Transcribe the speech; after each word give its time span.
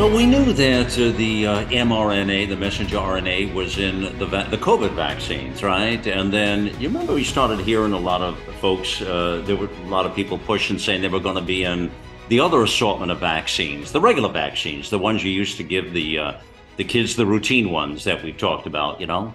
Well, 0.00 0.16
we 0.16 0.24
knew 0.24 0.54
that 0.54 0.98
uh, 0.98 1.10
the 1.18 1.46
uh, 1.46 1.64
mRNA, 1.66 2.48
the 2.48 2.56
messenger 2.56 2.96
RNA, 2.96 3.52
was 3.52 3.76
in 3.76 4.18
the 4.18 4.24
va- 4.24 4.48
the 4.50 4.56
COVID 4.56 4.94
vaccines, 4.94 5.62
right? 5.62 6.04
And 6.06 6.32
then 6.32 6.68
you 6.80 6.88
remember 6.88 7.12
we 7.12 7.22
started 7.22 7.60
hearing 7.60 7.92
a 7.92 7.98
lot 7.98 8.22
of 8.22 8.38
folks. 8.62 9.02
Uh, 9.02 9.42
there 9.44 9.56
were 9.56 9.68
a 9.68 9.88
lot 9.88 10.06
of 10.06 10.14
people 10.14 10.38
pushing, 10.38 10.78
saying 10.78 11.02
they 11.02 11.08
were 11.08 11.20
going 11.20 11.34
to 11.34 11.42
be 11.42 11.64
in 11.64 11.90
the 12.30 12.40
other 12.40 12.62
assortment 12.62 13.12
of 13.12 13.18
vaccines, 13.18 13.92
the 13.92 14.00
regular 14.00 14.30
vaccines, 14.30 14.88
the 14.88 14.98
ones 14.98 15.22
you 15.22 15.30
used 15.30 15.58
to 15.58 15.62
give 15.62 15.92
the 15.92 16.18
uh, 16.18 16.32
the 16.78 16.84
kids, 16.84 17.14
the 17.14 17.26
routine 17.26 17.68
ones 17.70 18.04
that 18.04 18.24
we've 18.24 18.38
talked 18.38 18.66
about, 18.66 19.02
you 19.02 19.06
know. 19.06 19.34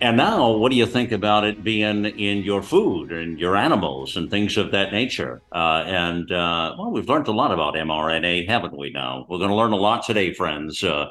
And 0.00 0.16
now, 0.16 0.52
what 0.52 0.70
do 0.70 0.76
you 0.76 0.86
think 0.86 1.10
about 1.10 1.42
it 1.42 1.64
being 1.64 2.04
in 2.04 2.44
your 2.44 2.62
food 2.62 3.10
and 3.10 3.38
your 3.38 3.56
animals 3.56 4.16
and 4.16 4.30
things 4.30 4.56
of 4.56 4.70
that 4.70 4.92
nature? 4.92 5.42
Uh, 5.50 5.82
and 5.86 6.30
uh, 6.30 6.76
well, 6.78 6.92
we've 6.92 7.08
learned 7.08 7.26
a 7.26 7.32
lot 7.32 7.50
about 7.50 7.74
mRNA, 7.74 8.48
haven't 8.48 8.78
we? 8.78 8.90
Now 8.90 9.26
we're 9.28 9.38
going 9.38 9.50
to 9.50 9.56
learn 9.56 9.72
a 9.72 9.76
lot 9.76 10.04
today, 10.06 10.32
friends. 10.32 10.84
Uh, 10.84 11.06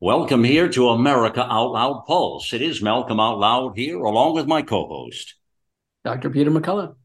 welcome 0.00 0.42
here 0.42 0.68
to 0.70 0.88
America 0.88 1.46
Out 1.48 1.70
Loud 1.70 2.04
Pulse. 2.04 2.52
It 2.52 2.62
is 2.62 2.82
Malcolm 2.82 3.20
Out 3.20 3.38
Loud 3.38 3.78
here, 3.78 3.98
along 3.98 4.34
with 4.34 4.48
my 4.48 4.62
co-host, 4.62 5.36
Dr. 6.04 6.28
Peter 6.28 6.50
McCullough. 6.50 6.96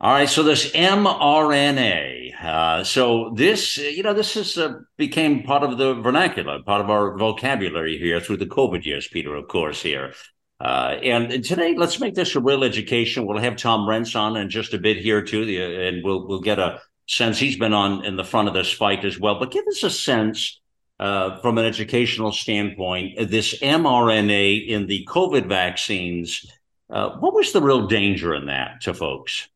All 0.00 0.12
right, 0.12 0.30
so 0.30 0.42
this 0.42 0.72
mRNA. 0.72 2.42
Uh, 2.42 2.84
so 2.84 3.34
this, 3.34 3.76
you 3.76 4.02
know, 4.02 4.14
this 4.14 4.34
is 4.34 4.56
uh, 4.56 4.78
became 4.96 5.42
part 5.42 5.62
of 5.62 5.76
the 5.76 5.92
vernacular, 5.94 6.62
part 6.62 6.80
of 6.80 6.88
our 6.88 7.18
vocabulary 7.18 7.98
here 7.98 8.18
through 8.18 8.38
the 8.38 8.46
COVID 8.46 8.86
years, 8.86 9.08
Peter, 9.08 9.34
of 9.34 9.46
course, 9.48 9.82
here. 9.82 10.14
Uh, 10.58 10.96
and 11.02 11.44
today, 11.44 11.74
let's 11.76 12.00
make 12.00 12.14
this 12.14 12.34
a 12.34 12.40
real 12.40 12.64
education. 12.64 13.26
We'll 13.26 13.38
have 13.38 13.56
Tom 13.56 13.86
Renz 13.86 14.18
on 14.18 14.36
in 14.36 14.48
just 14.48 14.72
a 14.72 14.78
bit 14.78 14.96
here 14.96 15.22
too, 15.22 15.42
and 15.42 16.02
we'll 16.02 16.26
we'll 16.26 16.40
get 16.40 16.58
a 16.58 16.80
sense. 17.06 17.38
He's 17.38 17.58
been 17.58 17.74
on 17.74 18.04
in 18.04 18.16
the 18.16 18.24
front 18.24 18.48
of 18.48 18.54
this 18.54 18.72
fight 18.72 19.04
as 19.04 19.20
well. 19.20 19.38
But 19.38 19.50
give 19.50 19.66
us 19.66 19.82
a 19.82 19.90
sense 19.90 20.60
uh, 20.98 21.38
from 21.40 21.58
an 21.58 21.66
educational 21.66 22.32
standpoint. 22.32 23.30
This 23.30 23.58
mRNA 23.60 24.66
in 24.66 24.86
the 24.86 25.06
COVID 25.08 25.48
vaccines. 25.48 26.46
Uh, 26.88 27.10
what 27.18 27.34
was 27.34 27.52
the 27.52 27.60
real 27.60 27.86
danger 27.88 28.34
in 28.34 28.46
that 28.46 28.80
to 28.82 28.94
folks? 28.94 29.48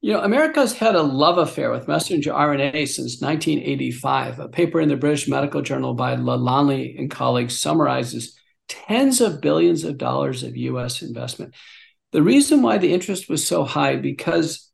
You 0.00 0.14
know, 0.14 0.22
America's 0.22 0.72
had 0.72 0.96
a 0.96 1.02
love 1.02 1.38
affair 1.38 1.70
with 1.70 1.86
messenger 1.86 2.32
RNA 2.32 2.88
since 2.88 3.20
1985. 3.20 4.40
A 4.40 4.48
paper 4.48 4.80
in 4.80 4.88
the 4.88 4.96
British 4.96 5.28
Medical 5.28 5.62
Journal 5.62 5.94
by 5.94 6.16
Lalani 6.16 6.98
and 6.98 7.08
colleagues 7.08 7.60
summarizes 7.60 8.36
tens 8.86 9.20
of 9.20 9.40
billions 9.40 9.84
of 9.84 9.98
dollars 9.98 10.42
of 10.42 10.56
US 10.56 11.02
investment. 11.02 11.54
The 12.12 12.22
reason 12.22 12.62
why 12.62 12.78
the 12.78 12.92
interest 12.92 13.28
was 13.28 13.46
so 13.46 13.64
high 13.64 13.96
because 13.96 14.70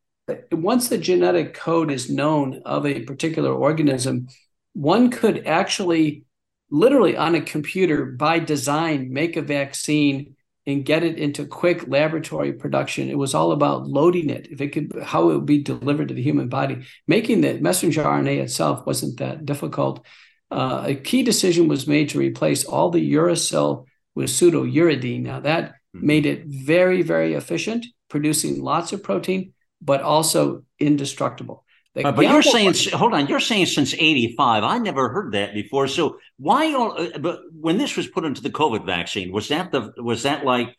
once 0.52 0.88
the 0.88 0.98
genetic 0.98 1.54
code 1.54 1.90
is 1.90 2.10
known 2.10 2.62
of 2.64 2.86
a 2.86 3.04
particular 3.04 3.52
organism, 3.52 4.28
one 4.74 5.10
could 5.10 5.46
actually 5.46 6.24
literally 6.70 7.16
on 7.16 7.34
a 7.34 7.40
computer 7.40 8.04
by 8.04 8.38
design 8.38 9.12
make 9.12 9.36
a 9.36 9.42
vaccine 9.42 10.36
and 10.66 10.84
get 10.84 11.02
it 11.02 11.18
into 11.18 11.46
quick 11.46 11.88
laboratory 11.88 12.52
production. 12.52 13.08
It 13.08 13.16
was 13.16 13.34
all 13.34 13.52
about 13.52 13.88
loading 13.88 14.28
it, 14.28 14.48
if 14.50 14.60
it 14.60 14.68
could, 14.68 14.92
how 15.02 15.30
it 15.30 15.34
would 15.34 15.46
be 15.46 15.62
delivered 15.62 16.08
to 16.08 16.14
the 16.14 16.22
human 16.22 16.50
body. 16.50 16.84
Making 17.06 17.40
the 17.40 17.54
messenger 17.54 18.04
RNA 18.04 18.42
itself 18.42 18.84
wasn't 18.86 19.18
that 19.18 19.46
difficult. 19.46 20.04
Uh, 20.50 20.84
a 20.86 20.94
key 20.94 21.22
decision 21.22 21.68
was 21.68 21.86
made 21.86 22.10
to 22.10 22.18
replace 22.18 22.64
all 22.64 22.90
the 22.90 23.12
uracil 23.14 23.86
with 24.18 24.30
pseudouridine. 24.30 25.22
Now, 25.22 25.38
that 25.40 25.70
mm-hmm. 25.94 26.06
made 26.06 26.26
it 26.26 26.44
very, 26.44 27.02
very 27.02 27.34
efficient, 27.34 27.86
producing 28.10 28.60
lots 28.60 28.92
of 28.92 29.02
protein, 29.02 29.52
but 29.80 30.02
also 30.02 30.64
indestructible. 30.80 31.64
Uh, 31.96 32.12
but 32.12 32.26
you're 32.28 32.42
saying, 32.42 32.74
hold 32.92 33.14
on, 33.14 33.28
you're 33.28 33.40
saying 33.40 33.66
since 33.66 33.94
85. 33.94 34.64
I 34.64 34.78
never 34.78 35.08
heard 35.08 35.32
that 35.32 35.54
before. 35.54 35.86
So 35.86 36.18
why, 36.36 36.72
uh, 36.74 37.18
but 37.18 37.40
when 37.52 37.78
this 37.78 37.96
was 37.96 38.08
put 38.08 38.24
into 38.24 38.42
the 38.42 38.50
COVID 38.50 38.84
vaccine, 38.84 39.32
was 39.32 39.48
that 39.48 39.70
the, 39.70 39.92
was 39.96 40.24
that 40.24 40.44
like, 40.44 40.76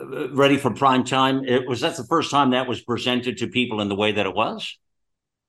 uh, 0.00 0.30
ready 0.32 0.58
for 0.58 0.70
prime 0.70 1.04
time? 1.04 1.44
It, 1.44 1.66
was 1.66 1.80
that 1.80 1.96
the 1.96 2.04
first 2.04 2.30
time 2.30 2.50
that 2.50 2.68
was 2.68 2.82
presented 2.82 3.38
to 3.38 3.48
people 3.48 3.80
in 3.80 3.88
the 3.88 3.96
way 3.96 4.12
that 4.12 4.26
it 4.26 4.34
was? 4.34 4.78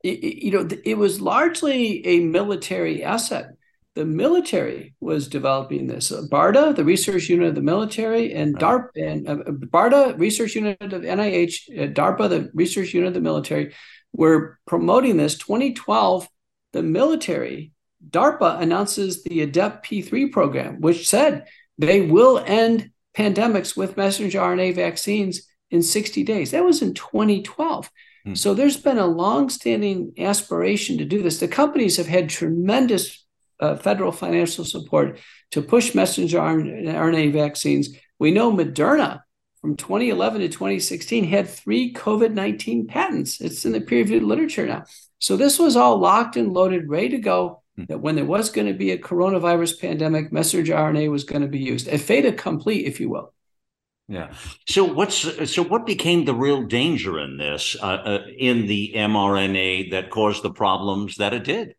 you 0.03 0.51
know, 0.51 0.67
it 0.83 0.99
was 0.99 1.19
largely 1.19 2.05
a 2.05 2.19
military 2.19 3.03
asset. 3.03 3.47
The 3.95 4.05
military 4.05 4.93
was 4.99 5.27
developing 5.27 5.87
this. 5.87 6.11
Uh, 6.11 6.23
BARDA, 6.29 6.75
the 6.75 6.83
research 6.83 7.29
unit 7.29 7.49
of 7.49 7.55
the 7.55 7.61
military, 7.61 8.33
and. 8.33 8.57
DARPA, 8.57 8.89
and 8.95 9.29
uh, 9.29 9.35
BARDA, 9.35 10.19
research 10.19 10.55
unit 10.55 10.81
of 10.81 11.01
NIH, 11.01 11.69
uh, 11.77 11.93
DARPA, 11.93 12.29
the 12.29 12.51
research 12.53 12.93
unit 12.93 13.07
of 13.07 13.13
the 13.13 13.21
military, 13.21 13.73
were 14.13 14.59
promoting 14.67 15.17
this. 15.17 15.37
2012, 15.37 16.27
the 16.73 16.83
military, 16.83 17.71
DARPA 18.09 18.61
announces 18.61 19.23
the 19.23 19.41
ADEPT 19.41 19.85
P3 19.85 20.31
program, 20.31 20.81
which 20.81 21.07
said 21.07 21.47
they 21.77 22.01
will 22.01 22.43
end 22.45 22.91
pandemics 23.17 23.75
with 23.75 23.97
messenger 23.97 24.39
RNA 24.39 24.75
vaccines 24.75 25.47
in 25.71 25.81
60 25.81 26.23
days. 26.23 26.51
That 26.51 26.63
was 26.63 26.81
in 26.81 26.93
2012. 26.93 27.89
Hmm. 28.25 28.35
So 28.35 28.53
there's 28.53 28.77
been 28.77 28.97
a 28.97 29.07
long-standing 29.07 30.13
aspiration 30.17 30.97
to 30.97 31.05
do 31.05 31.21
this. 31.21 31.39
The 31.39 31.47
companies 31.47 31.97
have 31.97 32.07
had 32.07 32.29
tremendous 32.29 33.24
uh, 33.59 33.75
federal 33.75 34.11
financial 34.11 34.65
support 34.65 35.19
to 35.51 35.61
push 35.61 35.95
messenger 35.95 36.39
RNA 36.39 37.33
vaccines. 37.33 37.89
We 38.19 38.31
know 38.31 38.51
Moderna 38.51 39.21
from 39.61 39.75
2011 39.75 40.41
to 40.41 40.47
2016 40.47 41.23
had 41.23 41.49
three 41.49 41.93
COVID 41.93 42.33
19 42.33 42.87
patents. 42.87 43.41
It's 43.41 43.65
in 43.65 43.71
the 43.71 43.81
peer 43.81 43.99
reviewed 43.99 44.23
literature 44.23 44.65
now. 44.65 44.83
So 45.19 45.37
this 45.37 45.57
was 45.57 45.75
all 45.75 45.97
locked 45.97 46.37
and 46.37 46.53
loaded, 46.53 46.89
ready 46.89 47.09
to 47.09 47.17
go. 47.17 47.63
Hmm. 47.75 47.85
That 47.89 47.99
when 47.99 48.15
there 48.15 48.25
was 48.25 48.49
going 48.49 48.67
to 48.67 48.73
be 48.73 48.91
a 48.91 48.97
coronavirus 48.97 49.79
pandemic, 49.81 50.31
messenger 50.31 50.73
RNA 50.73 51.09
was 51.09 51.23
going 51.23 51.41
to 51.41 51.47
be 51.47 51.59
used, 51.59 51.87
a 51.87 51.97
fait 51.97 52.25
accompli, 52.25 52.85
if 52.85 52.99
you 52.99 53.09
will. 53.09 53.33
Yeah. 54.07 54.33
So 54.67 54.83
what's 54.83 55.51
so 55.51 55.63
what 55.63 55.87
became 55.87 56.25
the 56.25 56.35
real 56.35 56.63
danger 56.63 57.19
in 57.19 57.37
this 57.37 57.75
uh, 57.81 57.85
uh, 57.85 58.25
in 58.37 58.67
the 58.67 58.93
mRNA 58.95 59.91
that 59.91 60.11
caused 60.11 60.43
the 60.43 60.51
problems 60.51 61.15
that 61.15 61.33
it 61.33 61.43
did? 61.43 61.75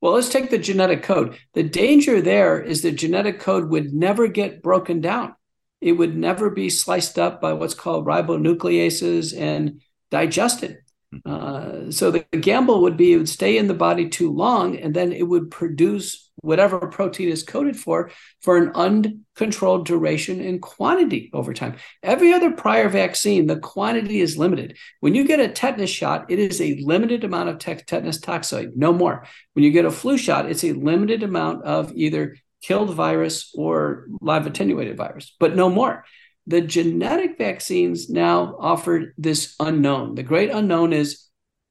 Well, 0.00 0.12
let's 0.12 0.28
take 0.28 0.50
the 0.50 0.58
genetic 0.58 1.02
code. 1.02 1.38
The 1.54 1.62
danger 1.62 2.20
there 2.20 2.60
is 2.60 2.82
the 2.82 2.92
genetic 2.92 3.40
code 3.40 3.70
would 3.70 3.94
never 3.94 4.28
get 4.28 4.62
broken 4.62 5.00
down. 5.00 5.34
It 5.80 5.92
would 5.92 6.16
never 6.16 6.50
be 6.50 6.70
sliced 6.70 7.18
up 7.18 7.40
by 7.40 7.54
what's 7.54 7.74
called 7.74 8.06
ribonucleases 8.06 9.38
and 9.38 9.80
digested. 10.10 10.78
Uh, 11.24 11.90
so 11.90 12.10
the 12.10 12.20
gamble 12.40 12.82
would 12.82 12.96
be 12.96 13.12
it 13.12 13.16
would 13.16 13.28
stay 13.28 13.56
in 13.56 13.68
the 13.68 13.74
body 13.74 14.08
too 14.08 14.32
long, 14.32 14.76
and 14.76 14.94
then 14.94 15.12
it 15.12 15.22
would 15.22 15.50
produce 15.50 16.30
whatever 16.36 16.78
protein 16.86 17.28
is 17.28 17.42
coded 17.42 17.76
for 17.76 18.10
for 18.40 18.56
an 18.58 18.70
uncontrolled 18.74 19.86
duration 19.86 20.40
and 20.40 20.60
quantity 20.60 21.30
over 21.32 21.54
time. 21.54 21.76
Every 22.02 22.32
other 22.32 22.50
prior 22.50 22.88
vaccine, 22.88 23.46
the 23.46 23.58
quantity 23.58 24.20
is 24.20 24.36
limited. 24.36 24.76
When 25.00 25.14
you 25.14 25.24
get 25.24 25.40
a 25.40 25.48
tetanus 25.48 25.90
shot, 25.90 26.30
it 26.30 26.38
is 26.38 26.60
a 26.60 26.80
limited 26.82 27.24
amount 27.24 27.48
of 27.48 27.58
te- 27.58 27.74
tetanus 27.76 28.20
toxoid, 28.20 28.76
no 28.76 28.92
more. 28.92 29.26
When 29.54 29.64
you 29.64 29.70
get 29.70 29.84
a 29.84 29.90
flu 29.90 30.18
shot, 30.18 30.50
it's 30.50 30.64
a 30.64 30.72
limited 30.72 31.22
amount 31.22 31.64
of 31.64 31.92
either 31.94 32.36
killed 32.62 32.94
virus 32.94 33.52
or 33.54 34.06
live 34.20 34.46
attenuated 34.46 34.96
virus, 34.96 35.34
but 35.38 35.54
no 35.54 35.68
more. 35.68 36.04
The 36.46 36.60
genetic 36.60 37.38
vaccines 37.38 38.08
now 38.08 38.56
offer 38.58 39.14
this 39.18 39.54
unknown. 39.58 40.14
The 40.14 40.22
great 40.22 40.50
unknown 40.50 40.92
is 40.92 41.26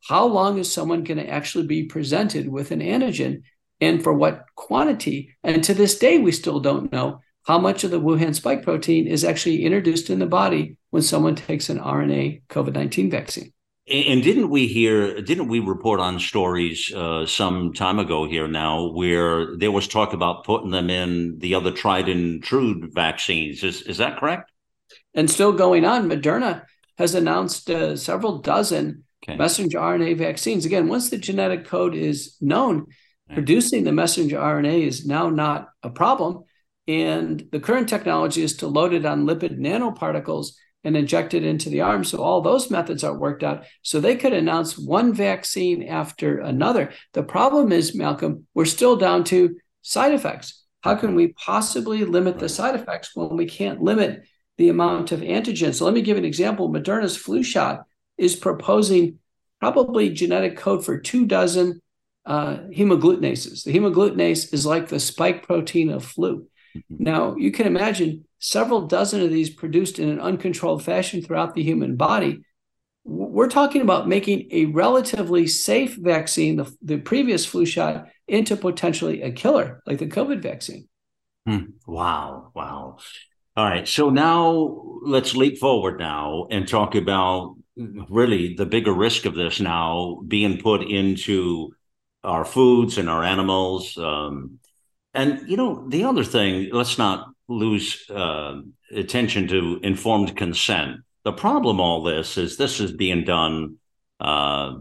how 0.07 0.25
long 0.25 0.57
is 0.57 0.71
someone 0.71 1.03
going 1.03 1.17
to 1.17 1.29
actually 1.29 1.65
be 1.65 1.85
presented 1.85 2.49
with 2.49 2.71
an 2.71 2.81
antigen 2.81 3.43
and 3.81 4.03
for 4.03 4.13
what 4.13 4.45
quantity. 4.55 5.35
And 5.43 5.63
to 5.63 5.73
this 5.73 5.97
day, 5.97 6.19
we 6.19 6.31
still 6.31 6.59
don't 6.59 6.91
know 6.91 7.21
how 7.43 7.57
much 7.59 7.83
of 7.83 7.91
the 7.91 8.01
Wuhan 8.01 8.35
spike 8.35 8.63
protein 8.63 9.07
is 9.07 9.23
actually 9.23 9.63
introduced 9.63 10.09
in 10.09 10.19
the 10.19 10.25
body 10.25 10.77
when 10.89 11.01
someone 11.01 11.35
takes 11.35 11.69
an 11.69 11.79
RNA 11.79 12.41
COVID 12.49 12.73
19 12.73 13.09
vaccine. 13.09 13.51
And 13.87 14.23
didn't 14.23 14.49
we 14.49 14.65
hear, 14.65 15.21
didn't 15.21 15.47
we 15.47 15.59
report 15.59 15.99
on 15.99 16.19
stories 16.19 16.91
uh, 16.91 17.27
some 17.27 17.71
time 17.71 17.99
ago 17.99 18.27
here 18.27 18.47
now 18.47 18.91
where 18.91 19.55
there 19.57 19.71
was 19.71 19.87
talk 19.87 20.13
about 20.13 20.43
putting 20.43 20.71
them 20.71 20.89
in 20.89 21.37
the 21.37 21.53
other 21.53 21.71
tried 21.71 22.09
and 22.09 22.43
true 22.43 22.89
vaccines? 22.91 23.63
Is, 23.63 23.83
is 23.83 23.97
that 23.97 24.17
correct? 24.17 24.51
And 25.15 25.31
still 25.31 25.53
going 25.53 25.85
on, 25.85 26.09
Moderna 26.09 26.63
has 26.97 27.15
announced 27.15 27.69
uh, 27.69 27.95
several 27.95 28.39
dozen 28.39 29.05
okay. 29.23 29.35
messenger 29.35 29.79
RNA 29.79 30.17
vaccines. 30.17 30.65
Again, 30.65 30.87
once 30.87 31.09
the 31.09 31.17
genetic 31.17 31.65
code 31.65 31.95
is 31.95 32.37
known, 32.41 32.85
Producing 33.33 33.83
the 33.83 33.91
messenger 33.91 34.37
RNA 34.37 34.85
is 34.85 35.05
now 35.05 35.29
not 35.29 35.69
a 35.81 35.89
problem. 35.89 36.43
And 36.87 37.47
the 37.51 37.59
current 37.59 37.89
technology 37.89 38.43
is 38.43 38.57
to 38.57 38.67
load 38.67 38.93
it 38.93 39.05
on 39.05 39.25
lipid 39.25 39.57
nanoparticles 39.57 40.49
and 40.83 40.95
inject 40.95 41.33
it 41.33 41.43
into 41.43 41.71
the 41.71 41.81
arm. 41.81 42.03
So 42.03 42.19
all 42.19 42.41
those 42.41 42.69
methods 42.69 43.03
are 43.03 43.17
worked 43.17 43.41
out. 43.41 43.65
So 43.81 43.99
they 43.99 44.15
could 44.15 44.33
announce 44.33 44.77
one 44.77 45.11
vaccine 45.11 45.81
after 45.81 46.37
another. 46.37 46.91
The 47.13 47.23
problem 47.23 47.71
is, 47.71 47.95
Malcolm, 47.95 48.45
we're 48.53 48.65
still 48.65 48.95
down 48.95 49.23
to 49.25 49.55
side 49.81 50.13
effects. 50.13 50.63
How 50.81 50.93
can 50.93 51.15
we 51.15 51.33
possibly 51.33 52.05
limit 52.05 52.37
the 52.37 52.47
side 52.47 52.75
effects 52.75 53.15
when 53.15 53.35
we 53.35 53.47
can't 53.47 53.81
limit 53.81 54.21
the 54.57 54.69
amount 54.69 55.11
of 55.11 55.21
antigen? 55.21 55.73
So 55.73 55.85
let 55.85 55.93
me 55.93 56.01
give 56.01 56.17
an 56.17 56.25
example. 56.25 56.69
Moderna's 56.69 57.17
flu 57.17 57.43
shot 57.43 57.85
is 58.17 58.35
proposing 58.35 59.19
probably 59.59 60.09
genetic 60.09 60.57
code 60.57 60.85
for 60.85 60.99
two 60.99 61.25
dozen 61.25 61.81
uh, 62.25 62.57
hemaggglutinases. 62.75 63.63
The 63.63 63.73
hemagglutinase 63.73 64.53
is 64.53 64.65
like 64.65 64.87
the 64.87 64.99
spike 64.99 65.45
protein 65.45 65.89
of 65.89 66.05
flu. 66.05 66.47
Mm-hmm. 66.75 67.03
Now, 67.03 67.35
you 67.35 67.51
can 67.51 67.67
imagine 67.67 68.25
several 68.39 68.87
dozen 68.87 69.21
of 69.21 69.29
these 69.29 69.49
produced 69.49 69.99
in 69.99 70.09
an 70.09 70.19
uncontrolled 70.19 70.83
fashion 70.83 71.21
throughout 71.21 71.55
the 71.55 71.63
human 71.63 71.95
body. 71.95 72.41
We're 73.03 73.49
talking 73.49 73.81
about 73.81 74.07
making 74.07 74.47
a 74.51 74.65
relatively 74.65 75.45
safe 75.45 75.95
vaccine, 75.95 76.55
the, 76.55 76.75
the 76.81 76.97
previous 76.97 77.45
flu 77.45 77.65
shot, 77.65 78.07
into 78.27 78.55
potentially 78.55 79.21
a 79.21 79.31
killer, 79.31 79.83
like 79.85 79.99
the 79.99 80.07
COVID 80.07 80.41
vaccine. 80.41 80.87
Hmm. 81.45 81.65
Wow. 81.85 82.51
Wow. 82.55 82.97
All 83.57 83.63
right. 83.63 83.87
So 83.87 84.09
now 84.09 84.83
let's 85.01 85.33
leap 85.33 85.57
forward 85.59 85.97
now 85.97 86.47
and 86.51 86.67
talk 86.67 86.93
about 86.93 87.55
really 87.77 88.53
the 88.53 88.65
bigger 88.65 88.93
risk 88.93 89.25
of 89.25 89.35
this 89.35 89.61
now 89.61 90.21
being 90.27 90.57
put 90.59 90.81
into 90.83 91.73
our 92.23 92.43
foods 92.43 92.97
and 92.97 93.09
our 93.09 93.23
animals. 93.23 93.97
Um, 93.97 94.59
and 95.13 95.47
you 95.47 95.55
know, 95.55 95.87
the 95.87 96.03
other 96.03 96.25
thing, 96.25 96.69
let's 96.73 96.97
not 96.97 97.27
lose 97.47 98.09
uh, 98.09 98.59
attention 98.91 99.47
to 99.47 99.79
informed 99.83 100.35
consent. 100.35 100.97
The 101.23 101.31
problem 101.31 101.79
all 101.79 102.03
this 102.03 102.37
is 102.37 102.57
this 102.57 102.81
is 102.81 102.91
being 102.91 103.23
done, 103.23 103.77
uh, 104.19 104.73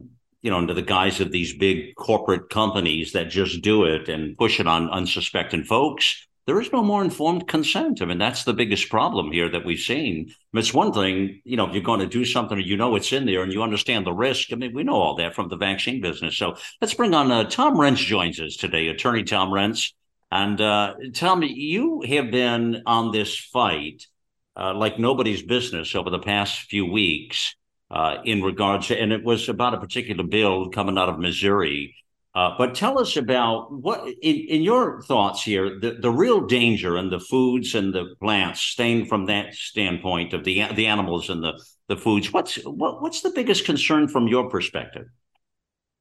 you 0.43 0.50
know, 0.50 0.59
under 0.59 0.75
the 0.75 0.82
guise 0.82 1.20
of 1.20 1.31
these 1.31 1.56
big 1.56 1.94
corporate 1.94 2.50
companies 2.50 3.12
that 3.12 3.31
just 3.31 3.62
do 3.62 3.85
it 3.85 4.09
and 4.09 4.37
push 4.37 4.59
it 4.59 4.67
on 4.67 4.91
unsuspecting 4.91 5.62
folks 5.62 6.27
there 6.46 6.61
is 6.61 6.73
no 6.73 6.82
more 6.82 7.02
informed 7.02 7.49
consent. 7.49 8.02
I 8.02 8.05
mean, 8.05 8.19
that's 8.19 8.44
the 8.44 8.52
biggest 8.52 8.91
problem 8.91 9.32
here 9.32 9.49
that 9.49 9.64
we've 9.64 9.79
seen. 9.79 10.26
I 10.29 10.35
mean, 10.52 10.61
it's 10.61 10.75
one 10.75 10.93
thing, 10.93 11.41
you 11.44 11.56
know, 11.56 11.67
if 11.67 11.73
you're 11.73 11.82
going 11.82 12.00
to 12.00 12.06
do 12.06 12.25
something 12.25 12.61
you 12.61 12.76
know 12.76 12.96
it's 12.96 13.12
in 13.12 13.25
there 13.25 13.43
and 13.43 13.52
you 13.52 13.62
understand 13.62 14.06
the 14.06 14.12
risk. 14.12 14.52
I 14.52 14.56
mean, 14.56 14.75
we 14.75 14.85
know 14.85 14.94
all 14.94 15.17
that 15.17 15.35
from 15.35 15.49
the 15.49 15.56
vaccine 15.56 16.00
business. 16.00 16.37
So 16.37 16.56
let's 16.81 16.94
bring 16.94 17.14
on 17.14 17.31
uh, 17.31 17.44
Tom 17.44 17.76
Renz 17.76 17.96
joins 17.96 18.41
us 18.41 18.56
today, 18.56 18.88
attorney 18.88 19.25
Tom 19.25 19.50
Renz. 19.50 19.93
And 20.31 20.61
uh, 20.61 20.94
tell 21.14 21.37
me, 21.37 21.46
you 21.46 22.02
have 22.08 22.31
been 22.31 22.82
on 22.87 23.12
this 23.12 23.38
fight 23.38 24.06
uh, 24.56 24.75
like 24.75 24.99
nobody's 24.99 25.43
business 25.43 25.94
over 25.94 26.11
the 26.11 26.19
past 26.19 26.61
few 26.62 26.87
weeks 26.87 27.55
uh, 27.91 28.17
in 28.25 28.43
regards 28.43 28.88
to, 28.88 29.00
and 29.00 29.12
it 29.12 29.25
was 29.25 29.49
about 29.49 29.75
a 29.75 29.81
particular 29.81 30.25
bill 30.25 30.70
coming 30.70 30.99
out 30.99 31.08
of 31.08 31.19
Missouri 31.19 31.94
uh, 32.35 32.51
but 32.59 32.75
tell 32.75 32.99
us 32.99 33.17
about 33.17 33.73
what, 33.73 34.09
in, 34.23 34.37
in 34.49 34.63
your 34.63 35.03
thoughts 35.03 35.43
here, 35.43 35.79
the, 35.79 35.93
the 36.01 36.11
real 36.11 36.47
danger 36.47 36.97
in 36.97 37.09
the 37.09 37.21
foods 37.21 37.75
and 37.75 37.95
the 37.95 38.15
plants, 38.21 38.61
staying 38.61 39.07
from 39.07 39.27
that 39.27 39.55
standpoint 39.55 40.33
of 40.33 40.43
the 40.45 40.65
the 40.75 40.87
animals 40.87 41.31
and 41.31 41.43
the 41.43 41.53
the 41.89 41.97
foods. 41.97 42.33
What's 42.33 42.57
what, 42.65 43.01
what's 43.03 43.21
the 43.21 43.31
biggest 43.31 43.65
concern 43.65 44.09
from 44.09 44.27
your 44.27 44.51
perspective? 44.51 45.07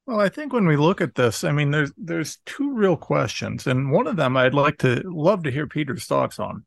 Well, 0.06 0.20
I 0.20 0.28
think 0.28 0.52
when 0.52 0.68
we 0.68 0.76
look 0.76 1.00
at 1.02 1.16
this, 1.16 1.44
I 1.44 1.52
mean, 1.52 1.72
there's 1.72 1.92
there's 1.98 2.40
two 2.46 2.74
real 2.74 2.98
questions, 2.98 3.68
and 3.68 3.92
one 3.92 4.08
of 4.08 4.16
them 4.16 4.36
I'd 4.36 4.54
like 4.54 4.78
to 4.80 5.02
love 5.06 5.44
to 5.44 5.52
hear 5.52 5.68
Peter's 5.68 6.06
thoughts 6.06 6.40
on. 6.40 6.66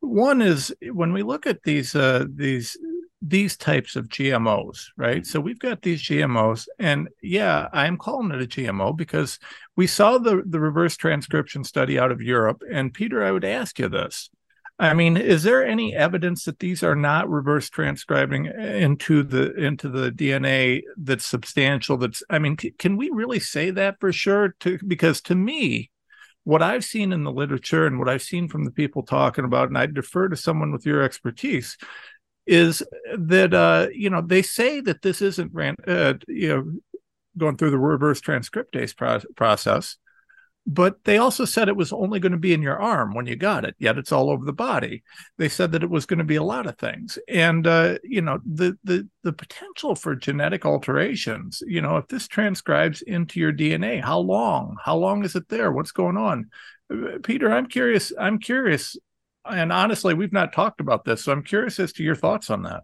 One 0.00 0.42
is 0.42 0.74
when 0.92 1.12
we 1.12 1.22
look 1.22 1.46
at 1.46 1.62
these 1.62 1.94
uh, 1.94 2.24
these 2.34 2.76
these 3.22 3.56
types 3.56 3.96
of 3.96 4.08
GMOs, 4.08 4.86
right? 4.96 5.26
So 5.26 5.40
we've 5.40 5.58
got 5.58 5.82
these 5.82 6.02
GMOs, 6.02 6.66
and 6.78 7.08
yeah, 7.22 7.68
I'm 7.72 7.98
calling 7.98 8.30
it 8.30 8.42
a 8.42 8.46
GMO 8.46 8.96
because 8.96 9.38
we 9.76 9.86
saw 9.86 10.18
the 10.18 10.42
the 10.46 10.60
reverse 10.60 10.96
transcription 10.96 11.64
study 11.64 11.98
out 11.98 12.12
of 12.12 12.22
Europe. 12.22 12.62
And 12.70 12.94
Peter, 12.94 13.22
I 13.22 13.32
would 13.32 13.44
ask 13.44 13.78
you 13.78 13.88
this: 13.88 14.30
I 14.78 14.94
mean, 14.94 15.18
is 15.18 15.42
there 15.42 15.64
any 15.64 15.94
evidence 15.94 16.44
that 16.44 16.58
these 16.58 16.82
are 16.82 16.96
not 16.96 17.28
reverse 17.28 17.68
transcribing 17.68 18.46
into 18.46 19.22
the 19.22 19.52
into 19.54 19.90
the 19.90 20.10
DNA 20.10 20.80
that's 20.96 21.26
substantial? 21.26 21.98
That's 21.98 22.22
I 22.30 22.38
mean, 22.38 22.56
c- 22.58 22.74
can 22.78 22.96
we 22.96 23.10
really 23.10 23.40
say 23.40 23.70
that 23.72 24.00
for 24.00 24.10
sure? 24.10 24.56
To 24.60 24.78
because 24.86 25.20
to 25.22 25.34
me, 25.34 25.90
what 26.44 26.62
I've 26.62 26.84
seen 26.84 27.12
in 27.12 27.24
the 27.24 27.32
literature 27.32 27.86
and 27.86 27.98
what 27.98 28.08
I've 28.08 28.22
seen 28.22 28.48
from 28.48 28.64
the 28.64 28.70
people 28.70 29.02
talking 29.02 29.44
about, 29.44 29.68
and 29.68 29.76
I 29.76 29.84
defer 29.84 30.28
to 30.28 30.36
someone 30.36 30.72
with 30.72 30.86
your 30.86 31.02
expertise, 31.02 31.76
is 32.50 32.82
that 33.16 33.54
uh, 33.54 33.86
you 33.94 34.10
know 34.10 34.20
they 34.20 34.42
say 34.42 34.80
that 34.80 35.02
this 35.02 35.22
isn't 35.22 35.54
ran, 35.54 35.76
uh, 35.86 36.14
you 36.26 36.48
know 36.48 36.72
going 37.38 37.56
through 37.56 37.70
the 37.70 37.78
reverse 37.78 38.20
transcriptase 38.20 38.94
pro- 38.94 39.20
process, 39.36 39.96
but 40.66 41.04
they 41.04 41.16
also 41.16 41.44
said 41.44 41.68
it 41.68 41.76
was 41.76 41.92
only 41.92 42.18
going 42.18 42.32
to 42.32 42.38
be 42.38 42.52
in 42.52 42.60
your 42.60 42.78
arm 42.78 43.14
when 43.14 43.26
you 43.26 43.36
got 43.36 43.64
it. 43.64 43.76
Yet 43.78 43.98
it's 43.98 44.10
all 44.10 44.30
over 44.30 44.44
the 44.44 44.52
body. 44.52 45.04
They 45.38 45.48
said 45.48 45.70
that 45.72 45.84
it 45.84 45.90
was 45.90 46.06
going 46.06 46.18
to 46.18 46.24
be 46.24 46.34
a 46.34 46.42
lot 46.42 46.66
of 46.66 46.76
things, 46.76 47.20
and 47.28 47.68
uh, 47.68 47.98
you 48.02 48.20
know 48.20 48.40
the 48.44 48.76
the 48.82 49.08
the 49.22 49.32
potential 49.32 49.94
for 49.94 50.16
genetic 50.16 50.66
alterations. 50.66 51.62
You 51.64 51.82
know, 51.82 51.98
if 51.98 52.08
this 52.08 52.26
transcribes 52.26 53.00
into 53.00 53.38
your 53.38 53.52
DNA, 53.52 54.02
how 54.02 54.18
long? 54.18 54.76
How 54.84 54.96
long 54.96 55.24
is 55.24 55.36
it 55.36 55.48
there? 55.48 55.70
What's 55.70 55.92
going 55.92 56.16
on? 56.16 56.50
Uh, 56.92 57.18
Peter, 57.22 57.52
I'm 57.52 57.66
curious. 57.66 58.12
I'm 58.18 58.40
curious 58.40 58.96
and 59.44 59.72
honestly, 59.72 60.14
we've 60.14 60.32
not 60.32 60.52
talked 60.52 60.80
about 60.80 61.04
this, 61.04 61.24
so 61.24 61.32
I'm 61.32 61.42
curious 61.42 61.78
as 61.80 61.92
to 61.94 62.02
your 62.02 62.14
thoughts 62.14 62.50
on 62.50 62.62
that. 62.62 62.82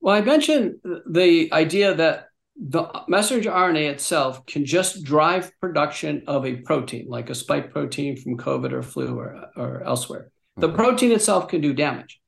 Well, 0.00 0.14
I 0.14 0.22
mentioned 0.22 0.76
the 1.06 1.52
idea 1.52 1.94
that 1.94 2.28
the 2.56 2.90
messenger 3.08 3.50
RNA 3.50 3.90
itself 3.90 4.44
can 4.46 4.64
just 4.64 5.04
drive 5.04 5.50
production 5.60 6.24
of 6.26 6.44
a 6.44 6.56
protein, 6.56 7.06
like 7.08 7.30
a 7.30 7.34
spike 7.34 7.72
protein 7.72 8.16
from 8.16 8.36
COVID 8.36 8.72
or 8.72 8.82
flu 8.82 9.18
or, 9.18 9.46
or 9.56 9.82
elsewhere. 9.82 10.30
The 10.56 10.68
mm-hmm. 10.68 10.76
protein 10.76 11.12
itself 11.12 11.48
can 11.48 11.60
do 11.60 11.72
damage. 11.72 12.20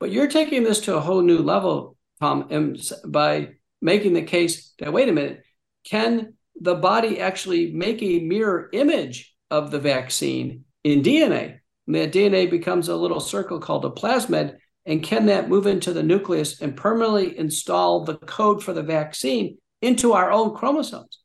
But 0.00 0.10
you're 0.10 0.28
taking 0.28 0.62
this 0.62 0.80
to 0.80 0.96
a 0.96 1.00
whole 1.00 1.22
new 1.22 1.38
level, 1.38 1.96
Tom, 2.20 2.76
by 3.06 3.54
making 3.80 4.12
the 4.12 4.22
case 4.22 4.74
that, 4.78 4.92
wait 4.92 5.08
a 5.08 5.12
minute, 5.12 5.42
can 5.84 6.34
the 6.60 6.74
body 6.74 7.20
actually 7.20 7.72
make 7.72 8.02
a 8.02 8.20
mirror 8.20 8.68
image 8.72 9.34
of 9.50 9.70
the 9.70 9.78
vaccine 9.78 10.64
in 10.84 11.02
DNA? 11.02 11.60
And 11.88 11.96
that 11.96 12.12
DNA 12.12 12.50
becomes 12.50 12.88
a 12.88 12.96
little 12.96 13.18
circle 13.18 13.58
called 13.58 13.86
a 13.86 13.90
plasmid. 13.90 14.58
And 14.84 15.02
can 15.02 15.26
that 15.26 15.48
move 15.48 15.66
into 15.66 15.94
the 15.94 16.02
nucleus 16.02 16.60
and 16.60 16.76
permanently 16.76 17.36
install 17.36 18.04
the 18.04 18.16
code 18.16 18.62
for 18.62 18.74
the 18.74 18.82
vaccine 18.82 19.56
into 19.80 20.12
our 20.12 20.30
own 20.30 20.54
chromosomes? 20.54 21.20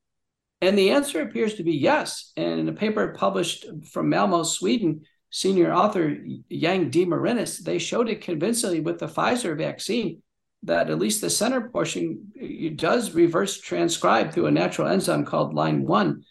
And 0.62 0.78
the 0.78 0.92
answer 0.92 1.22
appears 1.22 1.56
to 1.56 1.64
be 1.64 1.74
yes. 1.74 2.32
And 2.38 2.62
in 2.62 2.70
a 2.70 2.74
paper 2.74 3.14
published 3.18 3.66
from 3.92 4.08
Malmo, 4.08 4.44
Sweden, 4.44 5.02
senior 5.30 5.74
author 5.74 6.16
Yang 6.48 6.90
de 6.92 7.06
Marinis, 7.06 7.58
they 7.58 7.78
showed 7.78 8.08
it 8.08 8.22
convincingly 8.22 8.80
with 8.80 9.00
the 9.00 9.08
Pfizer 9.08 9.58
vaccine 9.58 10.22
that 10.64 10.90
at 10.90 11.00
least 11.00 11.20
the 11.20 11.30
center 11.30 11.70
portion 11.70 12.32
does 12.78 13.12
reverse 13.12 13.60
transcribe 13.60 14.32
through 14.32 14.46
a 14.46 14.52
natural 14.52 14.88
enzyme 14.88 15.26
called 15.26 15.54
line 15.54 15.86
one. 15.86 16.24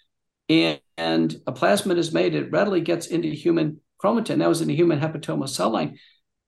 And, 0.48 0.80
and 0.96 1.36
a 1.46 1.52
plasmid 1.52 1.98
is 1.98 2.14
made, 2.14 2.34
it 2.34 2.50
readily 2.50 2.80
gets 2.80 3.08
into 3.08 3.28
human 3.28 3.80
chromatin. 4.02 4.38
That 4.38 4.48
was 4.48 4.60
in 4.60 4.68
the 4.68 4.76
human 4.76 5.00
hepatoma 5.00 5.48
cell 5.48 5.70
line. 5.70 5.98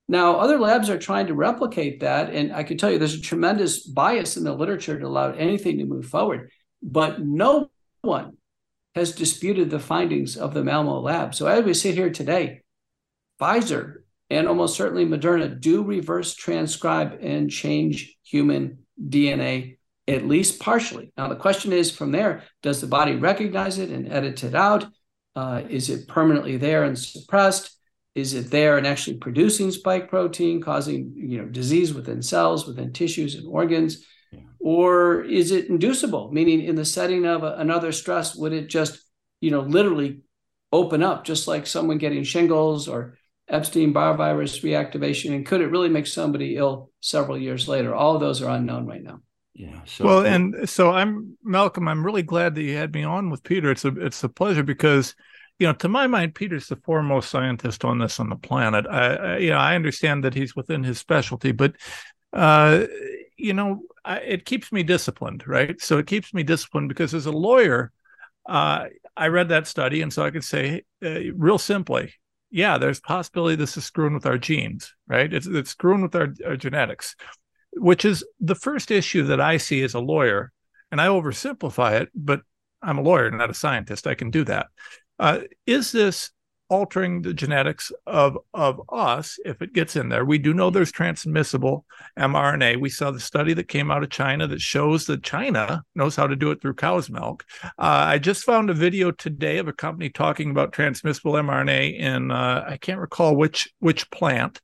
Now, 0.07 0.37
other 0.37 0.59
labs 0.59 0.89
are 0.89 0.99
trying 0.99 1.27
to 1.27 1.33
replicate 1.33 2.01
that. 2.01 2.29
And 2.29 2.53
I 2.53 2.63
can 2.63 2.77
tell 2.77 2.91
you 2.91 2.99
there's 2.99 3.15
a 3.15 3.21
tremendous 3.21 3.85
bias 3.85 4.37
in 4.37 4.43
the 4.43 4.53
literature 4.53 4.99
to 4.99 5.07
allow 5.07 5.31
anything 5.31 5.79
to 5.79 5.85
move 5.85 6.05
forward. 6.05 6.51
But 6.83 7.21
no 7.21 7.69
one 8.01 8.37
has 8.93 9.13
disputed 9.13 9.69
the 9.69 9.79
findings 9.79 10.37
of 10.37 10.53
the 10.53 10.63
Malmo 10.63 10.99
lab. 10.99 11.33
So 11.33 11.47
as 11.47 11.65
we 11.65 11.73
sit 11.73 11.95
here 11.95 12.11
today, 12.11 12.61
Pfizer 13.41 13.97
and 14.29 14.47
almost 14.47 14.75
certainly 14.75 15.05
Moderna 15.05 15.59
do 15.59 15.83
reverse 15.83 16.33
transcribe 16.33 17.17
and 17.21 17.49
change 17.49 18.15
human 18.23 18.79
DNA, 19.01 19.77
at 20.07 20.27
least 20.27 20.59
partially. 20.59 21.11
Now, 21.17 21.27
the 21.27 21.35
question 21.35 21.73
is 21.73 21.91
from 21.91 22.11
there, 22.11 22.43
does 22.61 22.79
the 22.79 22.87
body 22.87 23.15
recognize 23.15 23.79
it 23.79 23.89
and 23.89 24.11
edit 24.11 24.43
it 24.43 24.55
out? 24.55 24.85
Uh, 25.35 25.63
is 25.69 25.89
it 25.89 26.07
permanently 26.07 26.57
there 26.57 26.83
and 26.83 26.97
suppressed? 26.97 27.75
Is 28.15 28.33
it 28.33 28.49
there 28.49 28.77
and 28.77 28.87
actually 28.87 29.17
producing 29.17 29.71
spike 29.71 30.09
protein, 30.09 30.61
causing 30.61 31.13
you 31.15 31.37
know 31.37 31.45
disease 31.45 31.93
within 31.93 32.21
cells, 32.21 32.65
within 32.65 32.93
tissues 32.93 33.35
and 33.35 33.45
organs? 33.47 34.05
Yeah. 34.31 34.39
Or 34.59 35.21
is 35.23 35.51
it 35.51 35.69
inducible, 35.69 36.31
meaning 36.31 36.61
in 36.61 36.75
the 36.75 36.85
setting 36.85 37.25
of 37.25 37.43
a, 37.43 37.55
another 37.55 37.91
stress, 37.91 38.35
would 38.35 38.53
it 38.53 38.67
just 38.67 38.99
you 39.41 39.51
know 39.51 39.61
literally 39.61 40.21
open 40.71 41.03
up, 41.03 41.25
just 41.25 41.47
like 41.47 41.67
someone 41.67 41.97
getting 41.97 42.23
shingles 42.23 42.87
or 42.87 43.17
Epstein-Barr 43.47 44.17
virus 44.17 44.59
reactivation, 44.61 45.35
and 45.35 45.45
could 45.45 45.61
it 45.61 45.67
really 45.67 45.89
make 45.89 46.07
somebody 46.07 46.55
ill 46.55 46.91
several 47.01 47.37
years 47.37 47.67
later? 47.67 47.93
All 47.93 48.15
of 48.15 48.21
those 48.21 48.41
are 48.41 48.49
unknown 48.49 48.87
right 48.87 49.03
now. 49.03 49.19
Yeah. 49.55 49.79
So, 49.85 50.05
well, 50.05 50.25
and 50.25 50.69
so 50.69 50.91
I'm 50.91 51.37
Malcolm. 51.41 51.87
I'm 51.87 52.05
really 52.05 52.23
glad 52.23 52.55
that 52.55 52.61
you 52.61 52.75
had 52.75 52.93
me 52.93 53.03
on 53.03 53.29
with 53.29 53.41
Peter. 53.43 53.71
It's 53.71 53.85
a 53.85 54.05
it's 54.05 54.23
a 54.23 54.29
pleasure 54.29 54.63
because 54.63 55.15
you 55.59 55.67
know, 55.67 55.73
to 55.73 55.87
my 55.87 56.07
mind, 56.07 56.35
Peter's 56.35 56.67
the 56.67 56.75
foremost 56.75 57.29
scientist 57.29 57.85
on 57.85 57.99
this 57.99 58.19
on 58.19 58.29
the 58.29 58.35
planet. 58.35 58.85
I, 58.85 59.15
I 59.15 59.37
you 59.37 59.51
know, 59.51 59.57
I 59.57 59.75
understand 59.75 60.25
that 60.25 60.33
he's 60.33 60.55
within 60.55 60.83
his 60.83 60.99
specialty, 60.99 61.53
but 61.53 61.75
uh, 62.33 62.85
you 63.37 63.53
know, 63.53 63.83
I, 64.03 64.17
it 64.17 64.45
keeps 64.45 64.73
me 64.73 64.83
disciplined, 64.83 65.47
right? 65.47 65.79
So 65.81 65.97
it 65.97 66.07
keeps 66.07 66.33
me 66.33 66.43
disciplined 66.43 66.89
because 66.89 67.13
as 67.13 67.25
a 67.25 67.31
lawyer, 67.31 67.93
uh, 68.45 68.87
I 69.15 69.27
read 69.27 69.47
that 69.49 69.67
study, 69.67 70.01
and 70.01 70.11
so 70.11 70.25
I 70.25 70.31
could 70.31 70.43
say, 70.43 70.83
uh, 71.03 71.31
real 71.33 71.57
simply, 71.57 72.13
yeah, 72.51 72.77
there's 72.77 72.99
possibility 72.99 73.55
this 73.55 73.77
is 73.77 73.85
screwing 73.85 74.13
with 74.13 74.25
our 74.25 74.37
genes, 74.37 74.93
right? 75.07 75.33
It's 75.33 75.47
it's 75.47 75.69
screwing 75.69 76.01
with 76.01 76.15
our, 76.15 76.33
our 76.45 76.57
genetics, 76.57 77.15
which 77.75 78.05
is 78.05 78.23
the 78.39 78.55
first 78.55 78.91
issue 78.91 79.23
that 79.23 79.41
I 79.41 79.57
see 79.57 79.83
as 79.83 79.93
a 79.93 79.99
lawyer, 79.99 80.51
and 80.91 81.01
I 81.01 81.07
oversimplify 81.07 82.01
it, 82.01 82.09
but 82.15 82.41
I'm 82.81 82.97
a 82.97 83.01
lawyer, 83.01 83.31
not 83.31 83.49
a 83.49 83.55
scientist. 83.55 84.07
I 84.07 84.15
can 84.15 84.31
do 84.31 84.43
that. 84.45 84.67
Uh, 85.17 85.39
is 85.65 85.91
this 85.91 86.31
altering 86.69 87.21
the 87.21 87.33
genetics 87.33 87.91
of 88.07 88.37
of 88.53 88.81
us 88.89 89.37
if 89.45 89.61
it 89.61 89.73
gets 89.73 89.95
in 89.95 90.09
there. 90.09 90.25
We 90.25 90.37
do 90.37 90.53
know 90.53 90.69
there's 90.69 90.91
transmissible 90.91 91.85
mRNA. 92.17 92.79
We 92.79 92.89
saw 92.89 93.11
the 93.11 93.19
study 93.19 93.53
that 93.53 93.67
came 93.67 93.91
out 93.91 94.03
of 94.03 94.09
China 94.09 94.47
that 94.47 94.61
shows 94.61 95.05
that 95.05 95.23
China 95.23 95.83
knows 95.93 96.15
how 96.15 96.27
to 96.27 96.35
do 96.35 96.51
it 96.51 96.61
through 96.61 96.75
cow's 96.75 97.09
milk. 97.09 97.45
Uh, 97.63 97.69
I 97.77 98.17
just 98.17 98.43
found 98.43 98.69
a 98.69 98.73
video 98.73 99.11
today 99.11 99.57
of 99.57 99.67
a 99.67 99.73
company 99.73 100.09
talking 100.09 100.49
about 100.49 100.73
transmissible 100.73 101.33
mRNA 101.33 101.99
in 101.99 102.31
uh, 102.31 102.65
I 102.67 102.77
can't 102.77 102.99
recall 102.99 103.35
which 103.35 103.71
which 103.79 104.09
plant, 104.09 104.59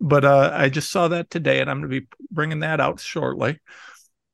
but 0.00 0.24
uh, 0.24 0.50
I 0.54 0.68
just 0.68 0.90
saw 0.90 1.08
that 1.08 1.30
today, 1.30 1.60
and 1.60 1.70
I'm 1.70 1.80
going 1.80 1.90
to 1.90 2.00
be 2.00 2.06
bringing 2.30 2.60
that 2.60 2.80
out 2.80 3.00
shortly. 3.00 3.58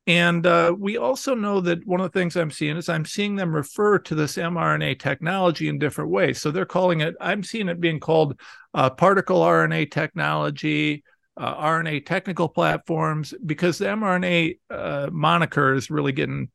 And 0.06 0.46
uh, 0.46 0.74
we 0.78 0.98
also 0.98 1.34
know 1.34 1.62
that 1.62 1.86
one 1.86 2.00
of 2.00 2.12
the 2.12 2.18
things 2.18 2.36
I'm 2.36 2.50
seeing 2.50 2.76
is 2.76 2.90
I'm 2.90 3.06
seeing 3.06 3.36
them 3.36 3.54
refer 3.54 3.98
to 4.00 4.14
this 4.14 4.36
mRNA 4.36 4.98
technology 4.98 5.68
in 5.68 5.78
different 5.78 6.10
ways. 6.10 6.42
So 6.42 6.50
they're 6.50 6.66
calling 6.66 7.00
it, 7.00 7.14
I'm 7.20 7.42
seeing 7.42 7.70
it 7.70 7.80
being 7.80 8.00
called 8.00 8.38
uh, 8.74 8.90
particle 8.90 9.40
RNA 9.40 9.90
technology, 9.90 11.04
uh, 11.38 11.54
RNA 11.54 12.04
technical 12.04 12.50
platforms, 12.50 13.32
because 13.46 13.78
the 13.78 13.86
mRNA 13.86 14.58
uh, 14.68 15.08
moniker 15.10 15.72
is 15.72 15.90
really 15.90 16.12
getting 16.12 16.50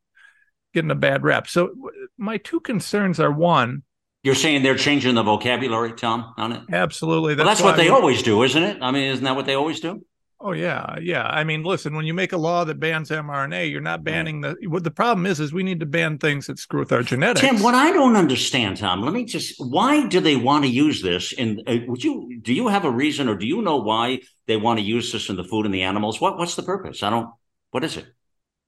getting 0.72 0.92
a 0.92 0.94
bad 0.96 1.24
rap. 1.24 1.48
So 1.48 1.72
my 2.16 2.36
two 2.36 2.60
concerns 2.60 3.18
are 3.18 3.32
one. 3.32 3.82
You're 4.22 4.34
saying 4.34 4.62
they're 4.62 4.76
changing 4.76 5.14
the 5.14 5.22
vocabulary, 5.22 5.92
Tom, 5.92 6.34
on 6.36 6.52
it? 6.52 6.62
Absolutely. 6.70 7.34
That's, 7.34 7.46
well, 7.46 7.54
that's 7.54 7.62
what 7.62 7.76
they 7.76 7.88
always 7.88 8.22
do, 8.22 8.42
isn't 8.42 8.62
it? 8.62 8.78
I 8.82 8.90
mean, 8.90 9.10
isn't 9.12 9.24
that 9.24 9.34
what 9.34 9.46
they 9.46 9.54
always 9.54 9.80
do? 9.80 10.04
Oh 10.42 10.52
yeah, 10.52 10.98
yeah. 11.02 11.24
I 11.26 11.44
mean, 11.44 11.64
listen, 11.64 11.94
when 11.94 12.06
you 12.06 12.14
make 12.14 12.32
a 12.32 12.38
law 12.38 12.64
that 12.64 12.80
bans 12.80 13.10
mRNA, 13.10 13.70
you're 13.70 13.82
not 13.82 14.02
banning 14.02 14.40
the. 14.40 14.56
What 14.68 14.84
the 14.84 14.90
problem 14.90 15.26
is, 15.26 15.38
is 15.38 15.52
we 15.52 15.62
need 15.62 15.80
to 15.80 15.86
ban 15.86 16.16
things 16.16 16.46
that 16.46 16.58
screw 16.58 16.80
with 16.80 16.92
our 16.92 17.02
genetics. 17.02 17.42
Tim, 17.42 17.62
what 17.62 17.74
I 17.74 17.92
don't 17.92 18.16
understand, 18.16 18.78
Tom, 18.78 19.02
let 19.02 19.12
me 19.12 19.26
just. 19.26 19.56
Why 19.58 20.06
do 20.06 20.18
they 20.18 20.36
want 20.36 20.64
to 20.64 20.70
use 20.70 21.02
this? 21.02 21.34
And 21.34 21.62
uh, 21.66 21.76
would 21.88 22.02
you 22.02 22.40
do 22.40 22.54
you 22.54 22.68
have 22.68 22.86
a 22.86 22.90
reason, 22.90 23.28
or 23.28 23.34
do 23.34 23.46
you 23.46 23.60
know 23.60 23.76
why 23.76 24.20
they 24.46 24.56
want 24.56 24.78
to 24.78 24.84
use 24.84 25.12
this 25.12 25.28
in 25.28 25.36
the 25.36 25.44
food 25.44 25.66
and 25.66 25.74
the 25.74 25.82
animals? 25.82 26.22
What 26.22 26.38
what's 26.38 26.56
the 26.56 26.62
purpose? 26.62 27.02
I 27.02 27.10
don't. 27.10 27.28
What 27.72 27.84
is 27.84 27.98
it? 27.98 28.06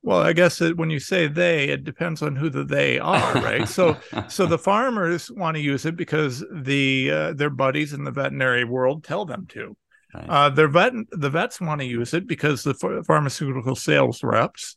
Well, 0.05 0.21
I 0.21 0.33
guess 0.33 0.59
that 0.59 0.77
when 0.77 0.91
you 0.91 0.99
say 0.99 1.29
they, 1.29 1.69
it 1.69 1.85
depends 1.85 2.23
on 2.23 2.35
who 2.35 2.51
the 2.51 2.65
they 2.65 2.99
are, 2.99 3.35
right? 3.35 3.69
so, 3.69 3.97
so 4.29 4.47
the 4.47 4.59
farmers 4.71 5.31
want 5.31 5.57
to 5.57 5.63
use 5.63 5.87
it 5.87 5.97
because 5.97 6.45
the 6.51 7.11
uh, 7.11 7.33
their 7.35 7.51
buddies 7.51 7.93
in 7.93 8.03
the 8.03 8.11
veterinary 8.11 8.65
world 8.65 9.05
tell 9.05 9.25
them 9.25 9.47
to. 9.51 9.77
Right. 10.13 10.29
Uh, 10.29 10.51
their 10.51 10.69
vet, 10.69 10.93
the 11.11 11.31
vets 11.31 11.61
want 11.61 11.81
to 11.81 11.87
use 11.87 12.15
it 12.15 12.27
because 12.27 12.65
the 12.65 12.75
ph- 12.75 13.05
pharmaceutical 13.07 13.77
sales 13.77 14.23
reps 14.23 14.77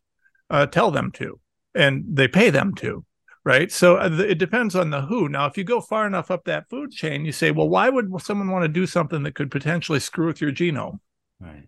uh, 0.50 0.68
tell 0.68 0.92
them 0.92 1.12
to, 1.14 1.40
and 1.74 2.06
they 2.08 2.28
pay 2.28 2.52
them 2.52 2.74
to, 2.76 3.04
right? 3.44 3.72
So 3.72 3.98
uh, 3.98 4.10
it 4.12 4.38
depends 4.38 4.76
on 4.76 4.92
the 4.92 5.02
who. 5.02 5.28
Now, 5.28 5.48
if 5.48 5.58
you 5.58 5.64
go 5.64 5.82
far 5.82 6.06
enough 6.06 6.30
up 6.30 6.46
that 6.46 6.70
food 6.70 6.92
chain, 6.92 7.26
you 7.26 7.32
say, 7.32 7.52
well, 7.52 7.68
why 7.68 7.90
would 7.90 8.12
someone 8.22 8.52
want 8.52 8.64
to 8.64 8.70
do 8.70 8.86
something 8.86 9.24
that 9.24 9.36
could 9.36 9.52
potentially 9.52 10.00
screw 10.00 10.28
with 10.28 10.40
your 10.40 10.52
genome? 10.52 11.00
Right. 11.40 11.68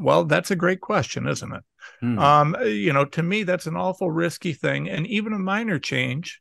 Well, 0.00 0.24
that's 0.24 0.50
a 0.50 0.56
great 0.56 0.80
question, 0.80 1.26
isn't 1.28 1.52
it? 1.52 1.62
Hmm. 2.00 2.18
Um, 2.18 2.56
you 2.64 2.92
know, 2.92 3.04
to 3.04 3.22
me, 3.22 3.42
that's 3.42 3.66
an 3.66 3.76
awful 3.76 4.10
risky 4.10 4.52
thing, 4.52 4.88
and 4.88 5.06
even 5.06 5.32
a 5.32 5.38
minor 5.38 5.78
change. 5.78 6.40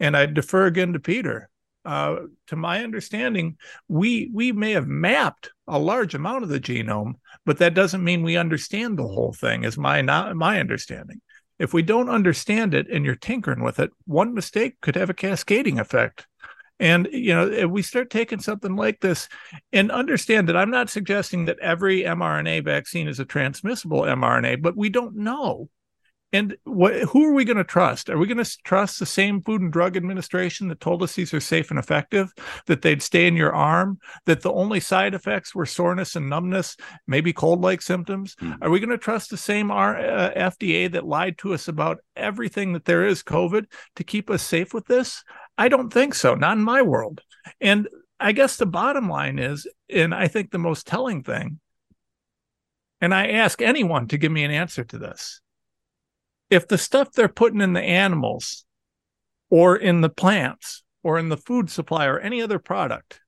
And 0.00 0.16
I 0.16 0.26
defer 0.26 0.66
again 0.66 0.92
to 0.94 1.00
Peter 1.00 1.50
uh, 1.84 2.16
to 2.46 2.56
my 2.56 2.82
understanding, 2.82 3.56
we 3.88 4.30
we 4.32 4.52
may 4.52 4.72
have 4.72 4.86
mapped 4.86 5.50
a 5.66 5.78
large 5.78 6.14
amount 6.14 6.42
of 6.44 6.48
the 6.48 6.60
genome, 6.60 7.14
but 7.44 7.58
that 7.58 7.74
doesn't 7.74 8.04
mean 8.04 8.22
we 8.22 8.36
understand 8.36 8.98
the 8.98 9.06
whole 9.06 9.32
thing. 9.32 9.64
Is 9.64 9.76
my 9.76 10.00
not 10.00 10.36
my 10.36 10.60
understanding. 10.60 11.20
If 11.58 11.72
we 11.72 11.82
don't 11.82 12.08
understand 12.08 12.74
it 12.74 12.88
and 12.88 13.04
you're 13.04 13.14
tinkering 13.14 13.62
with 13.62 13.78
it, 13.78 13.90
one 14.04 14.34
mistake 14.34 14.80
could 14.80 14.96
have 14.96 15.10
a 15.10 15.14
cascading 15.14 15.78
effect. 15.78 16.26
And 16.82 17.08
you 17.12 17.32
know, 17.32 17.68
we 17.68 17.80
start 17.80 18.10
taking 18.10 18.40
something 18.40 18.74
like 18.74 18.98
this, 18.98 19.28
and 19.72 19.92
understand 19.92 20.48
that 20.48 20.56
I'm 20.56 20.72
not 20.72 20.90
suggesting 20.90 21.44
that 21.44 21.60
every 21.60 22.02
mRNA 22.02 22.64
vaccine 22.64 23.06
is 23.06 23.20
a 23.20 23.24
transmissible 23.24 24.02
mRNA, 24.02 24.62
but 24.62 24.76
we 24.76 24.88
don't 24.88 25.14
know. 25.14 25.70
And 26.32 26.56
what, 26.64 26.94
who 26.94 27.26
are 27.26 27.34
we 27.34 27.44
going 27.44 27.58
to 27.58 27.64
trust? 27.64 28.08
Are 28.08 28.16
we 28.16 28.26
going 28.26 28.42
to 28.42 28.58
trust 28.64 28.98
the 28.98 29.06
same 29.06 29.42
Food 29.42 29.60
and 29.60 29.72
Drug 29.72 29.96
Administration 29.96 30.68
that 30.68 30.80
told 30.80 31.02
us 31.02 31.14
these 31.14 31.34
are 31.34 31.40
safe 31.40 31.70
and 31.70 31.78
effective, 31.78 32.32
that 32.66 32.80
they'd 32.80 33.02
stay 33.02 33.26
in 33.26 33.36
your 33.36 33.54
arm, 33.54 33.98
that 34.24 34.40
the 34.40 34.52
only 34.52 34.80
side 34.80 35.12
effects 35.12 35.54
were 35.54 35.66
soreness 35.66 36.16
and 36.16 36.30
numbness, 36.30 36.76
maybe 37.06 37.34
cold 37.34 37.60
like 37.60 37.82
symptoms? 37.82 38.34
Mm-hmm. 38.36 38.62
Are 38.62 38.70
we 38.70 38.80
going 38.80 38.90
to 38.90 38.98
trust 38.98 39.28
the 39.28 39.36
same 39.36 39.70
R, 39.70 39.98
uh, 39.98 40.30
FDA 40.34 40.90
that 40.92 41.06
lied 41.06 41.36
to 41.38 41.52
us 41.52 41.68
about 41.68 41.98
everything 42.16 42.72
that 42.72 42.86
there 42.86 43.06
is 43.06 43.22
COVID 43.22 43.66
to 43.96 44.04
keep 44.04 44.30
us 44.30 44.42
safe 44.42 44.72
with 44.72 44.86
this? 44.86 45.22
I 45.58 45.68
don't 45.68 45.92
think 45.92 46.14
so, 46.14 46.34
not 46.34 46.56
in 46.56 46.62
my 46.62 46.80
world. 46.80 47.20
And 47.60 47.88
I 48.18 48.32
guess 48.32 48.56
the 48.56 48.66
bottom 48.66 49.08
line 49.08 49.38
is, 49.38 49.66
and 49.90 50.14
I 50.14 50.28
think 50.28 50.50
the 50.50 50.58
most 50.58 50.86
telling 50.86 51.24
thing, 51.24 51.60
and 53.02 53.12
I 53.12 53.26
ask 53.26 53.60
anyone 53.60 54.08
to 54.08 54.16
give 54.16 54.32
me 54.32 54.44
an 54.44 54.50
answer 54.50 54.84
to 54.84 54.96
this 54.96 55.42
if 56.52 56.68
the 56.68 56.76
stuff 56.76 57.12
they're 57.12 57.28
putting 57.28 57.62
in 57.62 57.72
the 57.72 57.82
animals 57.82 58.66
or 59.48 59.74
in 59.74 60.02
the 60.02 60.10
plants 60.10 60.82
or 61.02 61.18
in 61.18 61.30
the 61.30 61.36
food 61.36 61.70
supply 61.70 62.04
or 62.06 62.18
any 62.18 62.42
other 62.42 62.58
product 62.58 63.20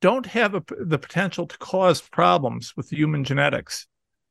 don't 0.00 0.26
have 0.26 0.54
a, 0.54 0.62
the 0.80 0.98
potential 0.98 1.46
to 1.46 1.58
cause 1.58 2.00
problems 2.00 2.72
with 2.74 2.88
human 2.88 3.22
genetics, 3.22 3.86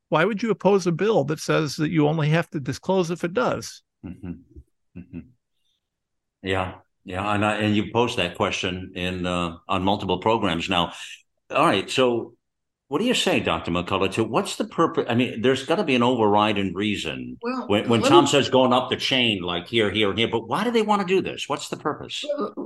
why 0.09 0.25
would 0.25 0.41
you 0.41 0.49
oppose 0.49 0.87
a 0.87 0.91
bill 0.91 1.25
that 1.25 1.39
says 1.39 1.75
that 1.75 1.91
you 1.91 2.07
only 2.07 2.29
have 2.29 2.49
to 2.49 2.59
disclose 2.59 3.11
if 3.11 3.23
it 3.23 3.33
does? 3.33 3.83
Mm-hmm. 4.03 4.31
Mm-hmm. 4.97 5.19
Yeah, 6.41 6.75
yeah, 7.03 7.33
and 7.33 7.45
I, 7.45 7.57
and 7.57 7.75
you 7.75 7.91
posed 7.91 8.17
that 8.17 8.35
question 8.35 8.93
in 8.95 9.25
uh, 9.25 9.57
on 9.67 9.83
multiple 9.83 10.19
programs 10.19 10.69
now. 10.69 10.93
All 11.51 11.65
right, 11.65 11.89
so 11.89 12.36
what 12.89 12.99
do 12.99 13.05
you 13.05 13.13
say, 13.13 13.41
Dr. 13.41 13.71
McCullough? 13.71 14.13
To 14.13 14.23
what's 14.23 14.55
the 14.55 14.63
purpose? 14.63 15.05
I 15.09 15.15
mean, 15.15 15.41
there's 15.41 15.65
got 15.65 15.75
to 15.75 15.83
be 15.83 15.95
an 15.95 16.03
overriding 16.03 16.73
reason. 16.73 17.37
Well, 17.41 17.67
when, 17.67 17.89
when 17.89 18.01
Tom 18.01 18.23
me, 18.23 18.29
says 18.29 18.49
going 18.49 18.71
up 18.71 18.89
the 18.89 18.95
chain, 18.95 19.41
like 19.41 19.67
here, 19.67 19.91
here, 19.91 20.09
and 20.09 20.17
here, 20.17 20.29
but 20.29 20.47
why 20.47 20.63
do 20.63 20.71
they 20.71 20.83
want 20.83 21.01
to 21.01 21.07
do 21.07 21.21
this? 21.21 21.49
What's 21.49 21.67
the 21.67 21.75
purpose? 21.75 22.23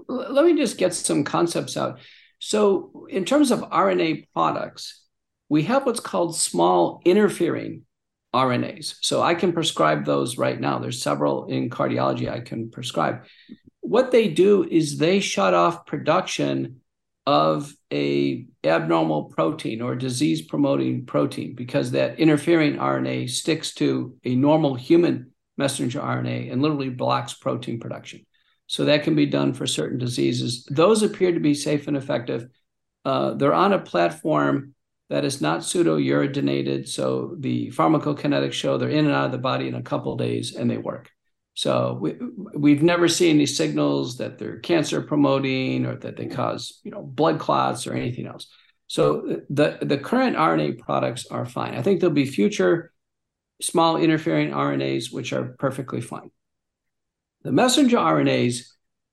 Let 0.07 0.45
me 0.45 0.55
just 0.55 0.77
get 0.77 0.93
some 0.93 1.23
concepts 1.23 1.75
out. 1.75 1.99
So, 2.37 3.07
in 3.09 3.25
terms 3.25 3.49
of 3.49 3.61
RNA 3.61 4.27
products, 4.33 5.01
we 5.49 5.63
have 5.63 5.85
what's 5.85 5.99
called 5.99 6.35
small 6.35 7.01
interfering 7.03 7.83
RNAs. 8.33 8.95
So, 9.01 9.23
I 9.23 9.33
can 9.33 9.53
prescribe 9.53 10.05
those 10.05 10.37
right 10.37 10.59
now. 10.59 10.77
There's 10.77 11.01
several 11.01 11.47
in 11.47 11.71
cardiology 11.71 12.31
I 12.31 12.41
can 12.41 12.69
prescribe. 12.69 13.25
What 13.79 14.11
they 14.11 14.27
do 14.27 14.63
is 14.63 14.99
they 14.99 15.19
shut 15.19 15.55
off 15.55 15.87
production 15.87 16.80
of 17.31 17.73
a 17.91 18.45
abnormal 18.63 19.25
protein 19.25 19.81
or 19.81 19.95
disease 19.95 20.41
promoting 20.41 21.05
protein 21.05 21.55
because 21.55 21.91
that 21.91 22.19
interfering 22.19 22.75
RNA 22.75 23.29
sticks 23.29 23.73
to 23.75 24.15
a 24.23 24.35
normal 24.35 24.75
human 24.75 25.31
messenger 25.57 25.99
RNA 25.99 26.51
and 26.51 26.61
literally 26.61 26.89
blocks 26.89 27.33
protein 27.33 27.79
production. 27.79 28.25
So 28.67 28.85
that 28.85 29.03
can 29.03 29.15
be 29.15 29.25
done 29.25 29.53
for 29.53 29.67
certain 29.67 29.97
diseases. 29.97 30.65
Those 30.69 31.03
appear 31.03 31.31
to 31.31 31.39
be 31.39 31.53
safe 31.53 31.87
and 31.87 31.97
effective. 31.97 32.47
Uh, 33.03 33.33
they're 33.33 33.53
on 33.53 33.73
a 33.73 33.79
platform 33.79 34.75
that 35.09 35.25
is 35.25 35.41
not 35.41 35.63
pseudo-uridinated. 35.63 36.87
So 36.87 37.35
the 37.37 37.69
pharmacokinetics 37.71 38.53
show 38.53 38.77
they're 38.77 38.89
in 38.89 39.05
and 39.05 39.13
out 39.13 39.25
of 39.25 39.31
the 39.31 39.37
body 39.37 39.67
in 39.67 39.75
a 39.75 39.81
couple 39.81 40.15
days 40.15 40.55
and 40.55 40.69
they 40.69 40.77
work. 40.77 41.11
So 41.53 41.97
we, 41.99 42.15
we've 42.55 42.81
never 42.81 43.07
seen 43.07 43.35
any 43.35 43.45
signals 43.45 44.17
that 44.17 44.37
they're 44.37 44.59
cancer 44.59 45.01
promoting 45.01 45.85
or 45.85 45.95
that 45.97 46.17
they 46.17 46.27
cause, 46.27 46.79
you 46.83 46.91
know, 46.91 47.01
blood 47.03 47.39
clots 47.39 47.87
or 47.87 47.93
anything 47.93 48.25
else. 48.25 48.47
So 48.87 49.41
the 49.49 49.77
the 49.81 49.97
current 49.97 50.35
RNA 50.35 50.79
products 50.79 51.25
are 51.27 51.45
fine. 51.45 51.75
I 51.75 51.81
think 51.81 51.99
there'll 51.99 52.13
be 52.13 52.25
future 52.25 52.91
small 53.61 53.97
interfering 53.97 54.51
RNAs 54.51 55.13
which 55.13 55.33
are 55.33 55.55
perfectly 55.59 56.01
fine. 56.01 56.31
The 57.43 57.51
messenger 57.51 57.97
RNAs 57.97 58.65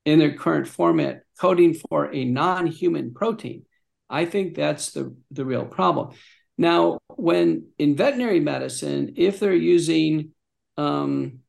in 0.04 0.18
their 0.18 0.34
current 0.34 0.66
format 0.66 1.22
coding 1.40 1.74
for 1.74 2.12
a 2.12 2.24
non-human 2.24 3.14
protein, 3.14 3.64
I 4.08 4.24
think 4.24 4.54
that's 4.54 4.92
the, 4.92 5.14
the 5.30 5.44
real 5.44 5.64
problem. 5.64 6.16
Now, 6.56 6.98
when 7.14 7.68
in 7.78 7.94
veterinary 7.94 8.40
medicine, 8.40 9.14
if 9.16 9.38
they're 9.38 9.52
using 9.52 10.32
um, 10.76 11.40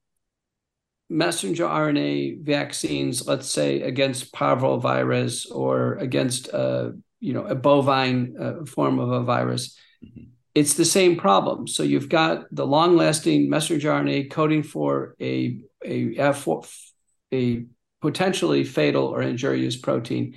messenger 1.10 1.66
RNA 1.66 2.44
vaccines, 2.44 3.28
let's 3.28 3.50
say 3.50 3.82
against 3.82 4.34
parvovirus 4.34 5.50
or 5.52 5.96
against 5.96 6.54
uh, 6.54 6.92
you 7.20 7.34
know 7.34 7.46
a 7.46 7.56
bovine 7.56 8.36
uh, 8.40 8.66
form 8.66 9.00
of 9.00 9.10
a 9.10 9.24
virus, 9.24 9.78
mm-hmm. 10.04 10.30
it's 10.56 10.76
the 10.76 10.86
same 10.86 11.18
problem. 11.18 11.68
So 11.68 11.84
you've 11.84 12.10
got 12.10 12.46
the 12.52 12.66
long-lasting 12.66 13.50
messenger 13.50 13.90
RNA 13.90 14.32
coding 14.32 14.64
for 14.64 15.16
a 15.20 15.60
a 15.84 16.16
F4, 16.16 16.90
a 17.34 17.66
potentially 18.02 18.64
fatal 18.64 19.06
or 19.06 19.22
injurious 19.22 19.78
protein. 19.78 20.36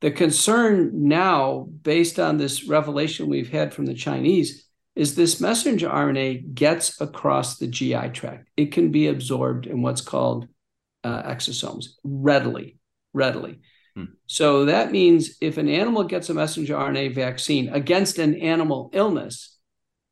The 0.00 0.10
concern 0.10 0.90
now, 1.08 1.66
based 1.82 2.18
on 2.18 2.36
this 2.36 2.68
revelation 2.68 3.28
we've 3.28 3.50
had 3.50 3.72
from 3.72 3.86
the 3.86 3.94
Chinese, 3.94 4.63
is 4.96 5.14
this 5.14 5.40
messenger 5.40 5.88
RNA 5.88 6.54
gets 6.54 7.00
across 7.00 7.58
the 7.58 7.66
GI 7.66 8.10
tract. 8.10 8.48
It 8.56 8.72
can 8.72 8.90
be 8.90 9.08
absorbed 9.08 9.66
in 9.66 9.82
what's 9.82 10.00
called 10.00 10.46
uh, 11.02 11.22
exosomes 11.22 11.86
readily, 12.04 12.78
readily. 13.12 13.60
Hmm. 13.96 14.04
So 14.26 14.66
that 14.66 14.92
means 14.92 15.36
if 15.40 15.58
an 15.58 15.68
animal 15.68 16.04
gets 16.04 16.30
a 16.30 16.34
messenger 16.34 16.74
RNA 16.74 17.14
vaccine 17.14 17.68
against 17.70 18.18
an 18.18 18.34
animal 18.36 18.90
illness, 18.92 19.56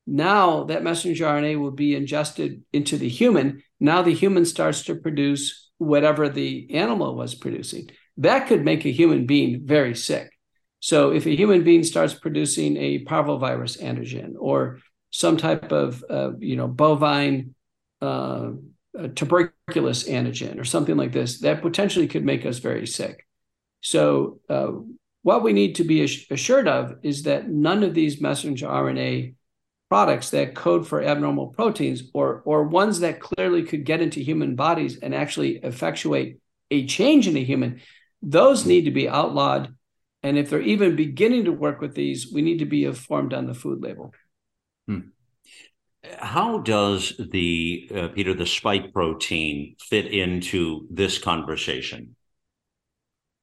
now 0.06 0.64
that 0.64 0.82
messenger 0.82 1.24
RNA 1.24 1.60
will 1.60 1.70
be 1.70 1.94
ingested 1.94 2.62
into 2.72 2.96
the 2.96 3.08
human. 3.08 3.62
Now 3.78 4.02
the 4.02 4.14
human 4.14 4.44
starts 4.44 4.82
to 4.84 4.96
produce 4.96 5.70
whatever 5.78 6.28
the 6.28 6.74
animal 6.74 7.14
was 7.14 7.34
producing. 7.34 7.90
That 8.16 8.48
could 8.48 8.64
make 8.64 8.84
a 8.84 8.92
human 8.92 9.26
being 9.26 9.62
very 9.64 9.94
sick. 9.94 10.31
So 10.82 11.12
if 11.12 11.26
a 11.26 11.36
human 11.36 11.62
being 11.62 11.84
starts 11.84 12.12
producing 12.12 12.76
a 12.76 13.04
parvovirus 13.04 13.80
antigen 13.80 14.34
or 14.36 14.80
some 15.10 15.36
type 15.36 15.70
of 15.70 16.04
uh, 16.10 16.32
you 16.40 16.56
know 16.56 16.66
bovine 16.66 17.54
uh, 18.00 18.50
tuberculous 19.14 20.08
antigen 20.08 20.58
or 20.58 20.64
something 20.64 20.96
like 20.96 21.12
this, 21.12 21.38
that 21.40 21.62
potentially 21.62 22.08
could 22.08 22.24
make 22.24 22.44
us 22.44 22.58
very 22.58 22.88
sick. 22.88 23.24
So 23.80 24.40
uh, 24.48 24.72
what 25.22 25.44
we 25.44 25.52
need 25.52 25.76
to 25.76 25.84
be 25.84 26.02
assured 26.02 26.66
of 26.66 26.96
is 27.04 27.22
that 27.22 27.48
none 27.48 27.84
of 27.84 27.94
these 27.94 28.20
messenger 28.20 28.66
RNA 28.66 29.36
products 29.88 30.30
that 30.30 30.56
code 30.56 30.88
for 30.88 31.00
abnormal 31.00 31.48
proteins 31.48 32.10
or 32.12 32.42
or 32.44 32.64
ones 32.64 33.00
that 33.00 33.20
clearly 33.20 33.62
could 33.62 33.84
get 33.84 34.00
into 34.00 34.18
human 34.18 34.56
bodies 34.56 34.98
and 34.98 35.14
actually 35.14 35.58
effectuate 35.58 36.40
a 36.72 36.86
change 36.86 37.28
in 37.28 37.36
a 37.36 37.44
human, 37.44 37.80
those 38.20 38.66
need 38.66 38.86
to 38.86 38.90
be 38.90 39.08
outlawed 39.08 39.76
and 40.22 40.38
if 40.38 40.50
they're 40.50 40.60
even 40.60 40.96
beginning 40.96 41.44
to 41.44 41.52
work 41.52 41.80
with 41.80 41.94
these, 41.94 42.32
we 42.32 42.42
need 42.42 42.58
to 42.58 42.66
be 42.66 42.84
informed 42.84 43.34
on 43.34 43.46
the 43.46 43.54
food 43.54 43.82
label. 43.82 44.12
Hmm. 44.86 45.00
How 46.18 46.58
does 46.58 47.14
the 47.18 47.90
uh, 47.94 48.08
Peter 48.08 48.34
the 48.34 48.46
spike 48.46 48.92
protein 48.92 49.76
fit 49.80 50.06
into 50.06 50.86
this 50.90 51.18
conversation? 51.18 52.16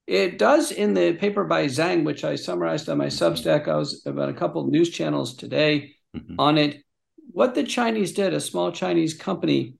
It 0.07 0.37
does 0.37 0.71
in 0.71 0.93
the 0.93 1.13
paper 1.13 1.43
by 1.43 1.65
Zhang, 1.65 2.03
which 2.03 2.23
I 2.23 2.35
summarized 2.35 2.89
on 2.89 2.97
my 2.97 3.07
mm-hmm. 3.07 3.23
Substack. 3.23 3.67
I 3.67 3.75
was 3.75 4.01
about 4.05 4.29
a 4.29 4.33
couple 4.33 4.65
news 4.67 4.89
channels 4.89 5.35
today 5.35 5.95
mm-hmm. 6.15 6.35
on 6.39 6.57
it. 6.57 6.83
What 7.31 7.55
the 7.55 7.63
Chinese 7.63 8.13
did, 8.13 8.33
a 8.33 8.41
small 8.41 8.71
Chinese 8.71 9.13
company, 9.13 9.75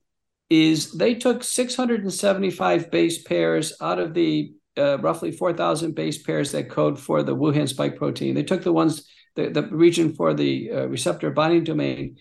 is 0.50 0.92
they 0.94 1.16
took 1.16 1.44
675 1.44 2.92
base 2.92 3.24
pairs 3.24 3.74
out 3.82 4.00
of 4.00 4.14
the 4.14 4.54
uh, 4.80 4.98
roughly 4.98 5.32
4,000 5.32 5.94
base 5.94 6.18
pairs 6.18 6.52
that 6.52 6.70
code 6.70 7.00
for 7.00 7.22
the 7.24 7.36
Wuhan 7.36 7.68
spike 7.68 7.98
protein. 7.98 8.36
They 8.36 8.44
took 8.44 8.64
the 8.64 8.74
ones, 8.74 9.08
the, 9.36 9.50
the 9.50 9.64
region 9.64 10.14
for 10.14 10.34
the 10.34 10.72
uh, 10.72 10.86
receptor 10.88 11.32
binding 11.32 11.66
domain, 11.66 12.18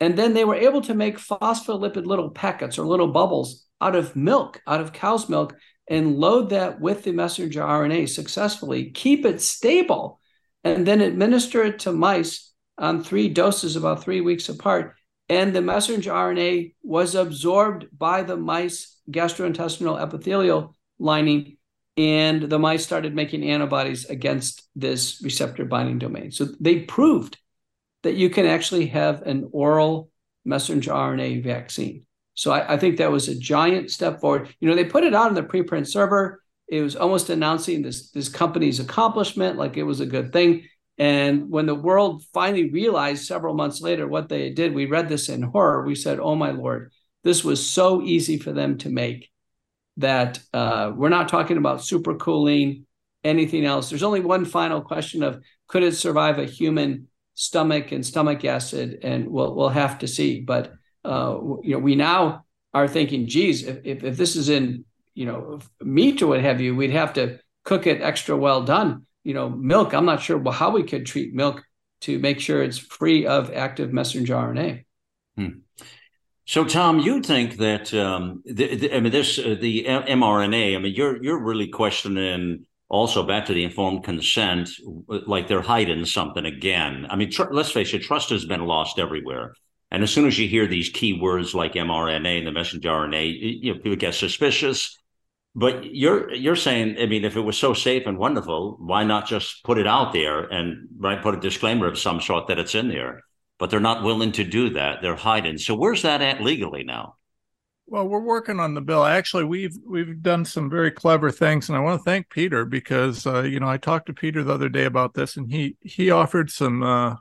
and 0.00 0.16
then 0.16 0.32
they 0.32 0.44
were 0.44 0.54
able 0.54 0.80
to 0.82 0.94
make 0.94 1.18
phospholipid 1.18 2.06
little 2.06 2.30
packets 2.30 2.78
or 2.78 2.86
little 2.86 3.08
bubbles 3.08 3.66
out 3.80 3.94
of 3.94 4.16
milk, 4.16 4.60
out 4.66 4.80
of 4.80 4.92
cow's 4.92 5.28
milk, 5.28 5.54
and 5.88 6.16
load 6.16 6.50
that 6.50 6.80
with 6.80 7.04
the 7.04 7.12
messenger 7.12 7.60
RNA 7.60 8.08
successfully, 8.08 8.90
keep 8.90 9.26
it 9.26 9.42
stable, 9.42 10.20
and 10.64 10.86
then 10.86 11.00
administer 11.00 11.62
it 11.64 11.80
to 11.80 11.92
mice 11.92 12.52
on 12.78 13.02
three 13.02 13.28
doses 13.28 13.76
about 13.76 14.02
three 14.02 14.20
weeks 14.20 14.48
apart. 14.48 14.94
And 15.28 15.54
the 15.54 15.62
messenger 15.62 16.12
RNA 16.12 16.74
was 16.82 17.14
absorbed 17.14 17.86
by 17.96 18.22
the 18.22 18.36
mice 18.36 18.96
gastrointestinal 19.10 20.00
epithelial 20.00 20.74
lining 20.98 21.56
and 22.00 22.44
the 22.44 22.58
mice 22.58 22.82
started 22.82 23.14
making 23.14 23.44
antibodies 23.44 24.06
against 24.06 24.66
this 24.74 25.20
receptor 25.22 25.66
binding 25.66 25.98
domain. 25.98 26.30
So 26.30 26.46
they 26.58 26.80
proved 26.80 27.36
that 28.04 28.14
you 28.14 28.30
can 28.30 28.46
actually 28.46 28.86
have 28.86 29.20
an 29.22 29.50
oral 29.52 30.10
messenger 30.46 30.92
RNA 30.92 31.44
vaccine. 31.44 32.06
So 32.32 32.52
I, 32.52 32.72
I, 32.72 32.76
think 32.78 32.96
that 32.96 33.12
was 33.12 33.28
a 33.28 33.38
giant 33.38 33.90
step 33.90 34.18
forward. 34.18 34.48
You 34.60 34.68
know, 34.70 34.74
they 34.74 34.86
put 34.86 35.04
it 35.04 35.12
out 35.12 35.28
on 35.28 35.34
the 35.34 35.42
preprint 35.42 35.88
server. 35.88 36.42
It 36.68 36.80
was 36.80 36.96
almost 36.96 37.28
announcing 37.28 37.82
this 37.82 38.10
this 38.12 38.30
company's 38.30 38.80
accomplishment, 38.80 39.58
like 39.58 39.76
it 39.76 39.82
was 39.82 40.00
a 40.00 40.06
good 40.06 40.32
thing. 40.32 40.66
And 40.96 41.50
when 41.50 41.66
the 41.66 41.74
world 41.74 42.24
finally 42.32 42.70
realized 42.70 43.26
several 43.26 43.54
months 43.54 43.82
later 43.82 44.08
what 44.08 44.30
they 44.30 44.48
did, 44.50 44.72
we 44.72 44.86
read 44.86 45.10
this 45.10 45.28
in 45.28 45.42
horror. 45.42 45.84
We 45.84 45.96
said, 45.96 46.18
"Oh 46.18 46.34
my 46.34 46.52
lord, 46.52 46.92
this 47.24 47.44
was 47.44 47.68
so 47.68 48.00
easy 48.00 48.38
for 48.38 48.52
them 48.52 48.78
to 48.78 48.88
make." 48.88 49.30
That 50.00 50.38
uh, 50.52 50.92
we're 50.94 51.08
not 51.08 51.28
talking 51.28 51.56
about 51.56 51.78
supercooling, 51.78 52.82
anything 53.24 53.64
else. 53.64 53.88
There's 53.88 54.02
only 54.02 54.20
one 54.20 54.44
final 54.44 54.80
question 54.80 55.22
of 55.22 55.42
could 55.68 55.82
it 55.82 55.94
survive 55.96 56.38
a 56.38 56.44
human 56.44 57.08
stomach 57.34 57.92
and 57.92 58.04
stomach 58.04 58.44
acid, 58.44 58.98
and 59.02 59.28
we'll 59.28 59.54
we'll 59.54 59.68
have 59.70 59.98
to 60.00 60.08
see. 60.08 60.40
But 60.40 60.72
uh, 61.04 61.38
you 61.62 61.72
know, 61.72 61.78
we 61.78 61.94
now 61.94 62.44
are 62.74 62.88
thinking, 62.88 63.26
geez, 63.26 63.64
if, 63.64 63.78
if, 63.84 64.04
if 64.04 64.16
this 64.16 64.36
is 64.36 64.48
in 64.48 64.84
you 65.14 65.26
know 65.26 65.60
meat 65.80 66.22
or 66.22 66.28
what 66.28 66.40
have 66.40 66.60
you, 66.60 66.74
we'd 66.74 66.90
have 66.90 67.14
to 67.14 67.38
cook 67.64 67.86
it 67.86 68.02
extra 68.02 68.36
well 68.36 68.62
done. 68.62 69.06
You 69.24 69.34
know, 69.34 69.48
milk. 69.48 69.94
I'm 69.94 70.06
not 70.06 70.22
sure 70.22 70.42
how 70.52 70.70
we 70.70 70.82
could 70.82 71.06
treat 71.06 71.34
milk 71.34 71.62
to 72.02 72.18
make 72.18 72.40
sure 72.40 72.62
it's 72.62 72.78
free 72.78 73.26
of 73.26 73.52
active 73.52 73.92
messenger 73.92 74.34
RNA. 74.34 74.84
Hmm. 75.36 75.48
So, 76.50 76.64
Tom, 76.64 76.98
you 76.98 77.22
think 77.22 77.58
that 77.58 77.94
um, 77.94 78.42
the, 78.44 78.74
the, 78.74 78.96
I 78.96 78.98
mean 78.98 79.12
this 79.12 79.38
uh, 79.38 79.54
the 79.60 79.84
mRNA? 79.84 80.74
I 80.74 80.78
mean, 80.80 80.92
you're 80.96 81.22
you're 81.22 81.38
really 81.38 81.68
questioning 81.68 82.66
also 82.88 83.24
back 83.24 83.46
to 83.46 83.54
the 83.54 83.62
informed 83.62 84.02
consent, 84.02 84.68
like 85.06 85.46
they're 85.46 85.62
hiding 85.62 86.04
something 86.06 86.44
again. 86.44 87.06
I 87.08 87.14
mean, 87.14 87.30
tr- 87.30 87.52
let's 87.52 87.70
face 87.70 87.94
it, 87.94 88.00
trust 88.00 88.30
has 88.30 88.46
been 88.46 88.64
lost 88.64 88.98
everywhere. 88.98 89.54
And 89.92 90.02
as 90.02 90.10
soon 90.10 90.26
as 90.26 90.40
you 90.40 90.48
hear 90.48 90.66
these 90.66 90.88
key 90.88 91.12
words 91.20 91.54
like 91.54 91.74
mRNA 91.74 92.38
and 92.38 92.46
the 92.48 92.50
messenger 92.50 92.88
RNA, 92.88 93.62
you 93.62 93.72
know, 93.72 93.78
people 93.78 93.94
get 93.94 94.14
suspicious. 94.14 94.98
But 95.54 95.94
you're 95.94 96.34
you're 96.34 96.56
saying, 96.56 96.96
I 96.98 97.06
mean, 97.06 97.24
if 97.24 97.36
it 97.36 97.42
was 97.42 97.58
so 97.58 97.74
safe 97.74 98.08
and 98.08 98.18
wonderful, 98.18 98.76
why 98.80 99.04
not 99.04 99.28
just 99.28 99.62
put 99.62 99.78
it 99.78 99.86
out 99.86 100.12
there 100.12 100.40
and 100.40 100.88
right 100.98 101.22
put 101.22 101.36
a 101.36 101.40
disclaimer 101.40 101.86
of 101.86 101.96
some 101.96 102.20
sort 102.20 102.48
that 102.48 102.58
it's 102.58 102.74
in 102.74 102.88
there? 102.88 103.22
But 103.60 103.68
they're 103.68 103.78
not 103.78 104.02
willing 104.02 104.32
to 104.32 104.42
do 104.42 104.70
that. 104.70 105.02
They're 105.02 105.14
hiding. 105.14 105.58
So 105.58 105.74
where's 105.74 106.02
that 106.02 106.22
at 106.22 106.40
legally 106.40 106.82
now? 106.82 107.16
Well, 107.86 108.08
we're 108.08 108.20
working 108.20 108.58
on 108.58 108.74
the 108.74 108.80
bill. 108.80 109.04
Actually, 109.04 109.44
we've 109.44 109.76
we've 109.86 110.22
done 110.22 110.44
some 110.44 110.70
very 110.70 110.90
clever 110.90 111.30
things, 111.30 111.68
and 111.68 111.76
I 111.76 111.80
want 111.80 112.00
to 112.00 112.04
thank 112.04 112.30
Peter 112.30 112.64
because 112.64 113.26
uh, 113.26 113.42
you 113.42 113.60
know 113.60 113.68
I 113.68 113.76
talked 113.76 114.06
to 114.06 114.12
Peter 114.12 114.42
the 114.42 114.54
other 114.54 114.68
day 114.68 114.84
about 114.84 115.14
this, 115.14 115.36
and 115.36 115.52
he 115.52 115.76
he 115.82 116.10
offered 116.10 116.50
some. 116.50 116.82
Uh, 116.82 117.16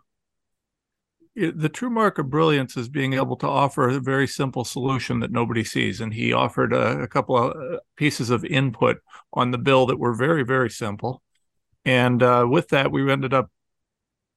the 1.36 1.70
true 1.70 1.90
mark 1.90 2.18
of 2.18 2.30
brilliance 2.30 2.76
is 2.76 2.90
being 2.90 3.14
able 3.14 3.38
to 3.38 3.48
offer 3.48 3.88
a 3.88 4.00
very 4.00 4.28
simple 4.28 4.66
solution 4.66 5.22
that 5.22 5.32
nobody 5.32 5.64
sees, 5.64 6.02
and 6.02 6.14
he 6.14 6.34
offered 6.34 6.74
a, 6.74 7.02
a 7.02 7.08
couple 7.08 7.38
of 7.38 7.56
uh, 7.56 7.78
pieces 7.96 8.30
of 8.30 8.46
input 8.46 8.98
on 9.34 9.52
the 9.52 9.58
bill 9.58 9.86
that 9.88 10.00
were 10.00 10.14
very 10.14 10.44
very 10.44 10.70
simple, 10.70 11.22
and 11.84 12.22
uh, 12.22 12.46
with 12.48 12.70
that 12.70 12.92
we 12.92 13.12
ended 13.12 13.34
up 13.34 13.50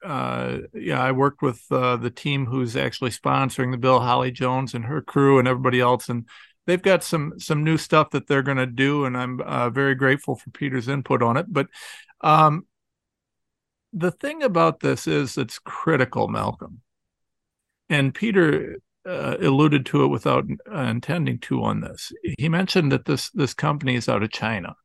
uh, 0.05 0.59
yeah, 0.75 1.03
I 1.03 1.13
worked 1.13 1.43
with 1.43 1.65
uh, 1.71 1.97
the 1.97 2.11
team 2.11 2.47
who's 2.47 2.77
actually 2.77 3.11
sponsoring 3.11 3.71
the 3.71 3.79
bill, 3.79 4.01
Holly 4.01 4.31
Jones 4.31 4.75
and 4.75 4.85
her 4.85 5.01
crew, 5.01 5.39
and 5.39 5.47
everybody 5.47 5.81
else, 5.81 6.09
and 6.09 6.27
they've 6.67 6.83
got 6.83 7.05
some 7.05 7.39
some 7.39 7.65
new 7.65 7.79
stuff 7.79 8.11
that 8.11 8.27
they're 8.27 8.43
going 8.43 8.59
to 8.59 8.67
do, 8.67 9.05
and 9.05 9.17
I'm 9.17 9.41
uh, 9.41 9.71
very 9.71 9.95
grateful 9.95 10.37
for 10.37 10.51
Peter's 10.51 10.89
input 10.89 11.23
on 11.23 11.37
it. 11.37 11.47
But 11.49 11.69
um, 12.21 12.67
the 13.93 14.11
thing 14.11 14.43
about 14.43 14.81
this 14.81 15.07
is 15.07 15.39
it's 15.39 15.59
critical, 15.59 16.29
Malcolm, 16.29 16.83
and 17.89 18.15
Peter 18.15 18.77
uh, 19.07 19.37
alluded 19.41 19.87
to 19.87 20.05
it 20.05 20.09
without 20.09 20.45
uh, 20.73 20.79
intending 20.79 21.39
to 21.41 21.63
on 21.63 21.81
this. 21.81 22.13
He 22.39 22.49
mentioned 22.49 22.93
that 22.93 23.05
this 23.05 23.31
this 23.31 23.55
company 23.55 23.97
is 23.97 24.09
out 24.09 24.23
of 24.23 24.31
China. 24.31 24.77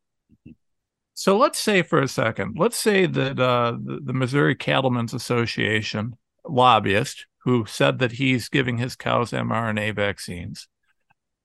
So 1.18 1.36
let's 1.36 1.58
say 1.58 1.82
for 1.82 2.00
a 2.00 2.08
second, 2.08 2.58
let's 2.60 2.78
say 2.78 3.08
that 3.08 3.40
uh, 3.40 3.76
the, 3.84 4.02
the, 4.04 4.14
Missouri 4.14 4.54
Cattlemen's 4.54 5.16
Association 5.16 6.16
lobbyist 6.46 7.26
who 7.40 7.66
said 7.66 7.98
that 7.98 8.12
he's 8.12 8.50
giving 8.50 8.78
his 8.78 8.96
cows 8.96 9.32
mRNA 9.32 9.96
vaccines 9.96 10.68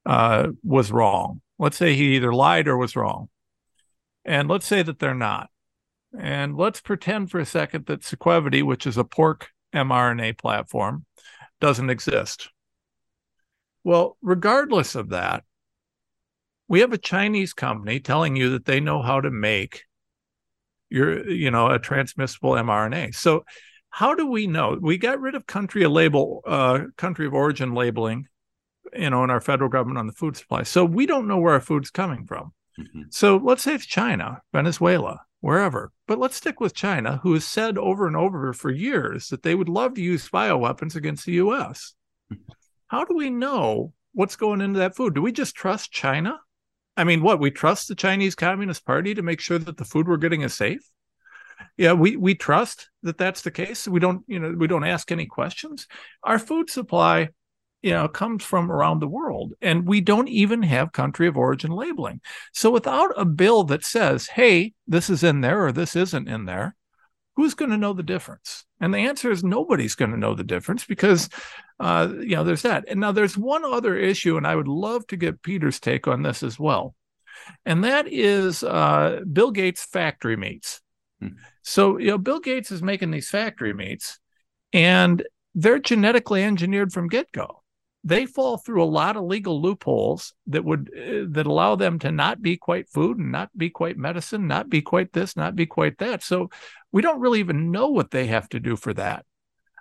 uh, 0.04 0.48
was 0.62 0.92
wrong. 0.92 1.40
Let's 1.58 1.78
say 1.78 1.94
he 1.94 2.16
either 2.16 2.34
lied 2.34 2.68
or 2.68 2.76
was 2.76 2.96
wrong. 2.96 3.30
And 4.26 4.46
let's 4.46 4.66
say 4.66 4.82
that 4.82 4.98
they're 4.98 5.14
not. 5.14 5.48
And 6.18 6.54
let's 6.54 6.82
pretend 6.82 7.30
for 7.30 7.38
a 7.38 7.46
second 7.46 7.86
that 7.86 8.04
Sequevity, 8.04 8.62
which 8.62 8.86
is 8.86 8.98
a 8.98 9.04
pork 9.04 9.48
mRNA 9.74 10.36
platform, 10.36 11.06
doesn't 11.62 11.88
exist. 11.88 12.50
Well, 13.84 14.18
regardless 14.20 14.96
of 14.96 15.08
that, 15.08 15.44
we 16.72 16.80
have 16.80 16.94
a 16.94 16.98
Chinese 16.98 17.52
company 17.52 18.00
telling 18.00 18.34
you 18.34 18.48
that 18.48 18.64
they 18.64 18.80
know 18.80 19.02
how 19.02 19.20
to 19.20 19.30
make 19.30 19.84
your, 20.88 21.28
you 21.28 21.50
know, 21.50 21.66
a 21.66 21.78
transmissible 21.78 22.52
mRNA. 22.52 23.14
So 23.14 23.44
how 23.90 24.14
do 24.14 24.26
we 24.26 24.46
know? 24.46 24.78
We 24.80 24.96
got 24.96 25.20
rid 25.20 25.34
of 25.34 25.46
country 25.46 25.82
of 25.82 25.92
label, 25.92 26.40
uh, 26.46 26.84
country 26.96 27.26
of 27.26 27.34
origin 27.34 27.74
labeling, 27.74 28.26
you 28.94 29.10
know, 29.10 29.22
in 29.22 29.28
our 29.28 29.42
federal 29.42 29.68
government 29.68 29.98
on 29.98 30.06
the 30.06 30.14
food 30.14 30.34
supply. 30.34 30.62
So 30.62 30.82
we 30.82 31.04
don't 31.04 31.28
know 31.28 31.36
where 31.36 31.52
our 31.52 31.60
food's 31.60 31.90
coming 31.90 32.24
from. 32.24 32.54
Mm-hmm. 32.80 33.02
So 33.10 33.36
let's 33.36 33.62
say 33.62 33.74
it's 33.74 33.84
China, 33.84 34.40
Venezuela, 34.54 35.20
wherever. 35.40 35.92
But 36.08 36.20
let's 36.20 36.36
stick 36.36 36.58
with 36.58 36.74
China, 36.74 37.20
who 37.22 37.34
has 37.34 37.44
said 37.44 37.76
over 37.76 38.06
and 38.06 38.16
over 38.16 38.54
for 38.54 38.70
years 38.70 39.28
that 39.28 39.42
they 39.42 39.54
would 39.54 39.68
love 39.68 39.92
to 39.96 40.00
use 40.00 40.30
bioweapons 40.30 40.96
against 40.96 41.26
the 41.26 41.32
US. 41.32 41.92
Mm-hmm. 42.32 42.50
How 42.86 43.04
do 43.04 43.14
we 43.14 43.28
know 43.28 43.92
what's 44.14 44.36
going 44.36 44.62
into 44.62 44.78
that 44.78 44.96
food? 44.96 45.14
Do 45.14 45.20
we 45.20 45.32
just 45.32 45.54
trust 45.54 45.92
China? 45.92 46.40
I 46.96 47.04
mean, 47.04 47.22
what 47.22 47.40
we 47.40 47.50
trust 47.50 47.88
the 47.88 47.94
Chinese 47.94 48.34
Communist 48.34 48.84
Party 48.84 49.14
to 49.14 49.22
make 49.22 49.40
sure 49.40 49.58
that 49.58 49.76
the 49.76 49.84
food 49.84 50.06
we're 50.06 50.16
getting 50.18 50.42
is 50.42 50.54
safe? 50.54 50.88
Yeah, 51.76 51.92
we 51.92 52.16
we 52.16 52.34
trust 52.34 52.90
that 53.02 53.18
that's 53.18 53.42
the 53.42 53.50
case. 53.50 53.86
We 53.86 54.00
don't, 54.00 54.24
you 54.26 54.38
know, 54.38 54.54
we 54.56 54.66
don't 54.66 54.84
ask 54.84 55.10
any 55.10 55.26
questions. 55.26 55.86
Our 56.22 56.38
food 56.38 56.68
supply, 56.68 57.30
you 57.82 57.92
know, 57.92 58.08
comes 58.08 58.44
from 58.44 58.70
around 58.70 58.98
the 59.00 59.08
world, 59.08 59.54
and 59.62 59.86
we 59.86 60.00
don't 60.00 60.28
even 60.28 60.62
have 60.62 60.92
country 60.92 61.28
of 61.28 61.36
origin 61.36 61.70
labeling. 61.70 62.20
So 62.52 62.70
without 62.70 63.12
a 63.16 63.24
bill 63.24 63.64
that 63.64 63.84
says, 63.84 64.26
"Hey, 64.26 64.74
this 64.86 65.08
is 65.08 65.22
in 65.22 65.40
there" 65.40 65.64
or 65.64 65.72
"This 65.72 65.94
isn't 65.96 66.28
in 66.28 66.46
there," 66.46 66.74
who's 67.36 67.54
going 67.54 67.70
to 67.70 67.76
know 67.76 67.92
the 67.92 68.02
difference? 68.02 68.64
And 68.80 68.92
the 68.92 68.98
answer 68.98 69.30
is 69.30 69.42
nobody's 69.42 69.94
going 69.94 70.10
to 70.10 70.16
know 70.16 70.34
the 70.34 70.44
difference 70.44 70.84
because, 70.84 71.28
uh, 71.80 72.08
you 72.20 72.36
know, 72.36 72.44
there's 72.44 72.62
that. 72.62 72.84
And 72.88 73.00
now 73.00 73.12
there's 73.12 73.38
one 73.38 73.64
other 73.64 73.96
issue, 73.96 74.36
and 74.36 74.46
I 74.46 74.56
would 74.56 74.68
love 74.68 75.06
to 75.08 75.16
get 75.16 75.42
Peter's 75.42 75.80
take 75.80 76.06
on 76.08 76.22
this 76.22 76.42
as 76.42 76.58
well. 76.58 76.94
And 77.64 77.84
that 77.84 78.06
is 78.08 78.62
uh, 78.62 79.20
Bill 79.30 79.50
Gates' 79.50 79.84
factory 79.84 80.36
meats. 80.36 80.80
Hmm. 81.20 81.28
So, 81.62 81.98
you 81.98 82.08
know, 82.08 82.18
Bill 82.18 82.40
Gates 82.40 82.70
is 82.70 82.82
making 82.82 83.10
these 83.10 83.30
factory 83.30 83.72
meats, 83.72 84.18
and 84.72 85.22
they're 85.54 85.78
genetically 85.78 86.42
engineered 86.42 86.92
from 86.92 87.08
get 87.08 87.30
go 87.32 87.61
they 88.04 88.26
fall 88.26 88.56
through 88.58 88.82
a 88.82 88.84
lot 88.84 89.16
of 89.16 89.24
legal 89.24 89.60
loopholes 89.60 90.34
that 90.46 90.64
would 90.64 90.90
uh, 90.96 91.26
that 91.30 91.46
allow 91.46 91.76
them 91.76 91.98
to 92.00 92.10
not 92.10 92.42
be 92.42 92.56
quite 92.56 92.88
food 92.88 93.18
and 93.18 93.30
not 93.30 93.56
be 93.56 93.70
quite 93.70 93.96
medicine 93.96 94.46
not 94.46 94.68
be 94.68 94.82
quite 94.82 95.12
this 95.12 95.36
not 95.36 95.54
be 95.54 95.66
quite 95.66 95.98
that. 95.98 96.22
So 96.22 96.50
we 96.90 97.02
don't 97.02 97.20
really 97.20 97.40
even 97.40 97.70
know 97.70 97.88
what 97.88 98.10
they 98.10 98.26
have 98.26 98.48
to 98.50 98.60
do 98.60 98.76
for 98.76 98.92
that. 98.94 99.24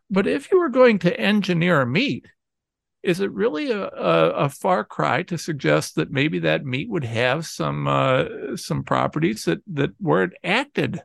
But 0.10 0.28
if 0.28 0.52
you 0.52 0.60
were 0.60 0.70
going 0.70 1.00
to 1.00 1.20
engineer 1.20 1.82
a 1.82 1.88
meat 1.88 2.28
is 3.04 3.20
it 3.20 3.32
really 3.32 3.72
a, 3.72 3.88
a, 3.88 4.30
a 4.46 4.50
far 4.50 4.84
cry 4.84 5.24
to 5.24 5.38
suggest 5.38 5.96
that 5.96 6.12
maybe 6.12 6.40
that 6.40 6.66
meat 6.66 6.90
would 6.90 7.04
have 7.04 7.46
some 7.46 7.88
uh, 7.88 8.56
some 8.56 8.84
properties 8.84 9.46
that 9.46 9.60
that 9.68 9.92
weren't 10.00 10.34
acted 10.44 11.02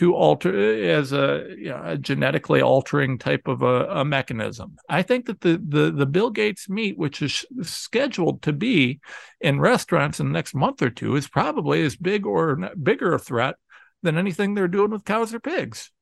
to 0.00 0.14
alter 0.14 0.82
as 0.82 1.12
a, 1.12 1.44
you 1.58 1.68
know, 1.68 1.82
a 1.84 1.98
genetically 1.98 2.62
altering 2.62 3.18
type 3.18 3.46
of 3.46 3.60
a, 3.60 3.84
a, 3.90 4.02
mechanism. 4.02 4.74
I 4.88 5.02
think 5.02 5.26
that 5.26 5.42
the, 5.42 5.62
the 5.62 5.90
the 5.90 6.06
Bill 6.06 6.30
Gates 6.30 6.70
meat, 6.70 6.96
which 6.96 7.20
is 7.20 7.44
scheduled 7.60 8.40
to 8.42 8.54
be 8.54 9.00
in 9.42 9.60
restaurants 9.60 10.18
in 10.18 10.28
the 10.28 10.32
next 10.32 10.54
month 10.54 10.80
or 10.80 10.88
two, 10.88 11.16
is 11.16 11.28
probably 11.28 11.82
as 11.82 11.96
big 11.96 12.24
or 12.24 12.70
bigger 12.82 13.12
a 13.12 13.18
threat 13.18 13.56
than 14.02 14.16
anything 14.16 14.54
they're 14.54 14.68
doing 14.68 14.90
with 14.90 15.04
cows 15.04 15.34
or 15.34 15.40
pigs. 15.40 15.92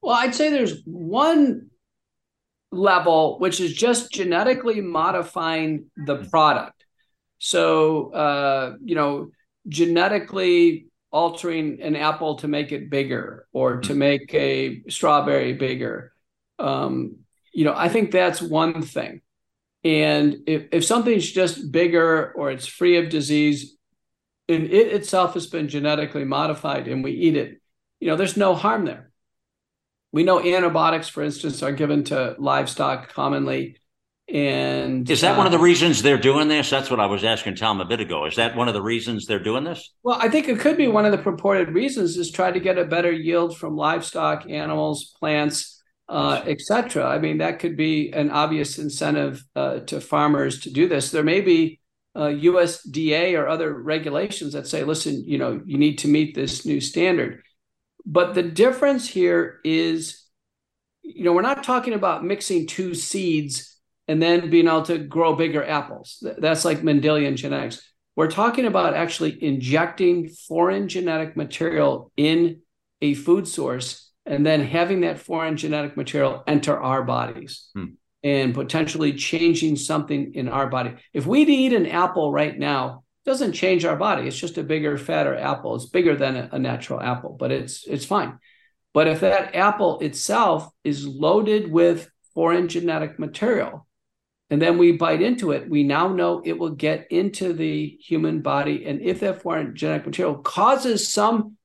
Well, 0.00 0.14
I'd 0.14 0.34
say 0.34 0.48
there's 0.48 0.80
one 0.86 1.68
level 2.72 3.38
which 3.38 3.60
is 3.60 3.74
just 3.74 4.12
genetically 4.12 4.80
modifying 4.80 5.90
the 6.06 6.24
product. 6.30 6.86
So, 7.36 8.14
uh, 8.14 8.76
you 8.82 8.94
know, 8.94 9.28
genetically 9.68 10.86
altering 11.10 11.80
an 11.80 11.96
apple 11.96 12.36
to 12.36 12.48
make 12.48 12.72
it 12.72 12.90
bigger 12.90 13.46
or 13.52 13.80
to 13.80 13.90
mm-hmm. 13.90 13.98
make 13.98 14.34
a 14.34 14.82
strawberry 14.88 15.52
bigger. 15.52 16.12
Um, 16.58 17.18
you 17.52 17.64
know, 17.64 17.74
I 17.76 17.88
think 17.88 18.10
that's 18.10 18.42
one 18.42 18.82
thing. 18.82 19.22
And 19.84 20.38
if, 20.46 20.66
if 20.72 20.84
something's 20.84 21.30
just 21.30 21.70
bigger 21.70 22.32
or 22.32 22.50
it's 22.50 22.66
free 22.66 22.96
of 22.96 23.08
disease, 23.08 23.76
and 24.48 24.64
it 24.64 24.92
itself 24.92 25.34
has 25.34 25.46
been 25.46 25.68
genetically 25.68 26.24
modified 26.24 26.86
and 26.86 27.02
we 27.02 27.12
eat 27.12 27.36
it, 27.36 27.60
you 28.00 28.08
know, 28.08 28.16
there's 28.16 28.36
no 28.36 28.54
harm 28.54 28.84
there. 28.84 29.10
We 30.12 30.22
know 30.22 30.40
antibiotics, 30.40 31.08
for 31.08 31.22
instance, 31.22 31.62
are 31.62 31.72
given 31.72 32.04
to 32.04 32.36
livestock 32.38 33.12
commonly. 33.12 33.78
And 34.28 35.08
is 35.08 35.20
that 35.20 35.34
uh, 35.34 35.36
one 35.36 35.46
of 35.46 35.52
the 35.52 35.58
uh, 35.58 35.62
reasons 35.62 36.02
they're 36.02 36.18
doing 36.18 36.48
this? 36.48 36.68
That's 36.68 36.90
what 36.90 36.98
I 36.98 37.06
was 37.06 37.22
asking 37.22 37.54
Tom 37.54 37.80
a 37.80 37.84
bit 37.84 38.00
ago. 38.00 38.26
Is 38.26 38.36
that 38.36 38.56
one 38.56 38.66
of 38.66 38.74
the 38.74 38.82
reasons 38.82 39.26
they're 39.26 39.42
doing 39.42 39.62
this? 39.62 39.92
Well, 40.02 40.18
I 40.20 40.28
think 40.28 40.48
it 40.48 40.58
could 40.58 40.76
be 40.76 40.88
one 40.88 41.04
of 41.04 41.12
the 41.12 41.18
purported 41.18 41.70
reasons 41.70 42.16
is 42.16 42.32
try 42.32 42.50
to 42.50 42.58
get 42.58 42.76
a 42.76 42.84
better 42.84 43.12
yield 43.12 43.56
from 43.56 43.76
livestock, 43.76 44.50
animals, 44.50 45.14
plants, 45.20 45.80
uh, 46.08 46.42
etc. 46.44 47.06
I 47.06 47.18
mean, 47.18 47.38
that 47.38 47.60
could 47.60 47.76
be 47.76 48.12
an 48.12 48.30
obvious 48.30 48.78
incentive 48.78 49.44
uh, 49.54 49.80
to 49.80 50.00
farmers 50.00 50.60
to 50.60 50.70
do 50.70 50.88
this. 50.88 51.12
There 51.12 51.22
may 51.22 51.40
be 51.40 51.80
USDA 52.16 53.34
uh, 53.34 53.38
or 53.38 53.48
other 53.48 53.72
regulations 53.72 54.54
that 54.54 54.66
say, 54.66 54.82
listen, 54.82 55.22
you 55.24 55.38
know, 55.38 55.60
you 55.64 55.78
need 55.78 55.98
to 55.98 56.08
meet 56.08 56.34
this 56.34 56.66
new 56.66 56.80
standard. 56.80 57.42
But 58.04 58.34
the 58.34 58.42
difference 58.42 59.08
here 59.08 59.60
is, 59.64 60.24
you 61.02 61.24
know, 61.24 61.32
we're 61.32 61.42
not 61.42 61.64
talking 61.64 61.92
about 61.92 62.24
mixing 62.24 62.66
two 62.66 62.94
seeds 62.94 63.75
and 64.08 64.22
then 64.22 64.50
being 64.50 64.68
able 64.68 64.82
to 64.82 64.98
grow 64.98 65.34
bigger 65.34 65.64
apples. 65.64 66.22
That's 66.38 66.64
like 66.64 66.80
Mendelian 66.82 67.36
genetics. 67.36 67.82
We're 68.14 68.30
talking 68.30 68.64
about 68.64 68.94
actually 68.94 69.42
injecting 69.42 70.28
foreign 70.28 70.88
genetic 70.88 71.36
material 71.36 72.10
in 72.16 72.62
a 73.02 73.14
food 73.14 73.46
source 73.46 74.10
and 74.24 74.44
then 74.44 74.64
having 74.64 75.02
that 75.02 75.18
foreign 75.18 75.56
genetic 75.56 75.96
material 75.96 76.42
enter 76.46 76.80
our 76.80 77.02
bodies 77.02 77.68
hmm. 77.74 77.84
and 78.22 78.54
potentially 78.54 79.12
changing 79.12 79.76
something 79.76 80.34
in 80.34 80.48
our 80.48 80.66
body. 80.66 80.94
If 81.12 81.26
we 81.26 81.42
eat 81.42 81.72
an 81.72 81.86
apple 81.86 82.32
right 82.32 82.58
now, 82.58 83.04
it 83.24 83.30
doesn't 83.30 83.52
change 83.52 83.84
our 83.84 83.96
body. 83.96 84.26
It's 84.26 84.38
just 84.38 84.58
a 84.58 84.62
bigger, 84.62 84.96
fatter 84.96 85.36
apple. 85.36 85.76
It's 85.76 85.86
bigger 85.86 86.16
than 86.16 86.36
a, 86.36 86.48
a 86.52 86.58
natural 86.58 87.00
apple, 87.00 87.36
but 87.38 87.52
it's 87.52 87.86
it's 87.86 88.04
fine. 88.04 88.38
But 88.94 89.08
if 89.08 89.20
that 89.20 89.54
apple 89.54 89.98
itself 90.00 90.70
is 90.82 91.06
loaded 91.06 91.70
with 91.70 92.10
foreign 92.34 92.68
genetic 92.68 93.18
material, 93.18 93.86
and 94.48 94.62
then 94.62 94.78
we 94.78 94.92
bite 94.92 95.22
into 95.22 95.50
it, 95.50 95.68
we 95.68 95.82
now 95.82 96.08
know 96.08 96.40
it 96.44 96.58
will 96.58 96.70
get 96.70 97.10
into 97.10 97.52
the 97.52 97.98
human 98.00 98.42
body. 98.42 98.86
And 98.86 99.00
if 99.02 99.20
that 99.20 99.42
foreign 99.42 99.74
genetic 99.74 100.06
material 100.06 100.36
causes 100.36 101.12
some 101.12 101.56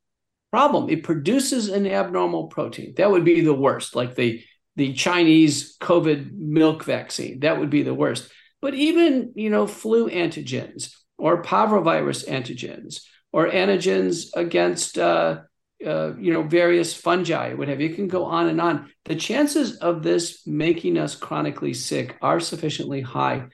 problem, 0.51 0.89
it 0.89 1.03
produces 1.03 1.69
an 1.69 1.85
abnormal 1.85 2.47
protein. 2.47 2.93
That 2.97 3.11
would 3.11 3.23
be 3.23 3.41
the 3.41 3.53
worst, 3.53 3.95
like 3.95 4.15
the, 4.15 4.43
the 4.75 4.93
Chinese 4.93 5.77
COVID 5.77 6.31
milk 6.33 6.83
vaccine. 6.83 7.41
That 7.41 7.59
would 7.59 7.69
be 7.69 7.83
the 7.83 7.93
worst. 7.93 8.31
But 8.61 8.73
even, 8.73 9.33
you 9.35 9.49
know, 9.49 9.67
flu 9.67 10.09
antigens 10.09 10.93
or 11.17 11.43
parvovirus 11.43 12.27
antigens 12.27 13.01
or 13.31 13.47
antigens 13.47 14.27
against 14.35 14.97
uh, 14.97 15.41
uh, 15.85 16.13
you 16.17 16.33
know, 16.33 16.43
various 16.43 16.93
fungi, 16.93 17.53
what 17.53 17.67
have 17.67 17.81
you. 17.81 17.89
you 17.89 17.95
can 17.95 18.07
go 18.07 18.25
on 18.25 18.47
and 18.47 18.61
on. 18.61 18.91
The 19.05 19.15
chances 19.15 19.77
of 19.77 20.03
this 20.03 20.45
making 20.45 20.97
us 20.97 21.15
chronically 21.15 21.73
sick 21.73 22.17
are 22.21 22.39
sufficiently 22.39 23.01
high 23.01 23.47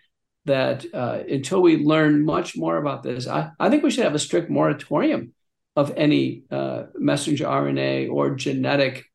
that 0.46 0.86
uh, 0.94 1.24
until 1.30 1.62
we 1.62 1.78
learn 1.78 2.26
much 2.26 2.56
more 2.56 2.78
about 2.78 3.04
this, 3.04 3.28
I, 3.28 3.52
I, 3.60 3.70
think 3.70 3.84
we 3.84 3.92
should 3.92 4.06
have 4.06 4.16
a 4.16 4.20
strict 4.20 4.50
moratorium 4.50 5.34
of 5.76 5.94
any 5.98 6.44
uh, 6.50 6.84
messenger 6.96 7.46
RNA 7.46 8.10
or 8.10 8.36
genetic 8.36 9.06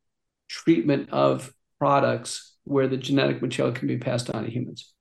treatment 0.47 1.09
of 1.11 1.51
products 1.79 2.55
where 2.63 2.87
the 2.87 2.97
genetic 2.97 3.41
material 3.41 3.73
can 3.73 3.87
be 3.87 3.97
passed 3.97 4.29
on 4.29 4.43
to 4.43 4.51
humans. 4.51 4.93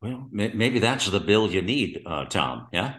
Well, 0.00 0.28
maybe 0.30 0.78
that's 0.78 1.10
the 1.10 1.20
bill 1.20 1.50
you 1.50 1.60
need, 1.60 2.02
uh, 2.06 2.24
Tom. 2.26 2.68
Yeah 2.72 2.94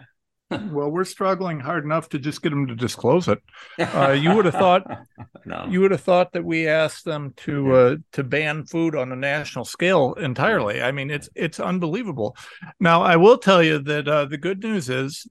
well, 0.72 0.90
we're 0.90 1.04
struggling 1.04 1.60
hard 1.60 1.84
enough 1.84 2.08
to 2.10 2.18
just 2.18 2.42
get 2.42 2.50
them 2.50 2.66
to 2.66 2.74
disclose 2.74 3.28
it. 3.28 3.38
Uh, 3.78 4.10
you 4.10 4.34
would 4.34 4.44
have 4.44 4.54
thought, 4.54 4.84
no. 5.44 5.66
you 5.68 5.80
would 5.80 5.90
have 5.90 6.00
thought 6.00 6.32
that 6.32 6.44
we 6.44 6.68
asked 6.68 7.04
them 7.04 7.32
to 7.36 7.74
uh, 7.74 7.96
to 8.12 8.24
ban 8.24 8.64
food 8.64 8.94
on 8.94 9.12
a 9.12 9.16
national 9.16 9.64
scale 9.64 10.14
entirely. 10.14 10.82
I 10.82 10.92
mean, 10.92 11.10
it's 11.10 11.28
it's 11.34 11.60
unbelievable. 11.60 12.36
Now, 12.80 13.02
I 13.02 13.16
will 13.16 13.38
tell 13.38 13.62
you 13.62 13.78
that 13.80 14.08
uh, 14.08 14.24
the 14.26 14.38
good 14.38 14.62
news 14.62 14.88
is 14.88 15.26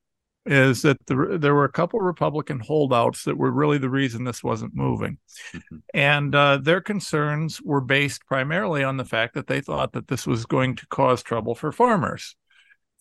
is 0.46 0.82
that 0.82 0.98
the, 1.06 1.38
there 1.40 1.54
were 1.54 1.66
a 1.66 1.72
couple 1.72 2.00
Republican 2.00 2.60
holdouts 2.60 3.26
that 3.26 3.38
were 3.38 3.52
really 3.52 3.78
the 3.78 3.90
reason 3.90 4.24
this 4.24 4.44
wasn't 4.44 4.76
moving, 4.76 5.18
mm-hmm. 5.54 5.78
and 5.94 6.34
uh, 6.34 6.58
their 6.58 6.82
concerns 6.82 7.62
were 7.62 7.82
based 7.82 8.26
primarily 8.26 8.84
on 8.84 8.98
the 8.98 9.06
fact 9.06 9.36
that 9.36 9.48
they 9.48 9.62
thought 9.62 9.94
that 9.94 10.08
this 10.08 10.26
was 10.26 10.46
going 10.46 10.76
to 10.76 10.88
cause 10.88 11.22
trouble 11.22 11.56
for 11.56 11.72
farmers. 11.72 12.36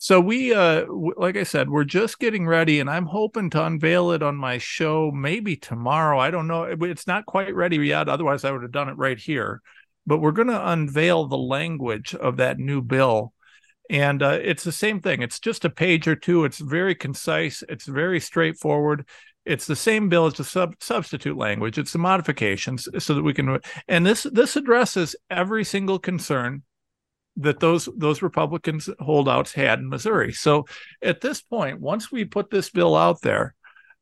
So 0.03 0.19
we, 0.19 0.55
uh, 0.55 0.87
w- 0.87 1.13
like 1.19 1.37
I 1.37 1.43
said, 1.43 1.69
we're 1.69 1.85
just 1.85 2.19
getting 2.19 2.47
ready, 2.47 2.81
and 2.81 2.89
I'm 2.89 3.05
hoping 3.05 3.51
to 3.51 3.63
unveil 3.67 4.13
it 4.13 4.23
on 4.23 4.35
my 4.35 4.57
show 4.57 5.11
maybe 5.11 5.57
tomorrow. 5.57 6.19
I 6.19 6.31
don't 6.31 6.47
know; 6.47 6.63
it's 6.65 7.07
not 7.07 7.27
quite 7.27 7.55
ready 7.55 7.77
yet. 7.77 8.09
Otherwise, 8.09 8.43
I 8.45 8.51
would 8.51 8.63
have 8.63 8.73
done 8.73 8.89
it 8.89 8.97
right 8.97 9.19
here. 9.19 9.61
But 10.07 10.21
we're 10.21 10.33
going 10.33 10.49
to 10.49 10.71
unveil 10.71 11.27
the 11.27 11.37
language 11.37 12.15
of 12.15 12.39
that 12.39 12.59
new 12.59 12.81
bill, 12.81 13.35
And 13.91 14.23
uh, 14.23 14.39
it's 14.43 14.65
the 14.65 14.73
same 14.73 15.01
thing. 15.01 15.23
It's 15.23 15.41
just 15.41 15.65
a 15.65 15.71
page 15.71 16.09
or 16.09 16.17
two. 16.17 16.45
It's 16.45 16.61
very 16.61 16.95
concise. 16.95 17.65
It's 17.69 17.87
very 17.87 18.21
straightforward. 18.21 19.09
It's 19.47 19.67
the 19.67 19.77
same 19.77 20.09
bill 20.11 20.29
It's 20.29 20.41
a 20.41 20.45
sub- 20.45 20.77
substitute 20.81 21.37
language. 21.37 21.79
It's 21.79 21.93
the 21.93 21.99
modifications 21.99 22.89
so 22.99 23.15
that 23.15 23.25
we 23.25 23.35
can. 23.35 23.59
And 23.89 24.07
this 24.07 24.25
this 24.25 24.57
addresses 24.57 25.17
every 25.31 25.65
single 25.65 25.99
concern 25.99 26.63
that 27.37 27.61
those 27.61 27.89
those 27.97 28.23
Republicans 28.23 28.89
holdouts 28.99 29.53
had 29.53 29.79
in 29.79 29.89
Missouri. 29.89 30.33
So 30.33 30.67
at 31.03 31.21
this 31.21 31.41
point, 31.41 31.81
once 31.81 32.11
we 32.11 32.25
put 32.25 32.51
this 32.51 32.71
bill 32.71 32.97
out 32.97 33.21
there, 33.23 33.55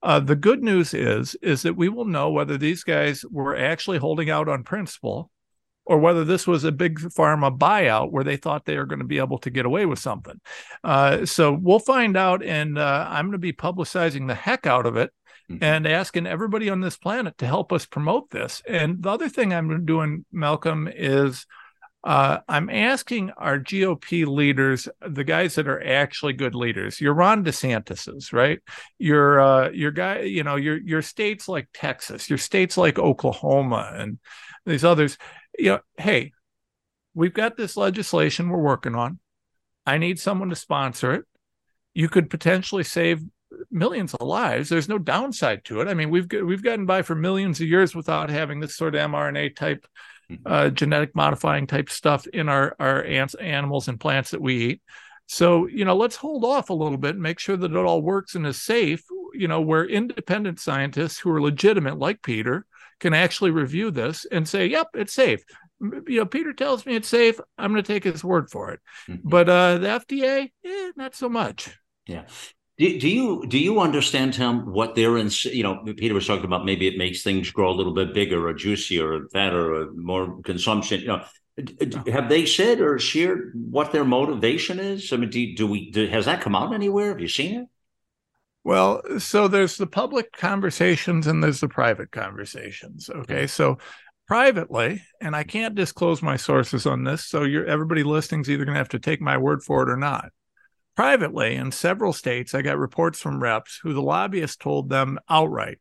uh, 0.03 0.21
the 0.21 0.37
good 0.37 0.62
news 0.62 0.95
is 0.95 1.35
is 1.37 1.62
that 1.62 1.77
we 1.77 1.88
will 1.88 2.05
know 2.05 2.31
whether 2.31 2.57
these 2.57 2.85
guys 2.85 3.25
were 3.31 3.57
actually 3.57 3.99
holding 3.99 4.31
out 4.31 4.49
on 4.49 4.62
principle 4.64 5.31
or 5.88 5.99
whether 5.99 6.23
this 6.23 6.47
was 6.47 6.64
a 6.64 6.73
big 6.73 6.99
pharma 6.99 7.57
buyout 7.57 8.12
where 8.12 8.23
they 8.23 8.37
thought 8.37 8.67
they 8.67 8.77
were 8.77 8.85
going 8.85 8.99
to 8.99 9.07
be 9.07 9.19
able 9.19 9.38
to 9.38 9.51
get 9.51 9.64
away 9.64 9.87
with 9.87 9.99
something. 9.99 10.38
Uh, 10.85 11.25
so 11.25 11.51
we'll 11.53 11.79
find 11.79 12.14
out, 12.14 12.45
and 12.45 12.79
uh, 12.79 13.07
I'm 13.09 13.25
going 13.25 13.33
to 13.33 13.38
be 13.38 13.55
publicizing 13.55 14.29
the 14.29 14.35
heck 14.35 14.67
out 14.67 14.87
of 14.87 14.97
it. 14.97 15.11
Mm-hmm. 15.51 15.64
And 15.64 15.87
asking 15.87 16.27
everybody 16.27 16.69
on 16.69 16.83
this 16.83 16.99
planet 16.99 17.38
to 17.38 17.47
help 17.47 17.73
us 17.73 17.87
promote 17.87 18.29
this. 18.29 18.61
And 18.69 19.03
the 19.03 19.09
other 19.09 19.31
thing 19.31 19.55
I'm 19.55 19.87
doing, 19.87 20.27
Malcolm, 20.31 20.91
is 20.95 21.47
uh, 22.04 22.38
I'm 22.48 22.70
asking 22.70 23.32
our 23.37 23.58
GOP 23.58 24.26
leaders, 24.26 24.88
the 25.06 25.24
guys 25.24 25.56
that 25.56 25.68
are 25.68 25.82
actually 25.84 26.32
good 26.32 26.54
leaders, 26.54 27.00
your 27.00 27.12
Ron 27.12 27.44
DeSantis's, 27.44 28.32
right? 28.32 28.61
Your 28.98 29.40
uh, 29.40 29.70
your 29.70 29.90
guy, 29.90 30.20
you 30.20 30.44
know, 30.44 30.56
your 30.56 30.78
your 30.78 31.02
states 31.02 31.48
like 31.48 31.68
Texas, 31.74 32.30
your 32.30 32.38
states 32.38 32.76
like 32.76 32.98
Oklahoma, 32.98 33.92
and 33.94 34.18
these 34.64 34.84
others 34.84 35.18
you 35.58 35.72
know, 35.72 35.80
hey, 35.96 36.32
we've 37.14 37.34
got 37.34 37.56
this 37.56 37.76
legislation 37.76 38.48
we're 38.48 38.58
working 38.58 38.94
on. 38.94 39.18
I 39.84 39.98
need 39.98 40.20
someone 40.20 40.50
to 40.50 40.56
sponsor 40.56 41.12
it. 41.14 41.24
You 41.94 42.08
could 42.08 42.30
potentially 42.30 42.84
save 42.84 43.22
millions 43.70 44.14
of 44.14 44.26
lives. 44.26 44.68
There's 44.68 44.88
no 44.88 44.98
downside 44.98 45.64
to 45.64 45.80
it. 45.80 45.88
I 45.88 45.94
mean, 45.94 46.11
we've 46.11 46.28
we've 46.30 46.62
gotten 46.62 46.87
by 46.87 47.02
for 47.02 47.14
millions 47.14 47.61
of 47.61 47.66
years 47.66 47.94
without 47.94 48.30
having 48.30 48.61
this 48.61 48.76
sort 48.76 48.94
of 48.94 49.11
mRNA 49.11 49.56
type. 49.56 49.87
Uh, 50.47 50.71
genetic 50.71 51.14
modifying 51.14 51.67
type 51.67 51.91
stuff 51.91 52.27
in 52.29 52.49
our 52.49 52.77
our 52.79 53.05
ants, 53.05 53.35
animals 53.35 53.88
and 53.88 54.01
plants 54.01 54.31
that 54.31 54.41
we 54.41 54.57
eat. 54.57 54.83
So 55.27 55.67
you 55.67 55.85
know, 55.85 55.97
let's 55.97 56.17
hold 56.17 56.45
off 56.45 56.71
a 56.71 56.75
little 56.75 56.99
bit 56.99 57.14
and 57.14 57.23
make 57.23 57.38
sure 57.38 57.57
that 57.57 57.71
it 57.71 57.77
all 57.77 58.03
works 58.03 58.35
and 58.35 58.47
is 58.47 58.61
safe. 58.61 59.03
You 59.35 59.49
know, 59.49 59.61
where 59.61 59.85
independent 59.85 60.59
scientists 60.59 61.19
who 61.19 61.31
are 61.31 61.41
legitimate, 61.41 61.99
like 61.99 62.23
Peter, 62.23 62.67
can 62.99 63.14
actually 63.14 63.51
review 63.51 63.91
this 63.91 64.27
and 64.31 64.49
say, 64.49 64.67
"Yep, 64.67 64.88
it's 64.95 65.12
safe." 65.12 65.43
You 65.81 66.03
know, 66.21 66.27
Peter 66.27 66.53
tells 66.53 66.85
me 66.85 66.97
it's 66.97 67.09
safe. 67.09 67.38
I'm 67.57 67.73
going 67.73 67.83
to 67.83 67.93
take 67.93 68.03
his 68.03 68.25
word 68.25 68.51
for 68.51 68.73
it. 68.73 68.81
Mm-hmm. 69.07 69.29
But 69.29 69.49
uh, 69.49 69.79
the 69.79 69.87
FDA, 69.87 70.51
eh, 70.64 70.93
not 70.97 71.14
so 71.14 71.29
much. 71.29 71.79
Yeah. 72.07 72.25
Do, 72.79 72.99
do 72.99 73.09
you 73.09 73.45
do 73.49 73.59
you 73.59 73.81
understand 73.81 74.35
Tim 74.35 74.73
what 74.73 74.95
they're 74.95 75.19
in? 75.19 75.31
You 75.45 75.64
know, 75.64 75.85
Peter 75.97 76.14
was 76.14 76.27
talking 76.27 76.45
about 76.45 76.64
maybe 76.64 76.87
it 76.87 76.97
makes 76.97 77.23
things 77.23 77.51
grow 77.51 77.71
a 77.71 77.75
little 77.75 77.93
bit 77.93 78.14
bigger 78.14 78.47
or 78.47 78.55
juicier 78.55 79.14
or 79.14 79.29
fatter 79.31 79.75
or 79.75 79.93
more 79.95 80.41
consumption. 80.43 81.01
You 81.01 81.09
know, 81.09 81.25
have 82.12 82.29
they 82.29 82.47
said 82.47 82.81
or 82.81 82.99
shared 82.99 83.53
what 83.55 83.91
their 83.91 84.05
motivation 84.05 84.79
is? 84.79 85.12
I 85.12 85.17
mean, 85.17 85.31
do, 85.31 85.55
do 85.57 85.67
we 85.67 85.91
do, 85.91 86.07
has 86.07 86.27
that 86.27 86.41
come 86.41 86.55
out 86.55 86.73
anywhere? 86.73 87.09
Have 87.09 87.21
you 87.21 87.29
seen 87.29 87.62
it? 87.62 87.67
Well, 88.62 89.03
so 89.19 89.49
there's 89.49 89.77
the 89.77 89.87
public 89.87 90.33
conversations 90.33 91.27
and 91.27 91.43
there's 91.43 91.61
the 91.61 91.69
private 91.69 92.12
conversations. 92.12 93.11
Okay. 93.11 93.45
Mm-hmm. 93.45 93.47
So 93.47 93.79
privately, 94.29 95.03
and 95.21 95.35
I 95.35 95.43
can't 95.43 95.75
disclose 95.75 96.23
my 96.23 96.37
sources 96.37 96.87
on 96.87 97.03
this, 97.03 97.25
so 97.25 97.43
you're 97.43 97.67
everybody 97.67 98.05
listening's 98.05 98.49
either 98.49 98.64
gonna 98.64 98.79
have 98.79 98.91
to 98.91 98.99
take 99.01 99.21
my 99.21 99.37
word 99.37 99.64
for 99.64 99.83
it 99.83 99.91
or 99.91 99.97
not. 99.97 100.31
Privately, 100.98 101.54
in 101.54 101.70
several 101.70 102.12
states, 102.12 102.56
I 102.56 102.62
got 102.62 102.76
reports 102.76 103.20
from 103.20 103.40
reps 103.40 103.78
who 103.80 103.92
the 103.92 104.02
lobbyists 104.02 104.56
told 104.56 104.88
them 104.88 105.20
outright, 105.28 105.78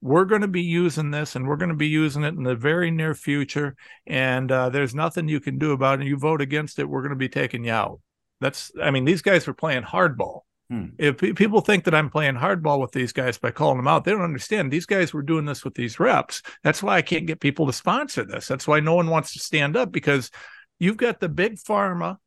we're 0.00 0.24
going 0.24 0.42
to 0.42 0.46
be 0.46 0.62
using 0.62 1.10
this 1.10 1.34
and 1.34 1.48
we're 1.48 1.56
going 1.56 1.70
to 1.70 1.74
be 1.74 1.88
using 1.88 2.22
it 2.22 2.36
in 2.36 2.44
the 2.44 2.54
very 2.54 2.92
near 2.92 3.12
future. 3.12 3.74
And 4.06 4.52
uh, 4.52 4.68
there's 4.68 4.94
nothing 4.94 5.26
you 5.26 5.40
can 5.40 5.58
do 5.58 5.72
about 5.72 6.00
it. 6.00 6.06
You 6.06 6.16
vote 6.16 6.40
against 6.40 6.78
it, 6.78 6.88
we're 6.88 7.00
going 7.02 7.10
to 7.10 7.16
be 7.16 7.28
taking 7.28 7.64
you 7.64 7.72
out. 7.72 7.98
That's, 8.40 8.70
I 8.80 8.92
mean, 8.92 9.04
these 9.04 9.20
guys 9.20 9.48
were 9.48 9.52
playing 9.52 9.82
hardball. 9.82 10.42
Hmm. 10.70 10.90
If 10.96 11.18
people 11.18 11.60
think 11.60 11.82
that 11.82 11.94
I'm 11.96 12.08
playing 12.08 12.36
hardball 12.36 12.80
with 12.80 12.92
these 12.92 13.12
guys 13.12 13.38
by 13.38 13.50
calling 13.50 13.78
them 13.78 13.88
out, 13.88 14.04
they 14.04 14.12
don't 14.12 14.22
understand. 14.22 14.70
These 14.70 14.86
guys 14.86 15.12
were 15.12 15.22
doing 15.22 15.44
this 15.44 15.64
with 15.64 15.74
these 15.74 15.98
reps. 15.98 16.42
That's 16.62 16.84
why 16.84 16.94
I 16.98 17.02
can't 17.02 17.26
get 17.26 17.40
people 17.40 17.66
to 17.66 17.72
sponsor 17.72 18.24
this. 18.24 18.46
That's 18.46 18.68
why 18.68 18.78
no 18.78 18.94
one 18.94 19.10
wants 19.10 19.32
to 19.32 19.40
stand 19.40 19.76
up 19.76 19.90
because 19.90 20.30
you've 20.78 20.98
got 20.98 21.18
the 21.18 21.28
big 21.28 21.56
pharma 21.56 22.18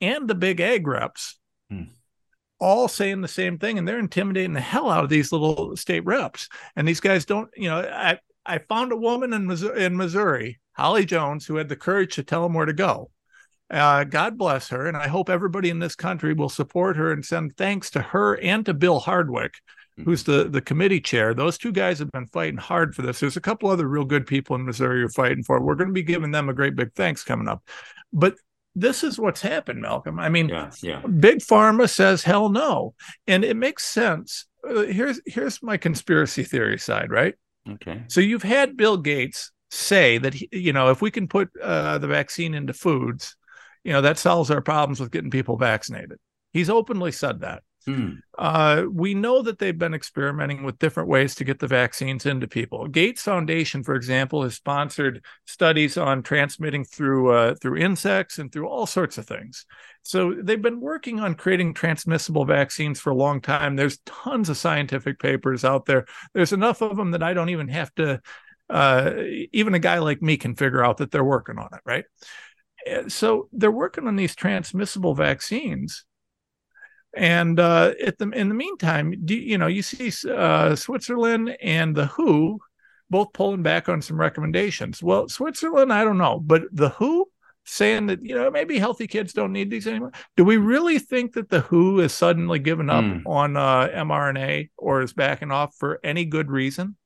and 0.00 0.26
the 0.26 0.34
big 0.34 0.58
ag 0.58 0.88
reps 0.88 1.38
hmm. 1.72 1.82
all 2.58 2.88
saying 2.88 3.20
the 3.20 3.28
same 3.28 3.58
thing, 3.58 3.78
and 3.78 3.86
they're 3.86 3.98
intimidating 3.98 4.52
the 4.52 4.60
hell 4.60 4.90
out 4.90 5.04
of 5.04 5.10
these 5.10 5.32
little 5.32 5.76
state 5.76 6.04
reps. 6.04 6.48
And 6.76 6.86
these 6.86 7.00
guys 7.00 7.24
don't, 7.24 7.50
you 7.56 7.68
know, 7.68 7.80
I 7.80 8.18
I 8.44 8.58
found 8.58 8.92
a 8.92 8.96
woman 8.96 9.32
in 9.32 9.46
Missouri, 9.46 9.84
in 9.84 9.96
Missouri 9.96 10.60
Holly 10.72 11.04
Jones, 11.04 11.46
who 11.46 11.56
had 11.56 11.68
the 11.68 11.76
courage 11.76 12.14
to 12.16 12.22
tell 12.22 12.42
them 12.42 12.54
where 12.54 12.66
to 12.66 12.72
go. 12.72 13.10
Uh, 13.70 14.04
God 14.04 14.36
bless 14.36 14.68
her. 14.68 14.86
And 14.86 14.96
I 14.96 15.08
hope 15.08 15.30
everybody 15.30 15.70
in 15.70 15.78
this 15.78 15.94
country 15.94 16.34
will 16.34 16.50
support 16.50 16.96
her 16.96 17.10
and 17.12 17.24
send 17.24 17.56
thanks 17.56 17.90
to 17.90 18.02
her 18.02 18.38
and 18.40 18.66
to 18.66 18.74
Bill 18.74 18.98
Hardwick, 18.98 19.54
mm-hmm. 19.98 20.04
who's 20.04 20.24
the, 20.24 20.44
the 20.44 20.60
committee 20.60 21.00
chair. 21.00 21.32
Those 21.32 21.56
two 21.56 21.72
guys 21.72 21.98
have 21.98 22.10
been 22.12 22.26
fighting 22.26 22.58
hard 22.58 22.94
for 22.94 23.00
this. 23.00 23.20
There's 23.20 23.38
a 23.38 23.40
couple 23.40 23.70
other 23.70 23.88
real 23.88 24.04
good 24.04 24.26
people 24.26 24.56
in 24.56 24.66
Missouri 24.66 25.00
who 25.00 25.06
are 25.06 25.10
fighting 25.10 25.42
for 25.42 25.56
it. 25.56 25.62
We're 25.62 25.74
going 25.74 25.88
to 25.88 25.94
be 25.94 26.02
giving 26.02 26.32
them 26.32 26.50
a 26.50 26.54
great 26.54 26.76
big 26.76 26.92
thanks 26.94 27.24
coming 27.24 27.48
up. 27.48 27.62
But 28.12 28.34
this 28.74 29.04
is 29.04 29.18
what's 29.18 29.42
happened, 29.42 29.80
Malcolm. 29.80 30.18
I 30.18 30.28
mean, 30.28 30.48
yeah, 30.48 30.70
yeah. 30.82 31.00
Big 31.00 31.38
Pharma 31.38 31.88
says 31.88 32.22
hell 32.22 32.48
no. 32.48 32.94
And 33.26 33.44
it 33.44 33.56
makes 33.56 33.84
sense. 33.84 34.46
Uh, 34.68 34.82
here's 34.82 35.20
here's 35.26 35.62
my 35.62 35.76
conspiracy 35.76 36.44
theory 36.44 36.78
side, 36.78 37.10
right? 37.10 37.34
Okay. 37.68 38.02
So 38.08 38.20
you've 38.20 38.42
had 38.42 38.76
Bill 38.76 38.96
Gates 38.96 39.52
say 39.70 40.18
that 40.18 40.34
he, 40.34 40.48
you 40.52 40.72
know 40.72 40.90
if 40.90 41.00
we 41.02 41.10
can 41.10 41.28
put 41.28 41.50
uh, 41.60 41.98
the 41.98 42.06
vaccine 42.06 42.54
into 42.54 42.72
foods 42.72 43.36
you 43.84 43.92
know, 43.92 44.00
that 44.00 44.18
solves 44.18 44.50
our 44.50 44.60
problems 44.60 45.00
with 45.00 45.10
getting 45.10 45.30
people 45.30 45.56
vaccinated. 45.56 46.18
He's 46.52 46.70
openly 46.70 47.12
said 47.12 47.40
that. 47.40 47.62
Hmm. 47.86 48.14
Uh, 48.38 48.84
we 48.92 49.12
know 49.12 49.42
that 49.42 49.58
they've 49.58 49.76
been 49.76 49.94
experimenting 49.94 50.62
with 50.62 50.78
different 50.78 51.08
ways 51.08 51.34
to 51.34 51.44
get 51.44 51.58
the 51.58 51.66
vaccines 51.66 52.26
into 52.26 52.46
people. 52.46 52.86
Gates 52.86 53.22
Foundation, 53.22 53.82
for 53.82 53.96
example, 53.96 54.44
has 54.44 54.54
sponsored 54.54 55.24
studies 55.46 55.96
on 55.96 56.22
transmitting 56.22 56.84
through 56.84 57.32
uh, 57.32 57.54
through 57.56 57.78
insects 57.78 58.38
and 58.38 58.52
through 58.52 58.68
all 58.68 58.86
sorts 58.86 59.18
of 59.18 59.26
things. 59.26 59.66
So 60.04 60.32
they've 60.32 60.62
been 60.62 60.80
working 60.80 61.18
on 61.18 61.34
creating 61.34 61.74
transmissible 61.74 62.44
vaccines 62.44 63.00
for 63.00 63.10
a 63.10 63.16
long 63.16 63.40
time. 63.40 63.74
There's 63.74 63.98
tons 64.06 64.48
of 64.48 64.56
scientific 64.56 65.18
papers 65.18 65.64
out 65.64 65.84
there. 65.86 66.06
There's 66.34 66.52
enough 66.52 66.82
of 66.82 66.96
them 66.96 67.10
that 67.12 67.22
I 67.22 67.34
don't 67.34 67.50
even 67.50 67.68
have 67.68 67.92
to. 67.96 68.20
Uh, 68.70 69.14
even 69.52 69.74
a 69.74 69.78
guy 69.78 69.98
like 69.98 70.22
me 70.22 70.36
can 70.36 70.54
figure 70.54 70.84
out 70.84 70.96
that 70.98 71.10
they're 71.10 71.24
working 71.24 71.58
on 71.58 71.68
it, 71.72 71.80
right? 71.84 72.04
so 73.08 73.48
they're 73.52 73.70
working 73.70 74.08
on 74.08 74.16
these 74.16 74.34
transmissible 74.34 75.14
vaccines 75.14 76.04
and 77.14 77.60
uh, 77.60 77.92
at 78.04 78.18
the 78.18 78.28
in 78.30 78.48
the 78.48 78.54
meantime 78.54 79.14
do, 79.24 79.34
you 79.34 79.58
know 79.58 79.66
you 79.66 79.82
see 79.82 80.10
uh, 80.30 80.74
switzerland 80.74 81.56
and 81.60 81.94
the 81.94 82.06
who 82.06 82.58
both 83.10 83.32
pulling 83.34 83.62
back 83.62 83.90
on 83.90 84.00
some 84.00 84.18
recommendations. 84.18 85.02
Well 85.02 85.28
switzerland 85.28 85.92
i 85.92 86.04
don't 86.04 86.18
know 86.18 86.40
but 86.40 86.62
the 86.72 86.90
who 86.90 87.28
saying 87.64 88.06
that 88.06 88.24
you 88.24 88.34
know 88.34 88.50
maybe 88.50 88.78
healthy 88.78 89.06
kids 89.06 89.32
don't 89.32 89.52
need 89.52 89.70
these 89.70 89.86
anymore. 89.86 90.12
Do 90.36 90.44
we 90.44 90.56
really 90.56 90.98
think 90.98 91.34
that 91.34 91.48
the 91.48 91.60
who 91.60 92.00
is 92.00 92.12
suddenly 92.12 92.58
given 92.58 92.90
up 92.90 93.04
mm. 93.04 93.22
on 93.24 93.56
uh, 93.56 93.88
mrna 93.88 94.68
or 94.76 95.02
is 95.02 95.12
backing 95.12 95.52
off 95.52 95.74
for 95.76 96.00
any 96.02 96.24
good 96.24 96.50
reason? 96.50 96.96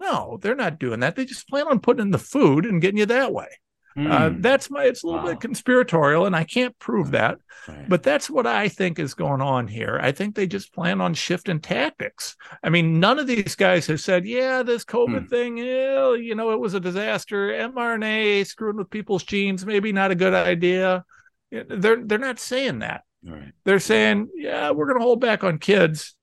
No 0.00 0.38
they're 0.42 0.54
not 0.54 0.78
doing 0.78 1.00
that. 1.00 1.16
They 1.16 1.24
just 1.24 1.48
plan 1.48 1.68
on 1.68 1.80
putting 1.80 2.02
in 2.02 2.10
the 2.10 2.18
food 2.18 2.66
and 2.66 2.82
getting 2.82 2.98
you 2.98 3.06
that 3.06 3.32
way 3.32 3.48
Mm. 3.96 4.10
Uh, 4.10 4.30
hmm. 4.30 4.40
that's 4.42 4.70
my. 4.70 4.84
It's 4.84 5.02
a 5.04 5.06
little 5.06 5.22
wow. 5.22 5.30
bit 5.30 5.40
conspiratorial, 5.40 6.26
and 6.26 6.36
I 6.36 6.44
can't 6.44 6.78
prove 6.78 7.12
that, 7.12 7.38
right. 7.66 7.88
but 7.88 8.02
that's 8.02 8.28
what 8.28 8.46
I 8.46 8.68
think 8.68 8.98
is 8.98 9.14
going 9.14 9.40
on 9.40 9.66
here. 9.66 9.98
I 10.02 10.12
think 10.12 10.34
they 10.34 10.46
just 10.46 10.74
plan 10.74 11.00
on 11.00 11.14
shifting 11.14 11.60
tactics. 11.60 12.36
I 12.62 12.68
mean, 12.68 13.00
none 13.00 13.18
of 13.18 13.26
these 13.26 13.54
guys 13.54 13.86
have 13.86 14.00
said, 14.00 14.26
"Yeah, 14.26 14.62
this 14.62 14.84
COVID 14.84 15.22
hmm. 15.22 15.26
thing, 15.28 15.60
eh, 15.60 16.14
you 16.16 16.34
know, 16.34 16.50
it 16.50 16.60
was 16.60 16.74
a 16.74 16.80
disaster. 16.80 17.48
mRNA 17.48 18.46
screwing 18.46 18.76
with 18.76 18.90
people's 18.90 19.24
genes, 19.24 19.64
maybe 19.64 19.92
not 19.92 20.10
a 20.10 20.14
good 20.16 20.34
idea." 20.34 21.02
They're 21.50 22.04
they're 22.04 22.18
not 22.18 22.38
saying 22.38 22.80
that. 22.80 23.02
Right. 23.24 23.52
They're 23.64 23.78
saying, 23.78 24.28
"Yeah, 24.34 24.72
we're 24.72 24.86
going 24.86 24.98
to 24.98 25.04
hold 25.04 25.22
back 25.22 25.42
on 25.42 25.58
kids." 25.58 26.15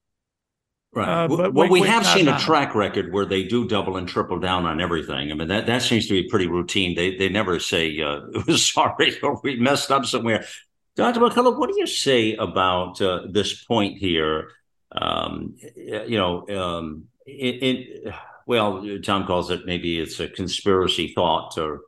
Right. 0.95 1.23
Uh, 1.23 1.27
but 1.27 1.53
well, 1.53 1.69
we 1.69 1.82
have 1.82 2.06
seen 2.06 2.27
a 2.27 2.38
track 2.38 2.75
record 2.75 3.12
where 3.12 3.25
they 3.25 3.43
do 3.43 3.67
double 3.67 3.97
and 3.97 4.08
triple 4.08 4.39
down 4.39 4.65
on 4.65 4.79
everything. 4.79 5.32
I 5.32 5.34
mean, 5.34 5.47
that, 5.47 5.65
that 5.65 5.82
seems 5.82 6.08
to 6.08 6.13
be 6.13 6.29
pretty 6.29 6.47
routine. 6.47 6.95
They 6.95 7.15
they 7.17 7.29
never 7.29 7.60
say 7.60 7.99
uh, 7.99 8.21
sorry 8.56 9.19
or 9.23 9.39
we 9.43 9.56
messed 9.56 9.89
up 9.91 10.06
somewhere. 10.06 10.45
Dr. 10.95 11.19
McCullough, 11.19 11.58
what 11.58 11.71
do 11.71 11.79
you 11.79 11.88
say 11.88 12.36
about 12.36 13.01
uh, 13.01 13.21
this 13.27 13.63
point 13.63 13.97
here? 13.97 14.51
Um, 14.91 15.56
you 15.75 16.17
know, 16.19 16.47
um, 16.49 17.06
it, 17.25 17.63
it, 17.63 18.13
well, 18.45 18.86
Tom 19.03 19.25
calls 19.25 19.49
it 19.49 19.65
maybe 19.65 19.99
it's 19.99 20.19
a 20.19 20.27
conspiracy 20.27 21.13
thought 21.15 21.58
or 21.58 21.82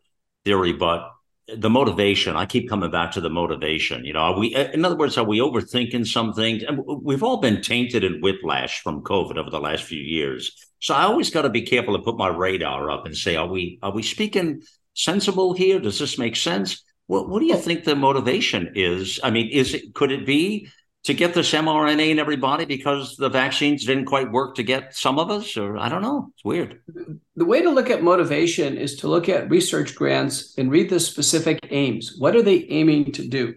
theory, 0.44 0.74
but 0.74 1.12
the 1.48 1.70
motivation. 1.70 2.36
I 2.36 2.46
keep 2.46 2.68
coming 2.68 2.90
back 2.90 3.12
to 3.12 3.22
the 3.22 3.30
motivation. 3.30 4.04
You 4.04 4.14
know, 4.14 4.20
are 4.20 4.40
we, 4.40 4.56
in 4.56 4.84
other 4.84 4.98
words, 4.98 5.18
are 5.18 5.24
we 5.24 5.40
overthinking 5.40 6.08
some 6.08 6.34
things? 6.34 6.64
And 6.64 6.82
we've 6.86 7.24
all 7.24 7.38
been 7.38 7.62
tainted 7.62 8.04
in 8.04 8.22
whiplash 8.22 8.82
from 8.82 9.04
COVID 9.04 9.38
over 9.38 9.50
the 9.50 9.60
last 9.60 9.84
few 9.84 10.02
years. 10.02 10.52
So 10.80 10.94
I 10.94 11.04
always 11.04 11.30
got 11.30 11.44
to 11.44 11.50
be 11.50 11.62
careful 11.62 11.96
to 11.98 12.04
put 12.04 12.18
my 12.18 12.30
radar 12.30 12.90
up 12.90 13.06
and 13.06 13.16
say, 13.16 13.36
are 13.36 13.48
we 13.48 13.80
are 13.82 13.92
we 13.92 14.04
speaking 14.04 14.62
sensible 14.94 15.54
here? 15.54 15.80
Does 15.80 16.00
this 16.00 16.18
make 16.18 16.36
sense? 16.36 16.84
What 17.08 17.30
what 17.30 17.40
do 17.40 17.46
you 17.46 17.58
think 17.58 17.84
the 17.84 17.96
motivation 17.96 18.72
is? 18.76 19.20
I 19.24 19.30
mean, 19.30 19.50
is 19.50 19.74
it 19.74 19.94
could 19.94 20.12
it 20.12 20.26
be 20.26 20.70
to 21.06 21.14
get 21.14 21.36
this 21.36 21.52
mRNA 21.52 22.10
in 22.10 22.20
everybody 22.20 22.66
because 22.66 23.16
the 23.16 23.30
vaccines 23.30 23.86
didn't 23.86 24.06
quite 24.06 24.32
work 24.32 24.56
to 24.56 24.64
get 24.64 24.96
some 24.96 25.20
of 25.20 25.30
us? 25.30 25.56
Or 25.56 25.78
I 25.78 25.88
don't 25.88 26.02
know. 26.02 26.32
It's 26.34 26.44
weird. 26.44 26.82
The 27.36 27.46
way 27.46 27.62
to 27.62 27.70
look 27.70 27.92
at 27.92 28.02
motivation 28.02 28.76
is 28.76 28.96
to 28.98 29.08
look 29.08 29.30
at 29.30 29.50
research 29.50 29.96
grants 29.96 30.58
and 30.58 30.72
read 30.72 30.90
the 30.90 31.00
specific 31.00 31.60
aims. 31.70 32.16
What 32.18 32.36
are 32.36 32.42
they 32.42 32.66
aiming 32.70 33.12
to 33.14 33.28
do? 33.28 33.54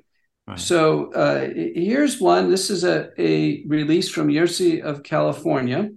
Right. 0.47 0.59
So 0.59 1.11
uh, 1.13 1.49
here's 1.55 2.21
one. 2.21 2.51
This 2.51 2.69
is 2.69 2.85
a, 2.85 3.11
a 3.19 3.65
release 3.67 4.11
from 4.11 4.29
University 4.29 4.83
of 4.83 5.03
California, 5.03 5.89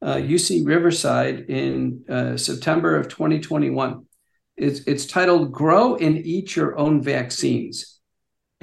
uh, 0.00 0.16
UC 0.16 0.66
Riverside 0.66 1.50
in 1.50 2.04
uh, 2.08 2.38
September 2.38 2.96
of 2.96 3.08
2021. 3.08 4.06
It's, 4.56 4.80
it's 4.80 5.04
titled 5.04 5.52
Grow 5.52 5.96
and 5.96 6.16
Eat 6.16 6.56
Your 6.56 6.78
Own 6.78 7.02
Vaccines. 7.02 7.93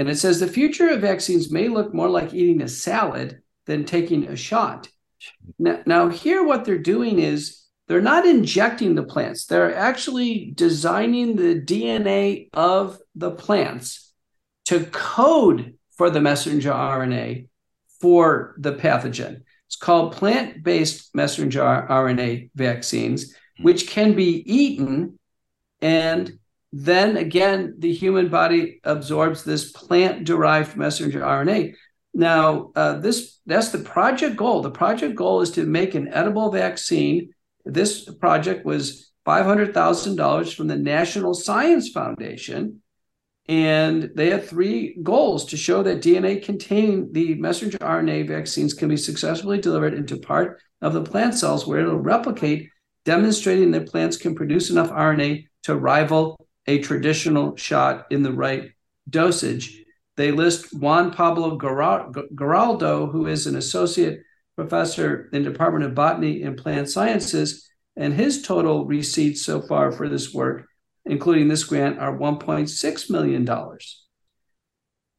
And 0.02 0.10
it 0.10 0.18
says 0.18 0.40
the 0.40 0.48
future 0.48 0.90
of 0.90 1.02
vaccines 1.02 1.52
may 1.52 1.68
look 1.68 1.94
more 1.94 2.10
like 2.10 2.34
eating 2.34 2.64
a 2.64 2.68
salad 2.68 3.44
than 3.68 3.86
taking 3.86 4.24
a 4.26 4.36
shot. 4.36 4.90
Now, 5.60 5.84
now 5.86 6.10
here, 6.10 6.44
what 6.44 6.66
they're 6.66 6.80
doing 6.80 7.20
is 7.20 7.64
they're 7.88 8.02
not 8.02 8.26
injecting 8.26 8.96
the 8.96 9.04
plants, 9.04 9.46
they're 9.46 9.76
actually 9.76 10.54
designing 10.56 11.36
the 11.36 11.62
DNA 11.62 12.50
of 12.52 12.98
the 13.14 13.30
plants 13.30 14.12
to 14.66 14.86
code 14.86 15.76
for 15.92 16.10
the 16.10 16.20
messenger 16.20 16.72
RNA 16.72 17.48
for 18.00 18.56
the 18.58 18.74
pathogen. 18.74 19.44
It's 19.68 19.76
called 19.76 20.14
plant 20.14 20.64
based 20.64 21.14
messenger 21.14 21.62
RNA 21.62 22.50
vaccines, 22.56 23.36
which 23.60 23.88
can 23.88 24.16
be 24.16 24.42
eaten 24.52 25.20
and 25.80 26.40
then 26.74 27.18
again, 27.18 27.76
the 27.80 27.94
human 27.94 28.30
body 28.30 28.80
absorbs 28.84 29.44
this 29.44 29.72
plant 29.72 30.24
derived 30.24 30.78
messenger 30.78 31.20
RNA. 31.20 31.74
Now, 32.14 32.72
uh, 32.76 33.00
this 33.00 33.40
that's 33.46 33.70
the 33.70 33.80
project 33.80 34.38
goal. 34.38 34.62
The 34.62 34.72
project 34.72 35.16
goal 35.16 35.42
is 35.42 35.52
to 35.52 35.66
make 35.66 35.96
an 35.96 36.14
edible 36.14 36.52
vaccine. 36.52 37.34
This 37.66 38.06
project 38.16 38.66
was 38.66 39.12
$500,000 39.28 40.56
from 40.56 40.68
the 40.68 40.78
National 40.78 41.34
Science 41.34 41.90
Foundation. 41.90 42.82
And 43.48 44.12
they 44.16 44.30
had 44.30 44.46
three 44.46 44.98
goals 45.04 45.46
to 45.46 45.58
show 45.58 45.84
that 45.84 46.02
DNA 46.02 46.42
containing 46.42 47.12
the 47.12 47.36
messenger 47.36 47.78
RNA 47.80 48.28
vaccines 48.28 48.74
can 48.74 48.88
be 48.88 48.98
successfully 48.98 49.60
delivered 49.60 49.94
into 49.94 50.18
part 50.18 50.62
of 50.82 50.94
the 50.94 51.04
plant 51.04 51.36
cells 51.36 51.68
where 51.68 51.80
it'll 51.80 51.98
replicate, 51.98 52.70
demonstrating 53.04 53.72
that 53.72 53.90
plants 53.90 54.16
can 54.16 54.36
produce 54.36 54.70
enough 54.70 54.90
RNA 54.90 55.46
to 55.64 55.76
rival 55.76 56.38
a 56.68 56.80
traditional 56.80 57.56
shot 57.56 58.08
in 58.12 58.24
the 58.24 58.32
right 58.32 58.72
dosage. 59.10 59.84
They 60.18 60.32
list 60.32 60.74
Juan 60.74 61.12
Pablo 61.12 61.58
Giraldo, 61.58 63.08
who 63.08 63.28
is 63.28 63.48
an 63.48 63.56
associate 63.56 64.22
professor 64.56 65.30
in 65.34 65.44
Department 65.44 65.86
of 65.86 65.96
Botany 65.96 66.44
and 66.44 66.58
Plant 66.58 66.90
Sciences, 66.90 67.70
and 67.96 68.14
his 68.14 68.42
total 68.42 68.86
receipts 68.86 69.42
so 69.44 69.62
far 69.62 69.92
for 69.92 70.08
this 70.08 70.34
work, 70.34 70.68
including 71.06 71.48
this 71.48 71.64
grant, 71.64 72.00
are 72.00 72.18
$1.6 72.18 73.10
million. 73.10 73.50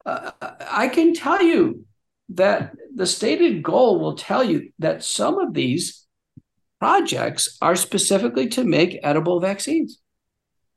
Uh, 0.05 0.31
I 0.69 0.87
can 0.87 1.13
tell 1.13 1.41
you 1.41 1.85
that 2.29 2.75
the 2.95 3.05
stated 3.05 3.63
goal 3.63 3.99
will 3.99 4.15
tell 4.15 4.43
you 4.43 4.71
that 4.79 5.03
some 5.03 5.39
of 5.39 5.53
these 5.53 6.05
projects 6.79 7.57
are 7.61 7.75
specifically 7.75 8.47
to 8.49 8.63
make 8.63 8.99
edible 9.03 9.39
vaccines 9.39 9.99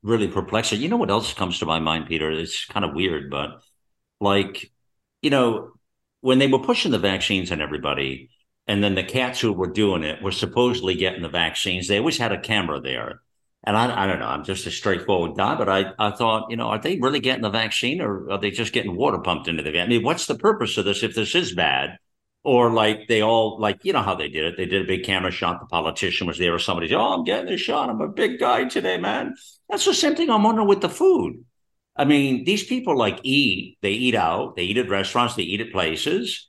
really 0.07 0.29
perplexing. 0.29 0.81
You 0.81 0.89
know 0.89 0.97
what 0.97 1.11
else 1.11 1.35
comes 1.35 1.59
to 1.59 1.67
my 1.67 1.81
mind, 1.81 2.07
Peter? 2.07 2.31
It's 2.31 2.65
kind 2.65 2.85
of 2.85 2.95
weird, 2.95 3.31
but 3.31 3.61
like, 4.21 4.71
you 5.21 5.31
know, 5.31 5.73
when 6.21 6.39
they 6.39 6.47
were 6.47 6.61
pushing 6.61 6.93
the 6.93 6.99
vaccines 6.99 7.53
on 7.53 7.61
everybody, 7.61 8.31
and 8.69 8.83
then 8.83 8.95
the 8.95 9.05
cats 9.05 9.41
who 9.41 9.53
were 9.53 9.71
doing 9.71 10.03
it 10.03 10.23
were 10.23 10.33
supposedly 10.33 10.95
getting 10.95 11.23
the 11.23 11.29
vaccines, 11.29 11.89
they 11.89 11.99
always 11.99 12.19
had 12.19 12.33
a 12.33 12.41
camera 12.41 12.81
there. 12.81 13.21
And 13.65 13.77
I, 13.77 14.05
I 14.05 14.07
don't 14.07 14.21
know, 14.21 14.27
I'm 14.27 14.45
just 14.45 14.67
a 14.67 14.71
straightforward 14.71 15.37
guy, 15.37 15.57
but 15.57 15.69
I, 15.69 15.93
I 15.99 16.13
thought, 16.13 16.51
you 16.51 16.57
know, 16.57 16.69
are 16.69 16.81
they 16.81 16.99
really 16.99 17.21
getting 17.21 17.43
the 17.43 17.51
vaccine 17.51 18.01
or 18.01 18.31
are 18.31 18.39
they 18.39 18.51
just 18.51 18.73
getting 18.73 18.97
water 18.97 19.19
pumped 19.19 19.49
into 19.49 19.63
the? 19.63 19.81
I 19.81 19.87
mean, 19.87 20.05
what's 20.05 20.27
the 20.27 20.37
purpose 20.37 20.79
of 20.79 20.85
this 20.85 21.03
if 21.03 21.15
this 21.15 21.35
is 21.35 21.55
bad? 21.55 21.99
Or 22.47 22.71
like 22.71 23.09
they 23.09 23.23
all 23.23 23.59
like 23.59 23.85
you 23.85 23.93
know 23.93 24.03
how 24.03 24.15
they 24.15 24.29
did 24.29 24.45
it. 24.45 24.57
They 24.57 24.67
did 24.67 24.83
a 24.83 24.87
big 24.87 25.03
camera 25.05 25.33
shot. 25.33 25.59
The 25.59 25.67
politician 25.67 26.29
was 26.29 26.39
there, 26.39 26.55
or 26.55 26.61
somebody 26.61 26.87
said, 26.87 26.97
"Oh, 26.97 27.15
I'm 27.15 27.25
getting 27.25 27.53
a 27.53 27.57
shot. 27.57 27.91
I'm 27.91 28.01
a 28.01 28.07
big 28.07 28.39
guy 28.39 28.67
today, 28.67 28.99
man." 28.99 29.35
That's 29.69 29.85
the 29.85 29.93
same 29.93 30.15
thing 30.15 30.31
I'm 30.31 30.45
wondering 30.45 30.69
with 30.69 30.81
the 30.81 30.89
food. 30.89 31.45
I 31.97 32.05
mean, 32.05 32.45
these 32.45 32.63
people 32.63 32.97
like 32.97 33.19
eat. 33.25 33.79
They 33.83 33.91
eat 33.91 34.15
out. 34.15 34.55
They 34.55 34.63
eat 34.63 34.79
at 34.79 34.89
restaurants. 34.89 35.35
They 35.35 35.43
eat 35.43 35.61
at 35.61 35.73
places. 35.73 36.49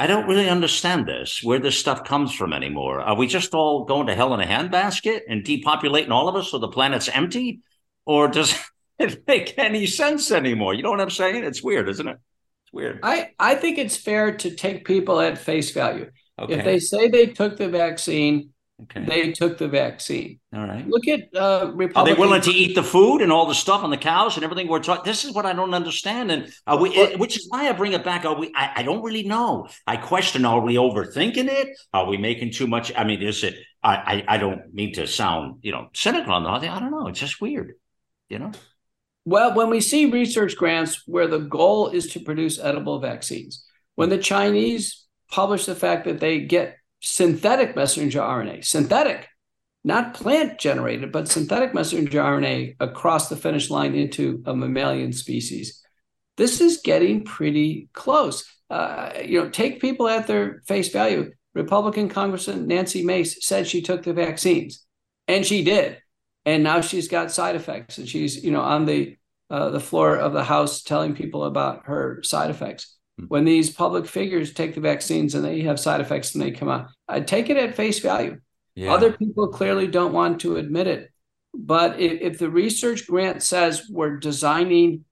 I 0.00 0.08
don't 0.08 0.26
really 0.26 0.48
understand 0.48 1.06
this. 1.06 1.44
Where 1.44 1.60
this 1.60 1.78
stuff 1.78 2.02
comes 2.02 2.34
from 2.34 2.52
anymore? 2.52 3.00
Are 3.00 3.14
we 3.14 3.28
just 3.28 3.54
all 3.54 3.84
going 3.84 4.08
to 4.08 4.16
hell 4.16 4.34
in 4.34 4.40
a 4.40 4.46
handbasket 4.46 5.20
and 5.28 5.44
depopulating 5.44 6.10
all 6.10 6.28
of 6.28 6.34
us 6.34 6.50
so 6.50 6.58
the 6.58 6.66
planet's 6.66 7.08
empty, 7.08 7.60
or 8.04 8.26
does 8.26 8.52
it 8.98 9.22
make 9.28 9.56
any 9.58 9.86
sense 9.86 10.32
anymore? 10.32 10.74
You 10.74 10.82
know 10.82 10.90
what 10.90 11.00
I'm 11.00 11.10
saying? 11.10 11.44
It's 11.44 11.62
weird, 11.62 11.88
isn't 11.88 12.08
it? 12.08 12.18
Weird. 12.72 13.00
I, 13.02 13.30
I 13.38 13.54
think 13.54 13.78
it's 13.78 13.96
fair 13.96 14.36
to 14.38 14.54
take 14.54 14.84
people 14.84 15.20
at 15.20 15.38
face 15.38 15.70
value. 15.70 16.10
Okay. 16.38 16.54
If 16.54 16.64
they 16.64 16.78
say 16.78 17.08
they 17.08 17.26
took 17.26 17.56
the 17.56 17.68
vaccine, 17.68 18.50
okay. 18.82 19.04
they 19.04 19.32
took 19.32 19.56
the 19.56 19.68
vaccine. 19.68 20.38
All 20.54 20.66
right. 20.66 20.86
Look 20.86 21.08
at 21.08 21.34
uh, 21.34 21.72
Republican. 21.74 21.96
Are 21.96 22.04
they 22.04 22.20
willing 22.20 22.42
to 22.42 22.50
eat 22.50 22.74
the 22.74 22.82
food 22.82 23.22
and 23.22 23.32
all 23.32 23.46
the 23.46 23.54
stuff 23.54 23.82
on 23.82 23.90
the 23.90 23.96
cows 23.96 24.36
and 24.36 24.44
everything 24.44 24.68
we're 24.68 24.80
talking? 24.80 25.04
This 25.04 25.24
is 25.24 25.32
what 25.32 25.46
I 25.46 25.54
don't 25.54 25.72
understand, 25.72 26.30
and 26.30 26.52
are 26.66 26.78
we, 26.78 27.14
which 27.16 27.38
is 27.38 27.46
why 27.48 27.68
I 27.68 27.72
bring 27.72 27.92
it 27.94 28.04
back. 28.04 28.26
Are 28.26 28.38
we? 28.38 28.52
I, 28.54 28.72
I 28.76 28.82
don't 28.82 29.02
really 29.02 29.22
know. 29.22 29.68
I 29.86 29.96
question: 29.96 30.44
Are 30.44 30.60
we 30.60 30.74
overthinking 30.74 31.48
it? 31.48 31.68
Are 31.94 32.06
we 32.06 32.18
making 32.18 32.52
too 32.52 32.66
much? 32.66 32.92
I 32.94 33.04
mean, 33.04 33.22
is 33.22 33.42
it? 33.44 33.54
I 33.82 34.24
I, 34.28 34.34
I 34.34 34.38
don't 34.38 34.74
mean 34.74 34.92
to 34.94 35.06
sound 35.06 35.60
you 35.62 35.72
know 35.72 35.88
cynical 35.94 36.34
on 36.34 36.44
that. 36.44 36.70
I 36.70 36.78
don't 36.78 36.90
know. 36.90 37.08
It's 37.08 37.20
just 37.20 37.40
weird, 37.40 37.74
you 38.28 38.38
know. 38.38 38.52
Well, 39.26 39.54
when 39.54 39.70
we 39.70 39.80
see 39.80 40.06
research 40.06 40.56
grants 40.56 41.02
where 41.04 41.26
the 41.26 41.40
goal 41.40 41.88
is 41.88 42.06
to 42.12 42.20
produce 42.20 42.60
edible 42.60 43.00
vaccines, 43.00 43.66
when 43.96 44.08
the 44.08 44.18
Chinese 44.18 45.04
publish 45.32 45.66
the 45.66 45.74
fact 45.74 46.04
that 46.04 46.20
they 46.20 46.42
get 46.42 46.76
synthetic 47.00 47.74
messenger 47.74 48.20
RNA, 48.20 48.64
synthetic, 48.64 49.26
not 49.82 50.14
plant 50.14 50.60
generated, 50.60 51.10
but 51.10 51.26
synthetic 51.26 51.74
messenger 51.74 52.20
RNA 52.20 52.76
across 52.78 53.28
the 53.28 53.34
finish 53.34 53.68
line 53.68 53.96
into 53.96 54.44
a 54.46 54.54
mammalian 54.54 55.12
species, 55.12 55.82
this 56.36 56.60
is 56.60 56.82
getting 56.84 57.24
pretty 57.24 57.88
close. 57.94 58.44
Uh, 58.70 59.10
you 59.24 59.42
know, 59.42 59.50
take 59.50 59.80
people 59.80 60.06
at 60.06 60.28
their 60.28 60.62
face 60.68 60.90
value. 60.90 61.32
Republican 61.52 62.08
Congressman 62.08 62.68
Nancy 62.68 63.02
Mace 63.02 63.44
said 63.44 63.66
she 63.66 63.82
took 63.82 64.04
the 64.04 64.12
vaccines, 64.12 64.86
and 65.26 65.44
she 65.44 65.64
did 65.64 65.98
and 66.46 66.62
now 66.62 66.80
she's 66.80 67.08
got 67.08 67.30
side 67.30 67.56
effects 67.56 67.98
and 67.98 68.08
she's 68.08 68.42
you 68.42 68.50
know 68.50 68.62
on 68.62 68.86
the 68.86 69.16
uh, 69.50 69.70
the 69.70 69.80
floor 69.80 70.16
of 70.16 70.32
the 70.32 70.42
house 70.42 70.82
telling 70.82 71.14
people 71.14 71.44
about 71.44 71.86
her 71.86 72.22
side 72.22 72.50
effects 72.50 72.96
mm-hmm. 73.20 73.28
when 73.28 73.44
these 73.44 73.70
public 73.70 74.06
figures 74.06 74.54
take 74.54 74.74
the 74.74 74.80
vaccines 74.80 75.34
and 75.34 75.44
they 75.44 75.60
have 75.60 75.78
side 75.78 76.00
effects 76.00 76.34
and 76.34 76.42
they 76.42 76.50
come 76.50 76.68
out 76.68 76.88
i 77.08 77.20
take 77.20 77.50
it 77.50 77.56
at 77.56 77.74
face 77.74 77.98
value 77.98 78.40
yeah. 78.74 78.92
other 78.92 79.12
people 79.12 79.48
clearly 79.48 79.86
don't 79.86 80.12
want 80.12 80.40
to 80.40 80.56
admit 80.56 80.86
it 80.86 81.10
but 81.52 82.00
if, 82.00 82.20
if 82.20 82.38
the 82.38 82.50
research 82.50 83.06
grant 83.06 83.42
says 83.42 83.88
we're 83.90 84.16
designing 84.16 85.04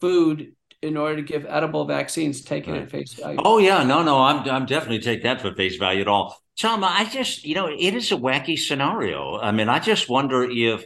food 0.00 0.54
in 0.80 0.96
order 0.96 1.16
to 1.16 1.22
give 1.22 1.44
edible 1.46 1.84
vaccines, 1.86 2.42
take 2.42 2.68
it 2.68 2.72
right. 2.72 2.82
at 2.82 2.90
face 2.90 3.14
value. 3.14 3.38
Oh 3.44 3.58
yeah, 3.58 3.82
no, 3.82 4.02
no, 4.02 4.22
I'm 4.22 4.48
I'm 4.48 4.66
definitely 4.66 5.00
take 5.00 5.22
that 5.24 5.40
for 5.40 5.52
face 5.54 5.76
value 5.76 6.00
at 6.00 6.08
all. 6.08 6.36
Tom, 6.58 6.82
I 6.82 7.04
just, 7.04 7.44
you 7.44 7.54
know, 7.54 7.68
it 7.68 7.94
is 7.94 8.10
a 8.10 8.16
wacky 8.16 8.58
scenario. 8.58 9.38
I 9.38 9.52
mean, 9.52 9.68
I 9.68 9.78
just 9.78 10.08
wonder 10.08 10.42
if, 10.42 10.84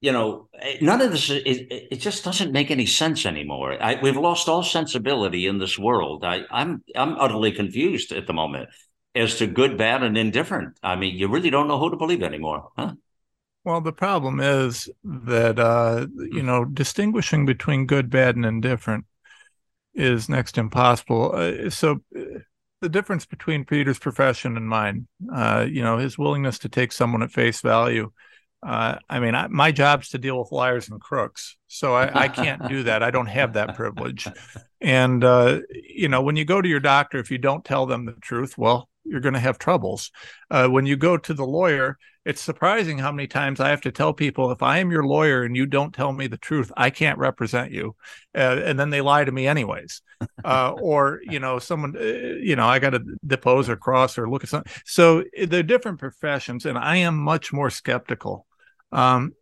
you 0.00 0.12
know, 0.12 0.48
none 0.80 1.00
of 1.00 1.10
this, 1.10 1.28
it, 1.28 1.66
it 1.90 1.96
just 1.96 2.22
doesn't 2.22 2.52
make 2.52 2.70
any 2.70 2.86
sense 2.86 3.26
anymore. 3.26 3.76
I, 3.82 3.98
we've 4.00 4.16
lost 4.16 4.48
all 4.48 4.62
sensibility 4.62 5.46
in 5.46 5.58
this 5.58 5.76
world. 5.76 6.24
I, 6.24 6.42
I'm, 6.52 6.84
I'm 6.94 7.16
utterly 7.18 7.50
confused 7.50 8.12
at 8.12 8.28
the 8.28 8.32
moment 8.32 8.68
as 9.16 9.38
to 9.38 9.48
good, 9.48 9.76
bad, 9.76 10.04
and 10.04 10.16
indifferent. 10.16 10.78
I 10.84 10.94
mean, 10.94 11.16
you 11.16 11.26
really 11.26 11.50
don't 11.50 11.66
know 11.66 11.80
who 11.80 11.90
to 11.90 11.96
believe 11.96 12.22
anymore, 12.22 12.68
huh? 12.76 12.92
Well, 13.64 13.80
the 13.80 13.92
problem 13.92 14.38
is 14.38 14.88
that, 15.02 15.58
uh, 15.58 16.06
you 16.30 16.44
know, 16.44 16.64
distinguishing 16.64 17.44
between 17.44 17.86
good, 17.86 18.08
bad, 18.08 18.36
and 18.36 18.46
indifferent 18.46 19.04
is 19.94 20.28
next 20.28 20.56
impossible. 20.56 21.32
Uh, 21.34 21.70
so, 21.70 21.98
the 22.80 22.88
difference 22.88 23.26
between 23.26 23.64
Peter's 23.64 23.98
profession 23.98 24.56
and 24.56 24.68
mine. 24.68 25.06
Uh, 25.32 25.66
you 25.68 25.82
know, 25.82 25.98
his 25.98 26.16
willingness 26.16 26.58
to 26.60 26.68
take 26.68 26.92
someone 26.92 27.22
at 27.22 27.30
face 27.30 27.60
value. 27.60 28.10
Uh, 28.62 28.96
I 29.08 29.20
mean, 29.20 29.34
I, 29.34 29.48
my 29.48 29.72
job's 29.72 30.10
to 30.10 30.18
deal 30.18 30.38
with 30.38 30.52
liars 30.52 30.88
and 30.88 31.00
crooks. 31.00 31.57
So 31.68 31.94
I, 31.94 32.24
I 32.24 32.28
can't 32.28 32.68
do 32.68 32.82
that. 32.84 33.02
I 33.02 33.10
don't 33.10 33.26
have 33.26 33.52
that 33.52 33.76
privilege. 33.76 34.26
And 34.80 35.22
uh, 35.22 35.60
you 35.70 36.08
know, 36.08 36.22
when 36.22 36.36
you 36.36 36.44
go 36.44 36.60
to 36.60 36.68
your 36.68 36.80
doctor, 36.80 37.18
if 37.18 37.30
you 37.30 37.38
don't 37.38 37.64
tell 37.64 37.86
them 37.86 38.06
the 38.06 38.12
truth, 38.20 38.56
well, 38.58 38.88
you're 39.04 39.20
going 39.20 39.34
to 39.34 39.40
have 39.40 39.58
troubles. 39.58 40.10
Uh, 40.50 40.68
when 40.68 40.86
you 40.86 40.96
go 40.96 41.16
to 41.16 41.34
the 41.34 41.44
lawyer, 41.44 41.98
it's 42.24 42.42
surprising 42.42 42.98
how 42.98 43.10
many 43.10 43.26
times 43.26 43.58
I 43.58 43.70
have 43.70 43.80
to 43.82 43.90
tell 43.90 44.12
people 44.12 44.50
if 44.50 44.62
I 44.62 44.78
am 44.78 44.90
your 44.90 45.06
lawyer 45.06 45.44
and 45.44 45.56
you 45.56 45.64
don't 45.64 45.94
tell 45.94 46.12
me 46.12 46.26
the 46.26 46.36
truth, 46.36 46.70
I 46.76 46.90
can't 46.90 47.18
represent 47.18 47.72
you. 47.72 47.96
Uh, 48.34 48.60
and 48.64 48.78
then 48.78 48.90
they 48.90 49.00
lie 49.00 49.24
to 49.24 49.32
me 49.32 49.46
anyways. 49.46 50.02
Uh, 50.44 50.72
or, 50.72 51.20
you 51.22 51.40
know, 51.40 51.58
someone, 51.58 51.96
uh, 51.96 52.02
you 52.02 52.54
know, 52.54 52.66
I 52.66 52.80
got 52.80 52.90
to 52.90 53.00
depose 53.26 53.68
or 53.68 53.76
cross 53.76 54.18
or 54.18 54.28
look 54.28 54.42
at 54.42 54.50
something. 54.50 54.70
So 54.84 55.24
eh, 55.34 55.46
they're 55.46 55.62
different 55.62 56.00
professions, 56.00 56.66
and 56.66 56.76
I 56.76 56.96
am 56.96 57.16
much 57.16 57.52
more 57.52 57.70
skeptical. 57.70 58.46
Um, 58.92 59.32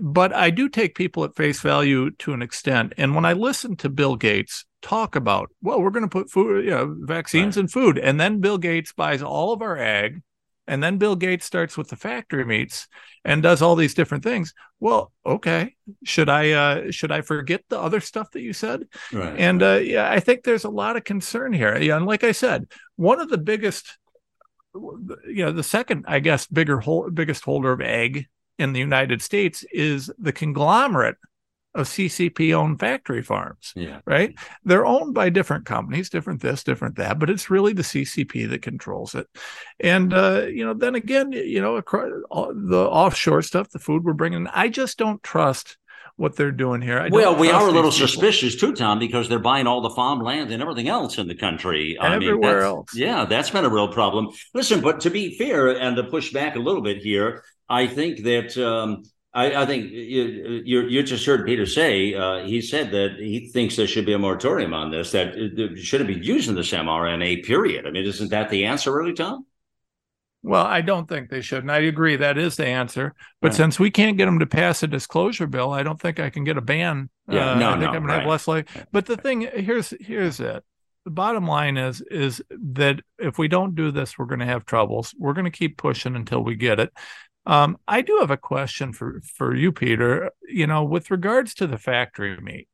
but 0.00 0.34
I 0.34 0.50
do 0.50 0.68
take 0.68 0.94
people 0.94 1.24
at 1.24 1.36
face 1.36 1.60
value 1.60 2.10
to 2.10 2.32
an 2.32 2.42
extent. 2.42 2.92
And 2.96 3.14
when 3.14 3.24
I 3.24 3.32
listen 3.32 3.76
to 3.76 3.88
Bill 3.88 4.16
Gates 4.16 4.64
talk 4.82 5.16
about, 5.16 5.50
well, 5.62 5.80
we're 5.80 5.90
going 5.90 6.04
to 6.04 6.08
put 6.08 6.30
food, 6.30 6.64
you 6.64 6.70
know, 6.70 6.94
vaccines 7.00 7.56
right. 7.56 7.62
and 7.62 7.72
food, 7.72 7.98
and 7.98 8.20
then 8.20 8.40
Bill 8.40 8.58
Gates 8.58 8.92
buys 8.92 9.22
all 9.22 9.52
of 9.52 9.62
our 9.62 9.78
ag, 9.78 10.22
and 10.66 10.82
then 10.82 10.98
Bill 10.98 11.16
Gates 11.16 11.46
starts 11.46 11.78
with 11.78 11.88
the 11.88 11.96
factory 11.96 12.44
meats 12.44 12.88
and 13.24 13.42
does 13.42 13.62
all 13.62 13.74
these 13.74 13.94
different 13.94 14.22
things. 14.22 14.52
Well, 14.80 15.12
okay, 15.24 15.74
should 16.04 16.28
I 16.28 16.50
uh, 16.50 16.90
should 16.90 17.10
I 17.10 17.22
forget 17.22 17.64
the 17.68 17.80
other 17.80 18.00
stuff 18.00 18.30
that 18.32 18.42
you 18.42 18.52
said? 18.52 18.82
Right. 19.12 19.38
And 19.38 19.62
uh, 19.62 19.80
yeah, 19.82 20.10
I 20.10 20.20
think 20.20 20.44
there's 20.44 20.64
a 20.64 20.70
lot 20.70 20.96
of 20.96 21.04
concern 21.04 21.52
here. 21.54 21.76
Yeah, 21.78 21.96
and 21.96 22.06
like 22.06 22.22
I 22.22 22.32
said, 22.32 22.66
one 22.96 23.20
of 23.20 23.30
the 23.30 23.38
biggest, 23.38 23.98
you 24.74 25.44
know, 25.44 25.52
the 25.52 25.62
second, 25.62 26.04
I 26.06 26.20
guess, 26.20 26.46
bigger 26.46 26.78
hol- 26.78 27.10
biggest 27.10 27.44
holder 27.44 27.72
of 27.72 27.80
ag 27.80 28.26
in 28.58 28.72
the 28.72 28.80
United 28.80 29.22
States 29.22 29.64
is 29.72 30.10
the 30.18 30.32
conglomerate 30.32 31.16
of 31.74 31.86
CCP 31.86 32.54
owned 32.54 32.80
factory 32.80 33.22
farms. 33.22 33.72
Yeah. 33.76 34.00
Right. 34.04 34.34
They're 34.64 34.86
owned 34.86 35.14
by 35.14 35.28
different 35.28 35.66
companies, 35.66 36.10
different 36.10 36.40
this, 36.40 36.64
different 36.64 36.96
that, 36.96 37.18
but 37.18 37.30
it's 37.30 37.50
really 37.50 37.72
the 37.72 37.82
CCP 37.82 38.48
that 38.50 38.62
controls 38.62 39.14
it. 39.14 39.28
And, 39.78 40.12
uh, 40.12 40.46
you 40.46 40.64
know, 40.64 40.74
then 40.74 40.94
again, 40.94 41.32
you 41.32 41.60
know, 41.60 41.80
the 41.80 42.88
offshore 42.90 43.42
stuff, 43.42 43.70
the 43.70 43.78
food 43.78 44.04
we're 44.04 44.14
bringing, 44.14 44.46
I 44.48 44.68
just 44.68 44.98
don't 44.98 45.22
trust 45.22 45.76
what 46.16 46.34
they're 46.34 46.50
doing 46.50 46.82
here. 46.82 46.98
I 46.98 47.10
well, 47.10 47.36
we 47.36 47.48
are 47.48 47.68
a 47.68 47.70
little 47.70 47.92
suspicious 47.92 48.56
too, 48.56 48.74
Tom, 48.74 48.98
because 48.98 49.28
they're 49.28 49.38
buying 49.38 49.68
all 49.68 49.80
the 49.80 49.90
farmland 49.90 50.50
and 50.50 50.60
everything 50.60 50.88
else 50.88 51.16
in 51.16 51.28
the 51.28 51.34
country. 51.34 51.96
Everywhere 52.00 52.58
I 52.58 52.60
mean, 52.62 52.76
else. 52.76 52.94
Yeah, 52.94 53.24
that's 53.24 53.50
been 53.50 53.64
a 53.64 53.68
real 53.68 53.86
problem. 53.86 54.30
Listen, 54.52 54.80
but 54.80 55.00
to 55.02 55.10
be 55.10 55.38
fair 55.38 55.68
and 55.78 55.94
to 55.96 56.02
push 56.02 56.32
back 56.32 56.56
a 56.56 56.58
little 56.58 56.82
bit 56.82 56.98
here, 56.98 57.44
I 57.68 57.86
think 57.86 58.22
that 58.24 58.56
um, 58.56 59.02
I, 59.34 59.62
I, 59.62 59.66
think 59.66 59.90
you, 59.92 60.62
you, 60.64 60.80
you 60.82 61.02
just 61.02 61.26
heard 61.26 61.46
Peter 61.46 61.66
say 61.66 62.14
uh, 62.14 62.44
he 62.44 62.62
said 62.62 62.90
that 62.92 63.16
he 63.18 63.48
thinks 63.48 63.76
there 63.76 63.86
should 63.86 64.06
be 64.06 64.14
a 64.14 64.18
moratorium 64.18 64.72
on 64.72 64.90
this. 64.90 65.12
That 65.12 65.34
it 65.36 65.78
shouldn't 65.78 66.08
be 66.08 66.26
using 66.26 66.54
this 66.54 66.70
mRNA. 66.70 67.44
Period. 67.44 67.86
I 67.86 67.90
mean, 67.90 68.06
isn't 68.06 68.30
that 68.30 68.50
the 68.50 68.64
answer, 68.64 68.92
really, 68.92 69.12
Tom? 69.12 69.44
Well, 70.42 70.64
I 70.64 70.80
don't 70.80 71.08
think 71.08 71.30
they 71.30 71.40
should, 71.40 71.62
and 71.62 71.72
I 71.72 71.78
agree 71.78 72.16
that 72.16 72.38
is 72.38 72.56
the 72.56 72.66
answer. 72.66 73.14
But 73.42 73.48
right. 73.48 73.56
since 73.56 73.78
we 73.78 73.90
can't 73.90 74.16
get 74.16 74.26
them 74.26 74.38
to 74.38 74.46
pass 74.46 74.82
a 74.82 74.86
disclosure 74.86 75.48
bill, 75.48 75.72
I 75.72 75.82
don't 75.82 76.00
think 76.00 76.20
I 76.20 76.30
can 76.30 76.44
get 76.44 76.56
a 76.56 76.62
ban. 76.62 77.10
Yeah, 77.28 77.52
uh, 77.52 77.58
no, 77.58 77.68
I 77.70 77.72
think 77.72 77.82
no, 77.82 77.86
I'm 77.88 77.94
gonna 77.94 78.06
right. 78.06 78.20
have 78.20 78.28
less 78.28 78.48
like. 78.48 78.68
But 78.92 79.06
the 79.06 79.16
thing 79.16 79.42
here's 79.52 79.92
here's 80.00 80.40
it. 80.40 80.62
The 81.04 81.10
bottom 81.10 81.46
line 81.46 81.76
is 81.76 82.02
is 82.02 82.42
that 82.50 83.00
if 83.18 83.36
we 83.36 83.48
don't 83.48 83.74
do 83.74 83.90
this, 83.90 84.18
we're 84.18 84.26
going 84.26 84.40
to 84.40 84.46
have 84.46 84.64
troubles. 84.64 85.14
We're 85.18 85.32
going 85.32 85.46
to 85.46 85.50
keep 85.50 85.76
pushing 85.76 86.14
until 86.14 86.44
we 86.44 86.54
get 86.54 86.78
it. 86.80 86.92
Um, 87.48 87.78
I 87.88 88.02
do 88.02 88.18
have 88.20 88.30
a 88.30 88.36
question 88.36 88.92
for 88.92 89.22
for 89.22 89.54
you, 89.56 89.72
Peter. 89.72 90.30
You 90.46 90.66
know, 90.66 90.84
with 90.84 91.10
regards 91.10 91.54
to 91.54 91.66
the 91.66 91.78
factory 91.78 92.36
meat, 92.36 92.68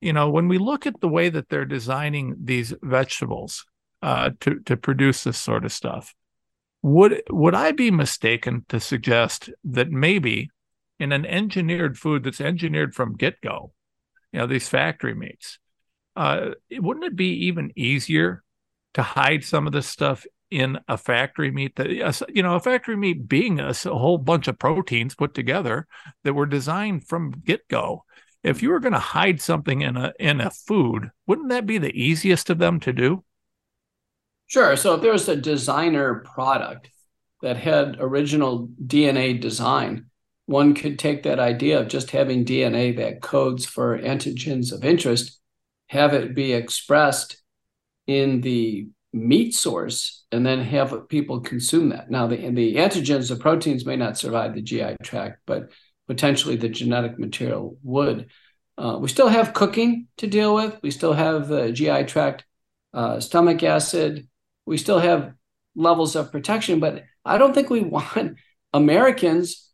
you 0.00 0.14
know, 0.14 0.30
when 0.30 0.48
we 0.48 0.56
look 0.56 0.86
at 0.86 1.00
the 1.00 1.08
way 1.08 1.28
that 1.28 1.50
they're 1.50 1.66
designing 1.66 2.36
these 2.42 2.72
vegetables 2.82 3.66
uh, 4.02 4.30
to 4.40 4.60
to 4.60 4.78
produce 4.78 5.24
this 5.24 5.38
sort 5.38 5.66
of 5.66 5.72
stuff, 5.72 6.14
would 6.80 7.22
would 7.28 7.54
I 7.54 7.72
be 7.72 7.90
mistaken 7.90 8.64
to 8.70 8.80
suggest 8.80 9.50
that 9.64 9.90
maybe 9.90 10.48
in 10.98 11.12
an 11.12 11.26
engineered 11.26 11.98
food 11.98 12.24
that's 12.24 12.40
engineered 12.40 12.94
from 12.94 13.14
get 13.14 13.42
go, 13.42 13.72
you 14.32 14.38
know, 14.38 14.46
these 14.46 14.68
factory 14.68 15.14
meats, 15.14 15.58
uh, 16.16 16.52
wouldn't 16.72 17.04
it 17.04 17.16
be 17.16 17.46
even 17.46 17.72
easier 17.76 18.42
to 18.94 19.02
hide 19.02 19.44
some 19.44 19.66
of 19.66 19.74
this 19.74 19.86
stuff 19.86 20.24
in 20.50 20.78
a 20.88 20.98
factory 20.98 21.50
meat 21.50 21.76
that 21.76 21.88
you 22.34 22.42
know 22.42 22.56
a 22.56 22.60
factory 22.60 22.96
meat 22.96 23.28
being 23.28 23.60
a, 23.60 23.70
a 23.70 23.98
whole 23.98 24.18
bunch 24.18 24.48
of 24.48 24.58
proteins 24.58 25.14
put 25.14 25.34
together 25.34 25.86
that 26.24 26.34
were 26.34 26.46
designed 26.46 27.06
from 27.06 27.30
get 27.44 27.66
go 27.68 28.04
if 28.42 28.62
you 28.62 28.70
were 28.70 28.80
going 28.80 28.92
to 28.92 28.98
hide 28.98 29.40
something 29.40 29.82
in 29.82 29.96
a 29.96 30.12
in 30.18 30.40
a 30.40 30.50
food 30.50 31.10
wouldn't 31.26 31.50
that 31.50 31.66
be 31.66 31.78
the 31.78 31.92
easiest 32.00 32.50
of 32.50 32.58
them 32.58 32.80
to 32.80 32.92
do? 32.92 33.24
Sure. 34.46 34.74
So 34.74 34.94
if 34.94 35.02
there 35.02 35.12
was 35.12 35.28
a 35.28 35.36
designer 35.36 36.24
product 36.34 36.90
that 37.42 37.56
had 37.56 37.96
original 38.00 38.68
dna 38.84 39.40
design 39.40 40.06
one 40.46 40.74
could 40.74 40.98
take 40.98 41.22
that 41.22 41.38
idea 41.38 41.78
of 41.78 41.88
just 41.88 42.10
having 42.10 42.44
dna 42.44 42.96
that 42.96 43.22
codes 43.22 43.64
for 43.64 43.98
antigens 43.98 44.72
of 44.72 44.84
interest 44.84 45.40
have 45.86 46.12
it 46.12 46.34
be 46.34 46.52
expressed 46.52 47.40
in 48.06 48.40
the 48.40 48.88
meat 49.12 49.54
source 49.54 50.24
and 50.30 50.46
then 50.46 50.60
have 50.60 51.08
people 51.08 51.40
consume 51.40 51.88
that. 51.90 52.10
Now, 52.10 52.26
the, 52.26 52.36
the 52.50 52.76
antigens, 52.76 53.28
the 53.28 53.36
proteins 53.36 53.84
may 53.84 53.96
not 53.96 54.18
survive 54.18 54.54
the 54.54 54.62
GI 54.62 54.96
tract, 55.02 55.40
but 55.46 55.70
potentially 56.06 56.56
the 56.56 56.68
genetic 56.68 57.18
material 57.18 57.76
would. 57.82 58.30
Uh, 58.78 58.98
we 59.00 59.08
still 59.08 59.28
have 59.28 59.52
cooking 59.52 60.06
to 60.18 60.26
deal 60.26 60.54
with. 60.54 60.78
We 60.82 60.90
still 60.90 61.12
have 61.12 61.48
the 61.48 61.72
GI 61.72 62.04
tract, 62.04 62.44
uh, 62.94 63.20
stomach 63.20 63.62
acid. 63.62 64.28
We 64.64 64.76
still 64.76 64.98
have 64.98 65.34
levels 65.74 66.16
of 66.16 66.32
protection, 66.32 66.80
but 66.80 67.04
I 67.24 67.38
don't 67.38 67.54
think 67.54 67.70
we 67.70 67.80
want 67.96 68.38
Americans 68.72 69.70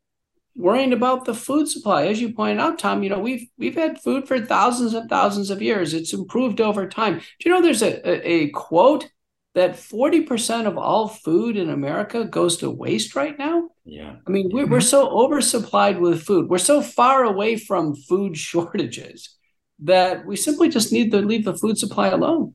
worrying 0.56 0.94
about 0.94 1.26
the 1.26 1.34
food 1.34 1.68
supply. 1.68 2.06
As 2.06 2.20
you 2.20 2.32
pointed 2.32 2.60
out, 2.60 2.78
Tom, 2.78 3.02
you 3.02 3.10
know 3.10 3.18
we've 3.18 3.46
we've 3.58 3.74
had 3.74 4.00
food 4.00 4.26
for 4.26 4.40
thousands 4.40 4.94
and 4.94 5.08
thousands 5.08 5.50
of 5.50 5.62
years. 5.62 5.92
It's 5.94 6.14
improved 6.14 6.60
over 6.60 6.88
time. 6.88 7.18
Do 7.18 7.24
you 7.44 7.50
know 7.50 7.60
there's 7.60 7.82
a, 7.82 8.08
a, 8.08 8.32
a 8.32 8.48
quote 8.50 9.08
that 9.56 9.72
40% 9.72 10.66
of 10.66 10.76
all 10.76 11.08
food 11.08 11.56
in 11.56 11.70
America 11.70 12.26
goes 12.26 12.58
to 12.58 12.70
waste 12.70 13.16
right 13.16 13.38
now. 13.38 13.70
Yeah. 13.86 14.16
I 14.26 14.30
mean, 14.30 14.50
we're, 14.52 14.66
we're 14.66 14.82
so 14.82 15.08
oversupplied 15.08 15.98
with 15.98 16.22
food. 16.24 16.50
We're 16.50 16.58
so 16.58 16.82
far 16.82 17.24
away 17.24 17.56
from 17.56 17.96
food 17.96 18.36
shortages 18.48 19.34
that 19.78 20.26
we 20.26 20.36
simply 20.36 20.68
just 20.68 20.92
need 20.92 21.10
to 21.12 21.22
leave 21.22 21.46
the 21.46 21.56
food 21.56 21.78
supply 21.78 22.08
alone. 22.08 22.52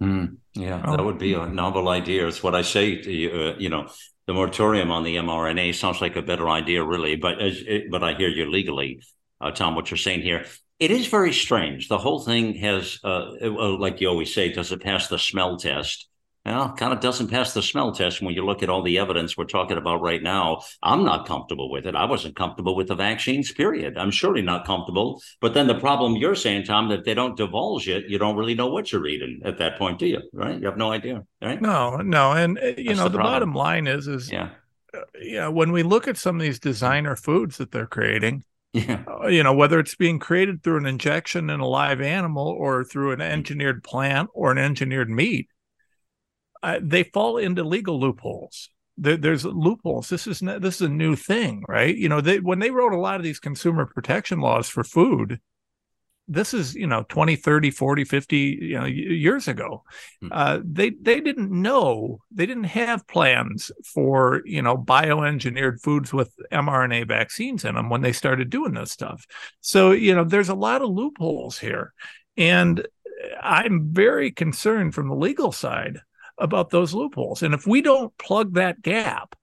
Mm, 0.00 0.36
yeah, 0.54 0.80
oh. 0.86 0.96
that 0.96 1.04
would 1.04 1.18
be 1.18 1.34
a 1.34 1.48
novel 1.48 1.88
idea. 1.88 2.28
It's 2.28 2.42
what 2.42 2.54
I 2.54 2.62
say 2.62 3.02
to 3.02 3.12
you, 3.12 3.30
uh, 3.30 3.54
you 3.58 3.68
know, 3.68 3.88
the 4.28 4.32
moratorium 4.32 4.92
on 4.92 5.02
the 5.02 5.16
mRNA 5.16 5.74
sounds 5.74 6.00
like 6.00 6.14
a 6.14 6.22
better 6.22 6.48
idea, 6.48 6.84
really. 6.84 7.16
But 7.16 7.42
as, 7.42 7.60
but 7.90 8.04
I 8.04 8.14
hear 8.14 8.28
you 8.28 8.48
legally, 8.48 9.02
uh, 9.40 9.50
Tom, 9.50 9.74
what 9.74 9.90
you're 9.90 9.98
saying 9.98 10.22
here. 10.22 10.46
It 10.78 10.92
is 10.92 11.08
very 11.08 11.32
strange. 11.32 11.88
The 11.88 11.98
whole 11.98 12.20
thing 12.20 12.54
has, 12.54 12.98
uh, 13.02 13.30
like 13.40 14.00
you 14.00 14.08
always 14.08 14.32
say, 14.32 14.52
does 14.52 14.70
it 14.70 14.82
pass 14.82 15.08
the 15.08 15.18
smell 15.18 15.56
test? 15.56 16.08
Well, 16.44 16.72
kind 16.72 16.92
of 16.92 17.00
doesn't 17.00 17.28
pass 17.28 17.54
the 17.54 17.62
smell 17.62 17.92
test 17.92 18.20
when 18.20 18.34
you 18.34 18.44
look 18.44 18.62
at 18.62 18.68
all 18.68 18.82
the 18.82 18.98
evidence 18.98 19.36
we're 19.36 19.44
talking 19.44 19.76
about 19.76 20.02
right 20.02 20.22
now. 20.22 20.62
I'm 20.82 21.04
not 21.04 21.26
comfortable 21.26 21.70
with 21.70 21.86
it. 21.86 21.94
I 21.94 22.04
wasn't 22.04 22.34
comfortable 22.34 22.74
with 22.74 22.88
the 22.88 22.96
vaccines, 22.96 23.52
period. 23.52 23.96
I'm 23.96 24.10
surely 24.10 24.42
not 24.42 24.66
comfortable. 24.66 25.22
But 25.40 25.54
then 25.54 25.68
the 25.68 25.78
problem 25.78 26.16
you're 26.16 26.34
saying, 26.34 26.64
Tom, 26.64 26.88
that 26.88 27.04
they 27.04 27.14
don't 27.14 27.36
divulge 27.36 27.88
it, 27.88 28.08
you 28.08 28.18
don't 28.18 28.36
really 28.36 28.54
know 28.54 28.66
what 28.66 28.90
you're 28.90 29.00
reading 29.00 29.42
at 29.44 29.58
that 29.58 29.78
point, 29.78 29.98
do 29.98 30.06
you? 30.06 30.20
Right? 30.32 30.58
You 30.58 30.66
have 30.66 30.76
no 30.76 30.90
idea, 30.90 31.22
right? 31.40 31.62
No, 31.62 31.98
no. 31.98 32.32
And, 32.32 32.58
uh, 32.58 32.66
you 32.76 32.88
That's 32.88 32.98
know, 32.98 33.04
the, 33.04 33.10
the 33.10 33.18
bottom 33.18 33.54
line 33.54 33.86
is, 33.86 34.08
is, 34.08 34.30
yeah. 34.30 34.50
Uh, 34.94 35.00
yeah, 35.20 35.48
when 35.48 35.72
we 35.72 35.82
look 35.82 36.06
at 36.06 36.18
some 36.18 36.36
of 36.36 36.42
these 36.42 36.58
designer 36.58 37.16
foods 37.16 37.56
that 37.58 37.70
they're 37.70 37.86
creating, 37.86 38.44
yeah. 38.72 39.04
Uh, 39.06 39.26
you 39.26 39.42
know, 39.42 39.52
whether 39.52 39.78
it's 39.78 39.94
being 39.94 40.18
created 40.18 40.62
through 40.62 40.78
an 40.78 40.86
injection 40.86 41.50
in 41.50 41.60
a 41.60 41.66
live 41.66 42.00
animal 42.00 42.48
or 42.48 42.84
through 42.84 43.12
an 43.12 43.20
engineered 43.20 43.84
plant 43.84 44.30
or 44.32 44.50
an 44.50 44.56
engineered 44.56 45.10
meat, 45.10 45.48
uh, 46.62 46.78
they 46.82 47.04
fall 47.04 47.38
into 47.38 47.64
legal 47.64 47.98
loopholes. 48.00 48.68
There, 48.96 49.16
there's 49.16 49.44
loopholes. 49.44 50.08
This 50.08 50.26
is 50.26 50.42
not, 50.42 50.60
this 50.60 50.76
is 50.76 50.82
a 50.82 50.88
new 50.88 51.16
thing, 51.16 51.64
right? 51.68 51.96
You 51.96 52.08
know, 52.08 52.20
they, 52.20 52.40
when 52.40 52.58
they 52.58 52.70
wrote 52.70 52.92
a 52.92 53.00
lot 53.00 53.16
of 53.16 53.22
these 53.22 53.40
consumer 53.40 53.86
protection 53.86 54.40
laws 54.40 54.68
for 54.68 54.84
food, 54.84 55.40
this 56.28 56.54
is 56.54 56.74
you 56.74 56.86
know 56.86 57.04
20 57.08 57.36
30 57.36 57.70
40 57.70 58.04
50 58.04 58.36
you 58.36 58.78
know 58.78 58.86
years 58.86 59.48
ago 59.48 59.82
hmm. 60.20 60.28
uh, 60.30 60.60
they 60.64 60.90
they 60.90 61.20
didn't 61.20 61.50
know 61.50 62.20
they 62.30 62.46
didn't 62.46 62.64
have 62.64 63.06
plans 63.06 63.70
for 63.84 64.42
you 64.44 64.62
know 64.62 64.76
bioengineered 64.76 65.80
foods 65.80 66.12
with 66.12 66.34
mrna 66.52 67.06
vaccines 67.06 67.64
in 67.64 67.74
them 67.74 67.90
when 67.90 68.02
they 68.02 68.12
started 68.12 68.50
doing 68.50 68.74
this 68.74 68.92
stuff 68.92 69.26
so 69.60 69.90
you 69.90 70.14
know 70.14 70.24
there's 70.24 70.48
a 70.48 70.54
lot 70.54 70.82
of 70.82 70.90
loopholes 70.90 71.58
here 71.58 71.92
and 72.36 72.86
i'm 73.42 73.88
very 73.92 74.30
concerned 74.30 74.94
from 74.94 75.08
the 75.08 75.14
legal 75.14 75.52
side 75.52 76.00
about 76.42 76.70
those 76.70 76.92
loopholes. 76.92 77.42
And 77.42 77.54
if 77.54 77.66
we 77.66 77.80
don't 77.80 78.16
plug 78.18 78.54
that 78.54 78.82
gap, 78.82 79.34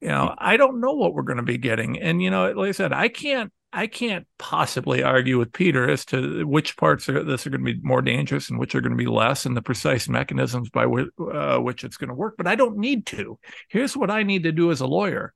you 0.00 0.08
know, 0.08 0.34
I 0.36 0.56
don't 0.56 0.80
know 0.80 0.94
what 0.94 1.14
we're 1.14 1.22
going 1.22 1.36
to 1.36 1.44
be 1.44 1.58
getting. 1.58 2.00
And, 2.00 2.20
you 2.22 2.30
know, 2.30 2.50
like 2.50 2.70
I 2.70 2.72
said, 2.72 2.92
I 2.92 3.08
can't, 3.08 3.52
I 3.72 3.86
can't 3.86 4.26
possibly 4.38 5.02
argue 5.02 5.38
with 5.38 5.52
Peter 5.52 5.88
as 5.88 6.04
to 6.06 6.46
which 6.46 6.76
parts 6.76 7.08
of 7.08 7.26
this 7.26 7.46
are 7.46 7.50
going 7.50 7.64
to 7.64 7.72
be 7.72 7.80
more 7.82 8.02
dangerous 8.02 8.50
and 8.50 8.58
which 8.58 8.74
are 8.74 8.80
going 8.80 8.92
to 8.92 9.04
be 9.04 9.06
less, 9.06 9.46
and 9.46 9.56
the 9.56 9.62
precise 9.62 10.08
mechanisms 10.08 10.68
by 10.70 10.86
which, 10.86 11.08
uh, 11.32 11.58
which 11.58 11.84
it's 11.84 11.96
going 11.96 12.08
to 12.08 12.14
work. 12.14 12.34
But 12.36 12.48
I 12.48 12.54
don't 12.54 12.76
need 12.78 13.06
to. 13.06 13.38
Here's 13.70 13.96
what 13.96 14.10
I 14.10 14.24
need 14.24 14.42
to 14.42 14.52
do 14.52 14.70
as 14.70 14.80
a 14.80 14.86
lawyer: 14.86 15.32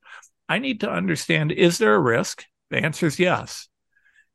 I 0.48 0.59
need 0.59 0.80
to 0.80 0.90
understand: 0.90 1.50
is 1.50 1.78
there 1.78 1.94
a 1.94 2.00
risk? 2.00 2.44
The 2.70 2.78
answer 2.78 3.07
is 3.07 3.18
yes. 3.18 3.68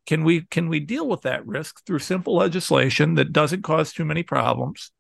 Can 0.07 0.24
we 0.24 0.41
can 0.41 0.67
we 0.67 0.80
deal 0.80 1.07
with 1.07 1.22
that 1.22 1.45
risk 1.45 1.86
through 1.86 1.99
simple 1.99 2.36
legislation 2.36 3.15
that 3.15 3.34
doesn't 3.34 3.63
cause 3.63 3.93
too 3.93 4.05
many 4.05 4.24
problems, 4.24 4.91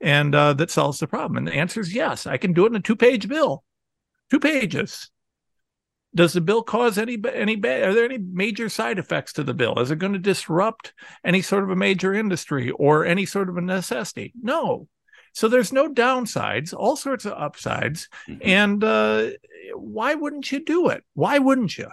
and 0.00 0.34
uh, 0.34 0.52
that 0.54 0.70
solves 0.70 0.98
the 0.98 1.06
problem? 1.06 1.38
And 1.38 1.48
the 1.48 1.54
answer 1.54 1.80
is 1.80 1.94
yes. 1.94 2.26
I 2.26 2.36
can 2.36 2.52
do 2.52 2.64
it 2.64 2.70
in 2.70 2.76
a 2.76 2.80
two 2.80 2.96
page 2.96 3.28
bill, 3.28 3.64
two 4.30 4.40
pages 4.40 5.10
does 6.14 6.32
the 6.32 6.40
bill 6.40 6.62
cause 6.62 6.96
any 6.96 7.18
any 7.32 7.56
bad? 7.56 7.82
Are 7.82 7.94
there 7.94 8.04
any 8.04 8.18
major 8.18 8.68
side 8.68 8.98
effects 8.98 9.32
to 9.34 9.42
the 9.42 9.54
bill? 9.54 9.78
Is 9.80 9.90
it 9.90 9.98
going 9.98 10.12
to 10.12 10.18
disrupt 10.18 10.92
any 11.24 11.42
sort 11.42 11.64
of 11.64 11.70
a 11.70 11.76
major 11.76 12.14
industry 12.14 12.70
or 12.70 13.04
any 13.04 13.26
sort 13.26 13.48
of 13.48 13.56
a 13.56 13.60
necessity? 13.60 14.32
No. 14.40 14.88
So 15.32 15.48
there's 15.48 15.72
no 15.72 15.92
downsides, 15.92 16.72
all 16.72 16.94
sorts 16.94 17.24
of 17.24 17.32
upsides, 17.32 18.08
mm-hmm. 18.28 18.40
and 18.42 18.84
uh, 18.84 19.30
why 19.74 20.14
wouldn't 20.14 20.52
you 20.52 20.64
do 20.64 20.88
it? 20.90 21.02
Why 21.14 21.38
wouldn't 21.38 21.76
you? 21.76 21.88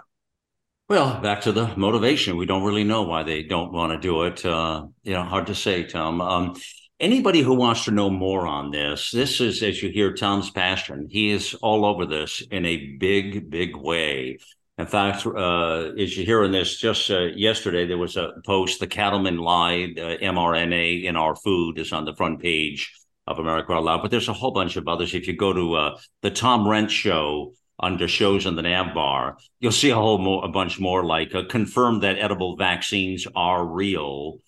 Well, 0.88 1.20
back 1.20 1.40
to 1.42 1.52
the 1.52 1.74
motivation. 1.76 2.36
We 2.36 2.46
don't 2.46 2.62
really 2.62 2.84
know 2.84 3.02
why 3.02 3.24
they 3.24 3.42
don't 3.42 3.72
want 3.72 3.92
to 3.92 3.98
do 3.98 4.22
it. 4.24 4.44
Uh, 4.44 4.86
you 5.02 5.14
know, 5.14 5.24
hard 5.24 5.48
to 5.48 5.56
say, 5.56 5.82
Tom. 5.84 6.20
Um, 6.20 6.54
anybody 7.02 7.42
who 7.42 7.54
wants 7.54 7.84
to 7.84 7.90
know 7.90 8.08
more 8.08 8.46
on 8.46 8.70
this, 8.70 9.10
this 9.10 9.40
is, 9.40 9.62
as 9.62 9.82
you 9.82 9.90
hear 9.90 10.14
Tom's 10.14 10.50
passion, 10.50 11.08
he 11.10 11.30
is 11.30 11.52
all 11.54 11.84
over 11.84 12.06
this 12.06 12.40
in 12.50 12.64
a 12.64 12.76
big, 12.98 13.50
big 13.50 13.76
way. 13.76 14.38
In 14.78 14.86
fact, 14.86 15.26
uh, 15.26 15.92
as 15.98 16.16
you 16.16 16.24
hear 16.24 16.44
in 16.44 16.52
this, 16.52 16.78
just 16.78 17.10
uh, 17.10 17.24
yesterday 17.34 17.86
there 17.86 17.98
was 17.98 18.16
a 18.16 18.32
post, 18.46 18.80
The 18.80 18.86
Cattlemen 18.86 19.36
Lied, 19.36 19.98
uh, 19.98 20.16
mRNA 20.18 21.04
in 21.04 21.16
our 21.16 21.36
food 21.36 21.78
is 21.78 21.92
on 21.92 22.04
the 22.04 22.14
front 22.14 22.40
page 22.40 22.90
of 23.26 23.38
America 23.38 23.72
Out 23.72 23.84
Loud, 23.84 24.02
but 24.02 24.10
there's 24.10 24.28
a 24.28 24.32
whole 24.32 24.52
bunch 24.52 24.76
of 24.76 24.88
others. 24.88 25.14
If 25.14 25.26
you 25.26 25.36
go 25.36 25.52
to 25.52 25.74
uh, 25.74 25.98
the 26.22 26.30
Tom 26.30 26.64
Renz 26.64 26.90
show, 26.90 27.52
under 27.80 28.06
shows 28.06 28.46
on 28.46 28.54
the 28.54 28.62
nav 28.62 28.94
bar, 28.94 29.36
you'll 29.58 29.72
see 29.72 29.90
a 29.90 29.94
whole 29.94 30.18
more, 30.18 30.44
a 30.44 30.48
bunch 30.48 30.78
more 30.78 31.04
like 31.04 31.34
uh, 31.34 31.42
confirm 31.48 32.00
that 32.00 32.18
edible 32.18 32.56
vaccines 32.56 33.26
are 33.34 33.64
real. 33.64 34.38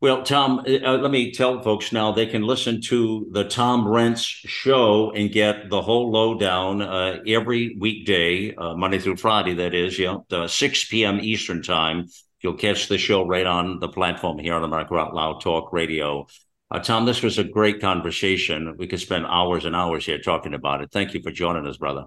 Well, 0.00 0.22
Tom, 0.22 0.58
uh, 0.68 0.86
uh, 0.86 0.98
let 0.98 1.10
me 1.10 1.32
tell 1.32 1.62
folks 1.62 1.92
now 1.92 2.12
they 2.12 2.26
can 2.26 2.42
listen 2.42 2.80
to 2.82 3.26
the 3.30 3.44
Tom 3.44 3.86
Renz 3.86 4.18
show 4.18 5.12
and 5.12 5.32
get 5.32 5.70
the 5.70 5.80
whole 5.80 6.10
lowdown 6.10 6.82
uh, 6.82 7.20
every 7.26 7.76
weekday, 7.78 8.54
uh, 8.54 8.74
Monday 8.74 8.98
through 8.98 9.16
Friday, 9.16 9.54
that 9.54 9.72
is, 9.72 9.98
you 9.98 10.22
know, 10.30 10.46
6 10.46 10.84
p.m. 10.88 11.20
Eastern 11.20 11.62
time. 11.62 12.06
You'll 12.42 12.54
catch 12.54 12.88
the 12.88 12.98
show 12.98 13.26
right 13.26 13.46
on 13.46 13.78
the 13.78 13.88
platform 13.88 14.38
here 14.38 14.54
on 14.54 14.64
America 14.64 14.94
Out 14.96 15.14
Loud 15.14 15.40
Talk 15.40 15.72
Radio. 15.72 16.26
Uh, 16.70 16.80
Tom, 16.80 17.06
this 17.06 17.22
was 17.22 17.38
a 17.38 17.44
great 17.44 17.80
conversation. 17.80 18.74
We 18.76 18.86
could 18.86 19.00
spend 19.00 19.24
hours 19.24 19.64
and 19.64 19.74
hours 19.74 20.04
here 20.04 20.18
talking 20.18 20.52
about 20.52 20.82
it. 20.82 20.90
Thank 20.92 21.14
you 21.14 21.22
for 21.22 21.30
joining 21.30 21.66
us, 21.66 21.78
brother. 21.78 22.06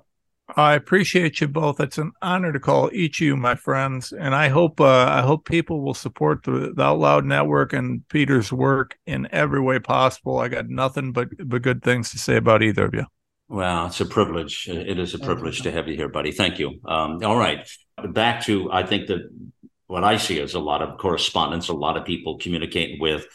I 0.55 0.75
appreciate 0.75 1.41
you 1.41 1.47
both. 1.47 1.79
It's 1.79 1.97
an 1.97 2.13
honor 2.21 2.53
to 2.53 2.59
call 2.59 2.89
each 2.93 3.19
of 3.19 3.25
you 3.25 3.35
my 3.35 3.55
friends, 3.55 4.13
and 4.13 4.33
I 4.33 4.47
hope 4.47 4.79
uh, 4.79 5.05
I 5.09 5.21
hope 5.21 5.45
people 5.45 5.81
will 5.81 5.93
support 5.93 6.43
the, 6.43 6.73
the 6.73 6.83
Out 6.83 6.99
Loud 6.99 7.25
Network 7.25 7.73
and 7.73 8.07
Peter's 8.07 8.51
work 8.51 8.97
in 9.05 9.27
every 9.31 9.59
way 9.59 9.79
possible. 9.79 10.39
I 10.39 10.47
got 10.47 10.69
nothing 10.69 11.11
but 11.11 11.27
but 11.45 11.63
good 11.63 11.83
things 11.83 12.11
to 12.11 12.17
say 12.17 12.37
about 12.37 12.63
either 12.63 12.85
of 12.85 12.93
you. 12.93 13.05
Well, 13.49 13.87
it's 13.87 13.99
a 13.99 14.05
privilege. 14.05 14.67
It 14.69 14.99
is 14.99 15.13
a 15.13 15.19
privilege 15.19 15.61
to 15.63 15.71
have 15.71 15.87
you 15.87 15.95
here, 15.95 16.09
buddy. 16.09 16.31
Thank 16.31 16.59
you. 16.59 16.79
Um, 16.85 17.19
all 17.23 17.37
right, 17.37 17.69
back 18.09 18.43
to 18.45 18.71
I 18.71 18.83
think 18.83 19.07
that 19.07 19.29
what 19.87 20.05
I 20.05 20.17
see 20.17 20.39
as 20.39 20.53
a 20.53 20.59
lot 20.59 20.81
of 20.81 20.97
correspondence, 20.97 21.67
a 21.67 21.73
lot 21.73 21.97
of 21.97 22.05
people 22.05 22.37
communicating 22.37 23.01
with, 23.01 23.25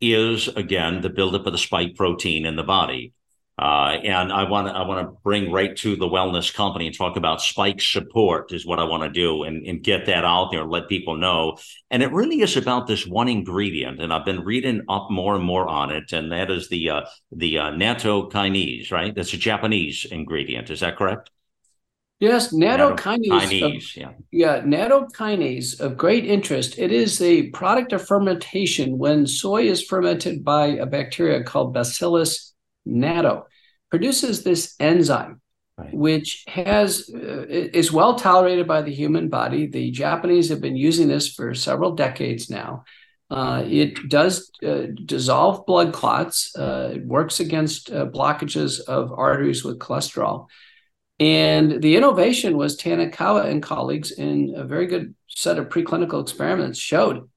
is 0.00 0.48
again 0.48 1.02
the 1.02 1.10
buildup 1.10 1.46
of 1.46 1.52
the 1.52 1.58
spike 1.58 1.96
protein 1.96 2.46
in 2.46 2.56
the 2.56 2.62
body. 2.62 3.12
Uh, 3.62 4.00
and 4.02 4.32
I 4.32 4.42
want 4.50 4.66
to 4.66 4.72
I 4.72 4.84
want 4.84 5.06
to 5.06 5.16
bring 5.22 5.52
right 5.52 5.76
to 5.76 5.94
the 5.94 6.08
wellness 6.08 6.52
company 6.52 6.88
and 6.88 6.96
talk 6.96 7.16
about 7.16 7.40
spike 7.40 7.80
support 7.80 8.52
is 8.52 8.66
what 8.66 8.80
I 8.80 8.84
want 8.84 9.04
to 9.04 9.08
do 9.08 9.44
and, 9.44 9.64
and 9.64 9.80
get 9.80 10.06
that 10.06 10.24
out 10.24 10.50
there 10.50 10.62
and 10.62 10.70
let 10.70 10.88
people 10.88 11.16
know. 11.16 11.58
And 11.88 12.02
it 12.02 12.10
really 12.10 12.40
is 12.40 12.56
about 12.56 12.88
this 12.88 13.06
one 13.06 13.28
ingredient, 13.28 14.02
and 14.02 14.12
I've 14.12 14.24
been 14.24 14.40
reading 14.40 14.82
up 14.88 15.12
more 15.12 15.36
and 15.36 15.44
more 15.44 15.68
on 15.68 15.92
it, 15.92 16.12
and 16.12 16.32
that 16.32 16.50
is 16.50 16.70
the 16.70 16.90
uh, 16.90 17.00
the 17.30 17.58
uh, 17.58 17.70
nattokinase, 17.70 18.90
right? 18.90 19.14
That's 19.14 19.32
a 19.32 19.36
Japanese 19.36 20.06
ingredient. 20.10 20.68
Is 20.68 20.80
that 20.80 20.96
correct? 20.96 21.30
Yes, 22.18 22.52
nattokinase. 22.52 23.28
Nattokinase, 23.28 23.96
yeah. 23.96 24.10
Yeah, 24.32 24.60
nattokinase 24.62 25.78
of 25.78 25.96
great 25.96 26.24
interest. 26.24 26.80
It 26.80 26.90
is 26.90 27.22
a 27.22 27.48
product 27.50 27.92
of 27.92 28.04
fermentation 28.04 28.98
when 28.98 29.24
soy 29.24 29.68
is 29.68 29.84
fermented 29.84 30.42
by 30.42 30.66
a 30.66 30.86
bacteria 30.86 31.44
called 31.44 31.74
Bacillus 31.74 32.54
natto 32.88 33.44
produces 33.92 34.42
this 34.42 34.74
enzyme, 34.80 35.42
right. 35.76 35.92
which 35.92 36.44
has 36.48 37.10
uh, 37.14 37.44
is 37.46 37.92
well 37.92 38.14
tolerated 38.14 38.66
by 38.66 38.80
the 38.80 38.90
human 38.90 39.28
body. 39.28 39.66
The 39.66 39.90
Japanese 39.90 40.48
have 40.48 40.62
been 40.62 40.76
using 40.76 41.08
this 41.08 41.28
for 41.28 41.54
several 41.54 41.94
decades 41.94 42.48
now. 42.48 42.84
Uh, 43.30 43.62
it 43.66 44.08
does 44.08 44.50
uh, 44.66 44.86
dissolve 45.04 45.66
blood 45.66 45.92
clots. 45.92 46.56
Uh, 46.56 46.92
it 46.94 47.04
works 47.04 47.38
against 47.38 47.90
uh, 47.90 48.06
blockages 48.06 48.80
of 48.80 49.12
arteries 49.12 49.62
with 49.62 49.78
cholesterol. 49.78 50.46
And 51.20 51.82
the 51.82 51.96
innovation 51.96 52.56
was 52.56 52.78
Tanikawa 52.78 53.44
and 53.44 53.62
colleagues 53.62 54.10
in 54.10 54.54
a 54.56 54.64
very 54.64 54.86
good 54.86 55.14
set 55.28 55.58
of 55.58 55.68
preclinical 55.68 56.22
experiments 56.22 56.78
showed 56.78 57.28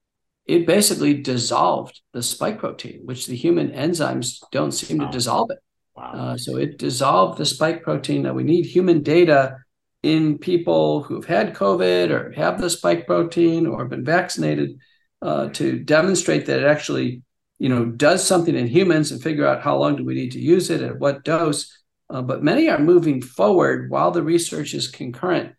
it 0.46 0.66
basically 0.66 1.20
dissolved 1.20 2.00
the 2.14 2.22
spike 2.22 2.58
protein, 2.58 3.02
which 3.04 3.26
the 3.26 3.36
human 3.36 3.72
enzymes 3.72 4.42
don't 4.52 4.72
seem 4.72 4.98
wow. 4.98 5.06
to 5.06 5.12
dissolve 5.12 5.50
it. 5.50 5.58
Wow. 5.96 6.12
Uh, 6.12 6.36
so 6.36 6.56
it 6.56 6.78
dissolved 6.78 7.38
the 7.38 7.46
spike 7.46 7.82
protein 7.82 8.22
Now 8.22 8.34
we 8.34 8.42
need 8.42 8.66
human 8.66 9.02
data 9.02 9.56
in 10.02 10.38
people 10.38 11.02
who've 11.02 11.24
had 11.24 11.54
COVID 11.54 12.10
or 12.10 12.32
have 12.32 12.60
the 12.60 12.70
spike 12.70 13.06
protein 13.06 13.66
or 13.66 13.86
been 13.86 14.04
vaccinated 14.04 14.78
uh, 15.22 15.48
to 15.48 15.78
demonstrate 15.80 16.46
that 16.46 16.60
it 16.60 16.66
actually, 16.66 17.22
you 17.58 17.68
know, 17.68 17.86
does 17.86 18.24
something 18.24 18.54
in 18.54 18.66
humans 18.66 19.10
and 19.10 19.22
figure 19.22 19.46
out 19.46 19.62
how 19.62 19.78
long 19.78 19.96
do 19.96 20.04
we 20.04 20.14
need 20.14 20.32
to 20.32 20.40
use 20.40 20.70
it 20.70 20.82
at 20.82 20.98
what 20.98 21.24
dose. 21.24 21.72
Uh, 22.08 22.22
but 22.22 22.44
many 22.44 22.68
are 22.68 22.78
moving 22.78 23.20
forward 23.20 23.90
while 23.90 24.10
the 24.10 24.22
research 24.22 24.74
is 24.74 24.88
concurrent 24.88 25.54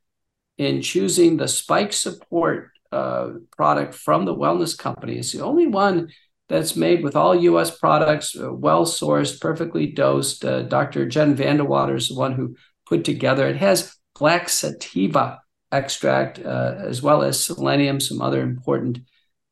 in 0.58 0.82
choosing 0.82 1.36
the 1.38 1.48
spike 1.48 1.92
support 1.92 2.70
uh, 2.92 3.32
product 3.58 3.96
from 3.96 4.24
the 4.24 4.36
wellness 4.36 4.78
company. 4.78 5.18
It's 5.18 5.34
the 5.34 5.44
only 5.44 5.68
one 5.68 6.10
that's 6.50 6.76
made 6.76 7.04
with 7.04 7.16
all 7.16 7.36
U.S. 7.36 7.76
products, 7.78 8.36
uh, 8.36 8.54
well 8.54 8.86
sourced, 8.86 9.40
perfectly 9.40 9.88
dosed. 9.88 10.46
Uh, 10.46 10.64
Dr. 10.64 11.06
Jen 11.06 11.36
Vandewater 11.36 11.96
is 11.96 12.10
the 12.10 12.16
one 12.16 12.34
who 12.34 12.56
put 12.86 13.04
together. 13.04 13.48
It 13.48 13.58
has 13.58 13.96
black 14.18 14.50
sativa 14.50 15.42
extract 15.72 16.40
uh, 16.40 16.76
as 16.78 17.02
well 17.02 17.24
as 17.24 17.44
selenium, 17.44 18.00
some 18.00 18.22
other 18.22 18.42
important 18.42 19.00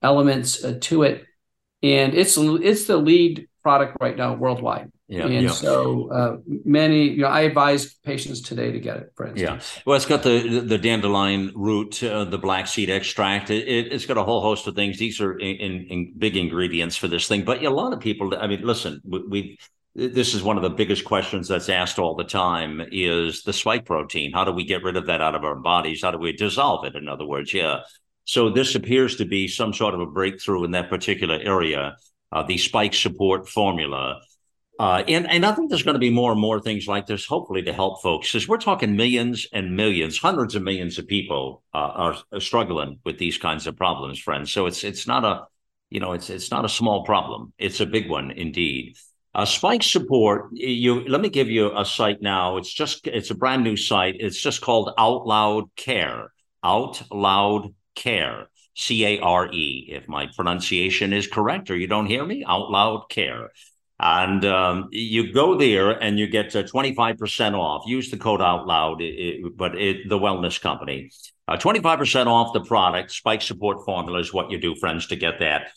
elements 0.02 0.64
uh, 0.64 0.78
to 0.82 1.04
it, 1.04 1.26
and 1.84 2.14
it's 2.14 2.38
it's 2.38 2.86
the 2.86 2.98
lead 2.98 3.48
product 3.62 3.98
right 4.00 4.16
now 4.16 4.34
worldwide. 4.34 4.92
Yeah, 5.08 5.28
and 5.28 5.44
yeah. 5.46 5.52
so 5.52 6.10
uh, 6.10 6.38
many, 6.46 7.10
you 7.10 7.22
know, 7.22 7.28
I 7.28 7.42
advise 7.42 7.94
patients 7.94 8.42
today 8.42 8.72
to 8.72 8.80
get 8.80 8.98
it. 8.98 9.14
For 9.16 9.28
instance, 9.28 9.74
yeah. 9.76 9.82
Well, 9.86 9.96
it's 9.96 10.08
got 10.08 10.24
the 10.24 10.62
the 10.62 10.80
dandelion 10.80 11.52
root, 11.56 12.02
uh, 12.02 12.26
the 12.26 12.40
black 12.40 12.66
seed 12.66 12.90
extract. 12.90 13.52
It, 13.52 13.92
has 13.92 14.08
got 14.08 14.18
a 14.18 14.24
whole 14.24 14.42
host 14.42 14.66
of 14.66 14.74
things. 14.74 14.98
These 14.98 15.22
are 15.22 15.38
in, 15.38 15.58
in, 15.58 15.88
in, 15.90 16.14
big 16.18 16.36
ingredients 16.36 16.98
for 16.98 17.08
this 17.08 17.28
thing. 17.28 17.46
But 17.46 17.64
a 17.64 17.70
lot 17.70 17.94
of 17.94 18.00
people, 18.00 18.36
I 18.36 18.48
mean, 18.48 18.66
listen, 18.66 19.00
we, 19.06 19.28
we 19.28 19.60
this 19.94 20.34
is 20.34 20.42
one 20.42 20.58
of 20.58 20.64
the 20.64 20.72
biggest 20.72 21.06
questions 21.06 21.50
that's 21.50 21.70
asked 21.70 22.00
all 22.00 22.16
the 22.16 22.24
time: 22.24 22.82
is 22.92 23.44
the 23.44 23.54
spike 23.54 23.86
protein? 23.86 24.32
How 24.34 24.44
do 24.44 24.54
we 24.54 24.66
get 24.66 24.84
rid 24.84 24.98
of 24.98 25.06
that 25.06 25.22
out 25.22 25.36
of 25.36 25.44
our 25.44 25.56
bodies? 25.56 26.02
How 26.02 26.10
do 26.10 26.18
we 26.18 26.34
dissolve 26.34 26.84
it? 26.84 26.96
In 26.96 27.08
other 27.08 27.28
words, 27.28 27.54
yeah. 27.54 27.82
So 28.24 28.50
this 28.50 28.74
appears 28.74 29.18
to 29.18 29.26
be 29.26 29.48
some 29.48 29.72
sort 29.72 29.94
of 29.94 30.00
a 30.00 30.08
breakthrough 30.08 30.64
in 30.64 30.72
that 30.72 30.90
particular 30.90 31.40
area. 31.40 31.96
Uh, 32.32 32.42
the 32.42 32.58
spike 32.58 32.96
support 32.96 33.48
formula 33.48 34.20
uh, 34.78 35.04
and, 35.08 35.30
and 35.30 35.46
I 35.46 35.54
think 35.54 35.70
there's 35.70 35.84
going 35.84 35.96
to 35.96 36.00
be 36.00 36.10
more 36.10 36.32
and 36.32 36.42
more 36.42 36.60
things 36.60 36.88
like 36.88 37.06
this, 37.06 37.26
hopefully, 37.26 37.62
to 37.64 37.74
help 37.74 38.02
folks, 38.02 38.32
because 38.32 38.48
we're 38.48 38.58
talking 38.58 38.98
millions 38.98 39.48
and 39.54 39.76
millions, 39.76 40.18
hundreds 40.18 40.56
of 40.56 40.64
millions 40.64 41.00
of 41.00 41.08
people 41.08 41.64
uh, 41.74 41.78
are, 41.78 42.16
are, 42.34 42.40
struggling 42.42 43.00
with 43.06 43.18
these 43.18 43.38
kinds 43.38 43.68
of 43.68 43.78
problems, 43.78 44.20
friends. 44.20 44.52
So 44.52 44.66
it's 44.66 44.84
it's 44.84 45.08
not 45.08 45.24
a, 45.24 45.46
you 45.90 46.02
know, 46.02 46.12
it's 46.12 46.30
it's 46.30 46.52
not 46.52 46.66
a 46.66 46.70
small 46.70 47.06
problem. 47.06 47.54
It's 47.58 47.80
a 47.80 47.86
big 47.86 48.10
one 48.10 48.32
indeed. 48.32 48.98
Uh, 49.34 49.46
Spike 49.46 49.84
support. 49.84 50.50
You 50.52 51.08
let 51.08 51.22
me 51.22 51.30
give 51.30 51.50
you 51.50 51.78
a 51.78 51.86
site 51.86 52.22
now. 52.22 52.58
It's 52.58 52.74
just 52.74 53.08
it's 53.08 53.32
a 53.32 53.36
brand 53.36 53.64
new 53.64 53.78
site. 53.78 54.16
It's 54.20 54.42
just 54.42 54.62
called 54.62 54.92
Out 54.98 55.26
Loud 55.26 55.74
Care. 55.78 56.34
Out 56.64 57.02
Loud 57.12 57.74
Care. 57.96 58.50
C 58.76 59.06
A 59.06 59.20
R 59.20 59.50
E. 59.54 59.88
If 59.90 60.10
my 60.10 60.28
pronunciation 60.36 61.14
is 61.14 61.28
correct, 61.28 61.72
or 61.72 61.78
you 61.78 61.88
don't 61.88 62.08
hear 62.08 62.26
me, 62.26 62.44
Out 62.46 62.70
Loud 62.70 63.10
Care. 63.10 63.52
And 64.00 64.44
um, 64.44 64.90
you 64.92 65.32
go 65.32 65.58
there 65.58 65.92
and 65.92 66.20
you 66.20 66.28
get 66.28 66.48
25% 66.48 67.54
off. 67.58 67.88
Use 67.88 68.12
the 68.12 68.18
code 68.18 68.42
out 68.42 68.68
loud, 68.68 69.02
it, 69.02 69.06
it, 69.06 69.58
but 69.58 69.76
it, 69.76 70.10
the 70.10 70.20
wellness 70.20 70.60
company. 70.60 71.12
Uh, 71.48 71.58
25% 71.58 72.28
off 72.28 72.54
the 72.54 72.62
product. 72.62 73.12
Spike 73.12 73.42
Support 73.42 73.86
Formula 73.86 74.20
is 74.20 74.34
what 74.34 74.52
you 74.52 74.58
do, 74.58 74.76
friends, 74.76 75.08
to 75.08 75.16
get 75.16 75.40
that. 75.40 75.68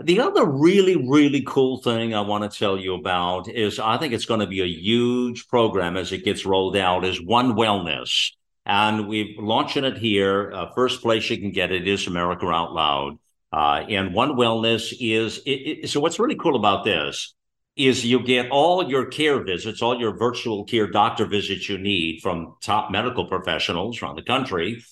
The 0.00 0.20
other 0.20 0.46
really, 0.46 0.96
really 0.96 1.42
cool 1.42 1.82
thing 1.82 2.14
I 2.14 2.20
want 2.20 2.50
to 2.50 2.58
tell 2.58 2.78
you 2.78 2.94
about 2.94 3.48
is 3.48 3.78
I 3.78 3.96
think 3.96 4.12
it's 4.12 4.26
going 4.26 4.40
to 4.40 4.46
be 4.46 4.60
a 4.60 4.66
huge 4.66 5.48
program 5.48 5.96
as 5.96 6.12
it 6.12 6.24
gets 6.24 6.46
rolled 6.46 6.76
out 6.76 7.04
is 7.04 7.20
One 7.20 7.54
Wellness. 7.54 8.32
And 8.64 9.08
we're 9.08 9.34
launching 9.38 9.84
it 9.84 9.98
here. 9.98 10.52
Uh, 10.52 10.70
first 10.74 11.02
place 11.02 11.28
you 11.30 11.38
can 11.38 11.52
get 11.52 11.72
it 11.72 11.88
is 11.88 12.06
America 12.06 12.46
Out 12.46 12.72
Loud. 12.72 13.18
Uh, 13.52 13.84
and 13.88 14.14
One 14.14 14.32
Wellness 14.32 14.94
is 15.00 15.38
it, 15.46 15.50
it, 15.50 15.90
so 15.90 16.00
what's 16.00 16.18
really 16.18 16.36
cool 16.36 16.54
about 16.54 16.84
this 16.84 17.34
is 17.78 18.04
you 18.04 18.20
get 18.20 18.50
all 18.50 18.90
your 18.90 19.06
care 19.06 19.42
visits, 19.42 19.80
all 19.80 19.98
your 19.98 20.16
virtual 20.16 20.64
care 20.64 20.88
doctor 20.88 21.24
visits 21.24 21.68
you 21.68 21.78
need 21.78 22.20
from 22.20 22.56
top 22.60 22.90
medical 22.90 23.26
professionals 23.26 24.02
around 24.02 24.16
the 24.16 24.22
country. 24.22 24.82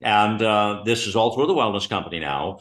And 0.00 0.42
uh, 0.42 0.82
this 0.84 1.06
is 1.06 1.14
all 1.14 1.34
through 1.34 1.46
the 1.46 1.54
wellness 1.54 1.88
company 1.88 2.18
now. 2.18 2.58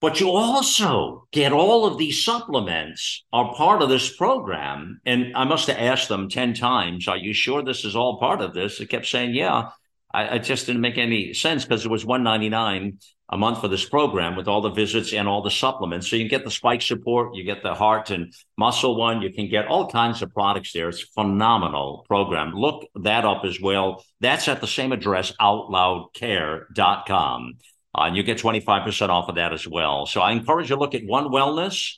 But 0.00 0.20
you 0.20 0.30
also 0.30 1.26
get 1.32 1.52
all 1.52 1.84
of 1.84 1.98
these 1.98 2.24
supplements 2.24 3.24
are 3.32 3.52
part 3.54 3.82
of 3.82 3.88
this 3.88 4.16
program. 4.16 5.00
And 5.04 5.36
I 5.36 5.44
must 5.44 5.66
have 5.66 5.76
asked 5.76 6.08
them 6.08 6.28
10 6.28 6.54
times, 6.54 7.08
Are 7.08 7.16
you 7.16 7.34
sure 7.34 7.62
this 7.62 7.84
is 7.84 7.96
all 7.96 8.18
part 8.18 8.40
of 8.40 8.54
this? 8.54 8.78
They 8.78 8.86
kept 8.86 9.06
saying, 9.06 9.34
Yeah. 9.34 9.70
I, 10.12 10.36
I 10.36 10.38
just 10.38 10.66
didn't 10.66 10.80
make 10.80 10.98
any 10.98 11.34
sense 11.34 11.64
because 11.64 11.84
it 11.84 11.90
was 11.90 12.04
199 12.04 12.98
a 13.30 13.36
month 13.36 13.60
for 13.60 13.68
this 13.68 13.86
program 13.86 14.34
with 14.36 14.48
all 14.48 14.62
the 14.62 14.70
visits 14.70 15.12
and 15.12 15.28
all 15.28 15.42
the 15.42 15.50
supplements. 15.50 16.08
So 16.08 16.16
you 16.16 16.22
can 16.22 16.30
get 16.30 16.44
the 16.44 16.50
spike 16.50 16.80
support, 16.80 17.34
you 17.34 17.44
get 17.44 17.62
the 17.62 17.74
heart 17.74 18.08
and 18.10 18.32
muscle 18.56 18.96
one, 18.96 19.20
you 19.20 19.30
can 19.30 19.50
get 19.50 19.66
all 19.66 19.90
kinds 19.90 20.22
of 20.22 20.32
products 20.32 20.72
there. 20.72 20.88
It's 20.88 21.02
phenomenal 21.02 22.06
program. 22.08 22.54
Look 22.54 22.86
that 23.02 23.26
up 23.26 23.44
as 23.44 23.60
well. 23.60 24.02
That's 24.20 24.48
at 24.48 24.62
the 24.62 24.66
same 24.66 24.92
address, 24.92 25.34
outloudcare.com. 25.40 27.52
Uh, 27.94 28.02
and 28.02 28.16
you 28.16 28.22
get 28.22 28.38
25% 28.38 29.08
off 29.10 29.28
of 29.28 29.34
that 29.34 29.52
as 29.52 29.68
well. 29.68 30.06
So 30.06 30.22
I 30.22 30.32
encourage 30.32 30.70
you 30.70 30.76
to 30.76 30.80
look 30.80 30.94
at 30.94 31.04
One 31.04 31.26
Wellness, 31.26 31.96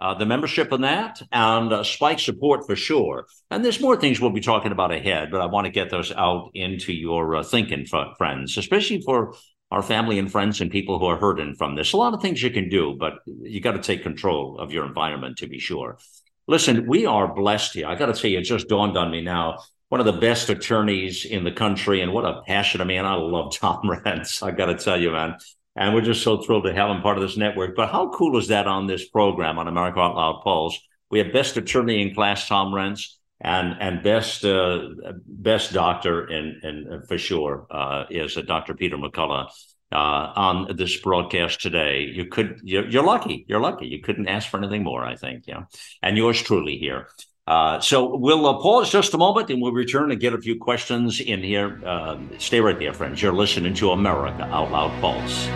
uh, 0.00 0.14
the 0.14 0.26
membership 0.26 0.72
in 0.72 0.82
that, 0.82 1.22
and 1.32 1.72
uh, 1.72 1.82
Spike 1.82 2.20
Support 2.20 2.66
for 2.66 2.76
sure. 2.76 3.26
And 3.50 3.64
there's 3.64 3.80
more 3.80 3.96
things 3.96 4.20
we'll 4.20 4.30
be 4.30 4.40
talking 4.40 4.72
about 4.72 4.92
ahead, 4.92 5.30
but 5.30 5.40
I 5.40 5.46
want 5.46 5.66
to 5.66 5.70
get 5.70 5.90
those 5.90 6.12
out 6.12 6.50
into 6.54 6.92
your 6.92 7.36
uh, 7.36 7.42
thinking, 7.42 7.86
friends, 8.18 8.56
especially 8.56 9.00
for 9.00 9.34
our 9.70 9.82
family 9.82 10.18
and 10.18 10.30
friends 10.30 10.60
and 10.60 10.70
people 10.70 10.98
who 10.98 11.06
are 11.06 11.16
hurting 11.16 11.54
from 11.54 11.74
this. 11.74 11.92
A 11.92 11.96
lot 11.96 12.14
of 12.14 12.22
things 12.22 12.42
you 12.42 12.50
can 12.50 12.68
do, 12.68 12.96
but 12.98 13.14
you 13.26 13.60
got 13.60 13.72
to 13.72 13.82
take 13.82 14.02
control 14.02 14.58
of 14.58 14.72
your 14.72 14.86
environment 14.86 15.38
to 15.38 15.48
be 15.48 15.58
sure. 15.58 15.98
Listen, 16.46 16.86
we 16.86 17.06
are 17.06 17.34
blessed 17.34 17.74
here. 17.74 17.88
I 17.88 17.96
got 17.96 18.06
to 18.06 18.12
tell 18.12 18.30
you, 18.30 18.38
it 18.38 18.42
just 18.42 18.68
dawned 18.68 18.96
on 18.96 19.10
me 19.10 19.22
now 19.22 19.58
one 19.88 20.00
of 20.00 20.06
the 20.06 20.20
best 20.20 20.50
attorneys 20.50 21.24
in 21.24 21.44
the 21.44 21.52
country, 21.52 22.00
and 22.00 22.12
what 22.12 22.24
a 22.24 22.42
passionate 22.46 22.86
man. 22.86 23.06
I 23.06 23.14
love 23.14 23.56
Tom 23.56 23.82
Renz. 23.84 24.42
I 24.42 24.50
got 24.50 24.66
to 24.66 24.74
tell 24.76 25.00
you, 25.00 25.12
man. 25.12 25.36
And 25.76 25.94
we're 25.94 26.00
just 26.00 26.22
so 26.22 26.38
thrilled 26.38 26.64
to 26.64 26.74
have 26.74 26.90
him 26.90 27.02
part 27.02 27.18
of 27.18 27.22
this 27.22 27.36
network. 27.36 27.76
But 27.76 27.90
how 27.90 28.08
cool 28.10 28.38
is 28.38 28.48
that 28.48 28.66
on 28.66 28.86
this 28.86 29.08
program 29.08 29.58
on 29.58 29.68
America 29.68 30.00
Out 30.00 30.16
Loud 30.16 30.40
Pulse? 30.42 30.78
We 31.10 31.18
have 31.18 31.32
best 31.32 31.56
attorney 31.56 32.02
in 32.02 32.14
class, 32.14 32.48
Tom 32.48 32.72
Renz, 32.72 33.16
and 33.40 33.76
and 33.80 34.02
best 34.02 34.44
uh, 34.44 34.88
best 35.26 35.72
doctor, 35.72 36.24
and 36.24 36.62
and 36.64 37.06
for 37.06 37.18
sure 37.18 37.66
uh, 37.70 38.04
is 38.10 38.36
uh, 38.36 38.42
Dr. 38.42 38.74
Peter 38.74 38.96
McCullough 38.96 39.48
uh, 39.92 40.32
on 40.34 40.76
this 40.76 40.98
broadcast 41.00 41.60
today. 41.60 42.10
You 42.12 42.26
could 42.26 42.60
you're, 42.62 42.88
you're, 42.88 43.04
lucky. 43.04 43.44
You're 43.48 43.60
lucky. 43.60 43.86
You 43.86 44.00
couldn't 44.00 44.28
ask 44.28 44.48
for 44.48 44.58
anything 44.58 44.82
more. 44.82 45.04
I 45.04 45.16
think. 45.16 45.44
Yeah, 45.46 45.64
and 46.02 46.16
yours 46.16 46.40
truly 46.40 46.78
here. 46.78 47.08
Uh, 47.46 47.78
so 47.78 48.16
we'll 48.16 48.44
uh, 48.46 48.54
pause 48.54 48.90
just 48.90 49.14
a 49.14 49.18
moment 49.18 49.50
and 49.50 49.62
we'll 49.62 49.72
return 49.72 50.10
and 50.10 50.20
get 50.20 50.34
a 50.34 50.38
few 50.38 50.58
questions 50.58 51.20
in 51.20 51.42
here. 51.42 51.80
Uh, 51.86 52.18
stay 52.38 52.60
right 52.60 52.78
there, 52.78 52.92
friends. 52.92 53.22
You're 53.22 53.32
listening 53.32 53.74
to 53.74 53.92
America 53.92 54.42
Out 54.44 54.72
Loud 54.72 55.00
Pulse. 55.00 55.46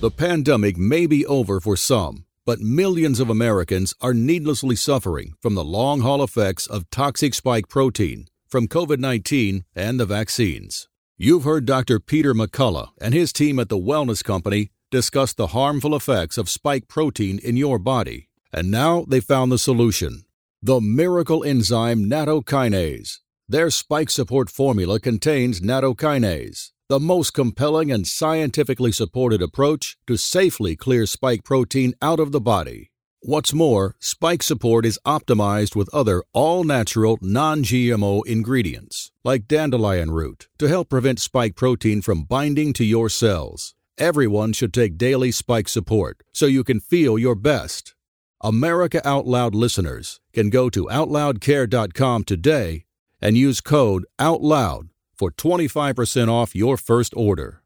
The 0.00 0.10
pandemic 0.10 0.76
may 0.76 1.06
be 1.06 1.24
over 1.26 1.60
for 1.60 1.76
some, 1.76 2.24
but 2.44 2.60
millions 2.60 3.20
of 3.20 3.30
Americans 3.30 3.94
are 4.00 4.14
needlessly 4.14 4.74
suffering 4.74 5.34
from 5.40 5.54
the 5.54 5.64
long 5.64 6.00
haul 6.00 6.22
effects 6.22 6.66
of 6.66 6.90
toxic 6.90 7.34
spike 7.34 7.68
protein 7.68 8.26
from 8.48 8.66
COVID 8.66 8.98
19 8.98 9.64
and 9.76 10.00
the 10.00 10.06
vaccines. 10.06 10.88
You've 11.16 11.44
heard 11.44 11.66
Dr. 11.66 12.00
Peter 12.00 12.32
McCullough 12.34 12.90
and 13.00 13.12
his 13.12 13.32
team 13.32 13.58
at 13.58 13.68
the 13.68 13.76
Wellness 13.76 14.22
Company 14.22 14.70
discussed 14.90 15.36
the 15.36 15.48
harmful 15.48 15.94
effects 15.94 16.38
of 16.38 16.48
spike 16.48 16.88
protein 16.88 17.38
in 17.38 17.56
your 17.56 17.78
body, 17.78 18.28
and 18.52 18.70
now 18.70 19.04
they 19.08 19.20
found 19.20 19.52
the 19.52 19.58
solution 19.58 20.24
the 20.60 20.80
miracle 20.80 21.44
enzyme 21.44 22.10
nattokinase. 22.10 23.20
Their 23.48 23.70
spike 23.70 24.10
support 24.10 24.50
formula 24.50 24.98
contains 24.98 25.60
nattokinase, 25.60 26.72
the 26.88 26.98
most 26.98 27.32
compelling 27.32 27.92
and 27.92 28.06
scientifically 28.06 28.90
supported 28.90 29.40
approach 29.40 29.96
to 30.08 30.16
safely 30.16 30.74
clear 30.74 31.06
spike 31.06 31.44
protein 31.44 31.94
out 32.02 32.18
of 32.18 32.32
the 32.32 32.40
body. 32.40 32.90
What's 33.20 33.52
more, 33.52 33.94
spike 34.00 34.42
support 34.42 34.84
is 34.84 34.98
optimized 35.06 35.76
with 35.76 35.92
other 35.94 36.24
all 36.32 36.64
natural, 36.64 37.18
non 37.20 37.62
GMO 37.62 38.24
ingredients, 38.26 39.12
like 39.24 39.48
dandelion 39.48 40.10
root, 40.10 40.48
to 40.58 40.68
help 40.68 40.88
prevent 40.88 41.20
spike 41.20 41.54
protein 41.54 42.02
from 42.02 42.24
binding 42.24 42.72
to 42.74 42.84
your 42.84 43.08
cells. 43.08 43.74
Everyone 43.98 44.52
should 44.52 44.72
take 44.72 44.96
daily 44.96 45.32
spike 45.32 45.68
support 45.68 46.22
so 46.32 46.46
you 46.46 46.62
can 46.62 46.78
feel 46.78 47.18
your 47.18 47.34
best. 47.34 47.96
America 48.40 49.00
Out 49.04 49.26
Loud 49.26 49.56
listeners 49.56 50.20
can 50.32 50.50
go 50.50 50.70
to 50.70 50.84
OutLoudCare.com 50.86 52.22
today 52.22 52.84
and 53.20 53.36
use 53.36 53.60
code 53.60 54.06
OUTLOUD 54.20 54.90
for 55.16 55.32
25% 55.32 56.28
off 56.28 56.54
your 56.54 56.76
first 56.76 57.12
order. 57.16 57.64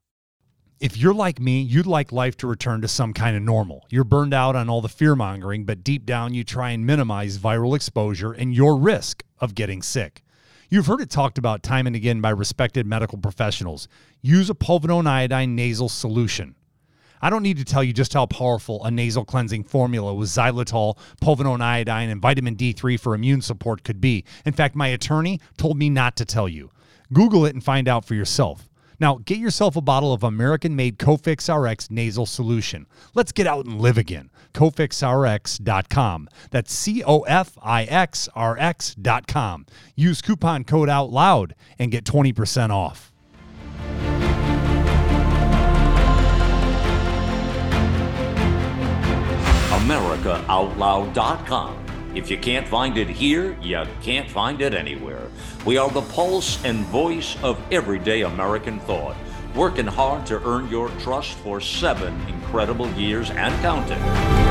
If 0.81 0.97
you're 0.97 1.13
like 1.13 1.39
me, 1.39 1.61
you'd 1.61 1.87
like 1.87 2.13
life 2.13 2.39
to 2.39 2.47
return 2.47 2.81
to 2.81 2.89
some 2.89 3.13
kind 3.13 3.37
of 3.37 3.43
normal. 3.43 3.87
You're 3.91 4.03
burned 4.03 4.33
out 4.33 4.57
on 4.57 4.71
all 4.71 4.81
the 4.81 4.89
fear 4.89 5.15
mongering, 5.15 5.67
but 5.67 5.85
deep 5.85 6.07
down 6.07 6.33
you 6.33 6.45
try 6.45 6.71
and 6.71 6.87
minimize 6.87 7.37
viral 7.37 7.77
exposure 7.77 8.33
and 8.33 8.55
your 8.55 8.79
risk 8.79 9.23
of 9.39 9.55
getting 9.55 9.83
sick. 9.83 10.25
You've 10.73 10.87
heard 10.87 11.03
it 11.03 11.11
talked 11.11 11.37
about 11.37 11.63
time 11.63 11.87
and 11.87 11.95
again 11.95 12.23
by 12.23 12.31
respected 12.31 12.87
medical 12.87 13.19
professionals. 13.19 13.89
Use 14.23 14.49
a 14.49 14.55
povidone 14.55 15.07
iodine 15.07 15.55
nasal 15.55 15.91
solution. 15.91 16.55
I 17.21 17.29
don't 17.29 17.43
need 17.43 17.59
to 17.59 17.65
tell 17.65 17.85
you 17.85 17.93
just 17.93 18.15
how 18.15 18.25
powerful 18.25 18.83
a 18.83 18.91
nasal 18.91 19.27
cleansing 19.27 19.65
formula 19.65 20.15
with 20.15 20.31
xylitol, 20.31 20.97
povidone 21.21 21.61
iodine, 21.61 22.09
and 22.09 22.23
vitamin 22.23 22.57
D3 22.57 22.99
for 22.99 23.15
immune 23.15 23.43
support 23.43 23.85
could 23.85 24.01
be. 24.01 24.25
In 24.47 24.55
fact, 24.55 24.75
my 24.75 24.87
attorney 24.87 25.41
told 25.59 25.77
me 25.77 25.91
not 25.91 26.17
to 26.17 26.25
tell 26.25 26.49
you. 26.49 26.71
Google 27.13 27.45
it 27.45 27.53
and 27.53 27.63
find 27.63 27.87
out 27.87 28.07
for 28.07 28.15
yourself. 28.15 28.71
Now, 28.99 29.19
get 29.27 29.37
yourself 29.37 29.77
a 29.77 29.83
bottle 29.83 30.15
of 30.15 30.23
American 30.23 30.75
made 30.75 30.99
Cofix 30.99 31.53
RX 31.53 31.91
nasal 31.91 32.25
solution. 32.25 32.87
Let's 33.15 33.33
get 33.33 33.47
out 33.47 33.67
and 33.67 33.79
live 33.79 33.99
again. 33.99 34.31
CofixRx.com. 34.53 36.29
That's 36.51 36.73
C 36.73 37.03
O 37.05 37.21
F 37.21 37.59
I 37.63 37.85
X 37.85 38.29
R 38.35 38.57
X.com. 38.59 39.67
Use 39.97 40.23
coupon 40.23 40.65
code 40.65 40.89
OUT 40.89 41.11
LOUD 41.11 41.55
and 41.79 41.91
get 41.91 42.05
20% 42.05 42.71
off. 42.71 43.13
AmericaOutloud.com. 49.83 51.83
If 52.15 52.31
you 52.31 52.37
can't 52.37 52.69
find 52.69 52.99
it 52.99 53.09
here, 53.09 53.57
you 53.63 53.83
can't 54.03 54.31
find 54.31 54.61
it 54.61 54.75
anywhere. 54.75 55.29
We 55.65 55.79
are 55.79 55.91
the 55.91 56.03
pulse 56.03 56.63
and 56.65 56.85
voice 56.87 57.37
of 57.43 57.59
everyday 57.73 58.23
American 58.23 58.79
thought, 58.81 59.17
working 59.55 59.87
hard 59.87 60.27
to 60.27 60.43
earn 60.47 60.69
your 60.69 60.91
trust 61.01 61.33
for 61.39 61.61
seven 61.61 62.21
incredible 62.29 62.91
years 62.91 63.31
and 63.31 63.55
counting. 63.63 64.42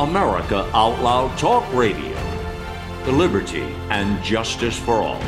America 0.00 0.66
Out 0.72 0.98
Loud 1.02 1.36
Talk 1.36 1.70
Radio. 1.74 2.16
The 3.04 3.12
liberty 3.12 3.60
and 3.90 4.24
justice 4.24 4.78
for 4.78 4.94
all. 4.94 5.20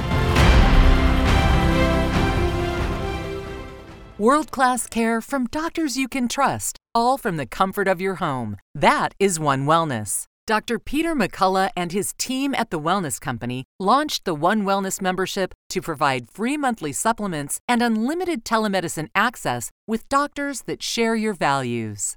World 4.17 4.51
class 4.51 4.87
care 4.87 5.21
from 5.21 5.45
doctors 5.49 5.99
you 5.99 6.09
can 6.09 6.27
trust, 6.27 6.79
all 6.95 7.19
from 7.19 7.37
the 7.37 7.45
comfort 7.45 7.87
of 7.87 8.01
your 8.01 8.15
home. 8.15 8.57
That 8.75 9.11
is 9.19 9.39
One 9.39 9.67
Wellness. 9.67 10.25
Dr. 10.47 10.79
Peter 10.79 11.15
McCullough 11.15 11.71
and 11.77 11.93
his 11.93 12.15
team 12.15 12.55
at 12.55 12.71
the 12.71 12.81
Wellness 12.81 13.21
Company 13.21 13.67
launched 13.79 14.25
the 14.25 14.35
One 14.35 14.63
Wellness 14.63 15.03
membership 15.03 15.53
to 15.69 15.83
provide 15.83 16.31
free 16.31 16.57
monthly 16.57 16.93
supplements 16.93 17.61
and 17.69 17.83
unlimited 17.83 18.43
telemedicine 18.43 19.09
access 19.15 19.71
with 19.87 20.09
doctors 20.09 20.63
that 20.63 20.83
share 20.83 21.15
your 21.15 21.35
values. 21.35 22.17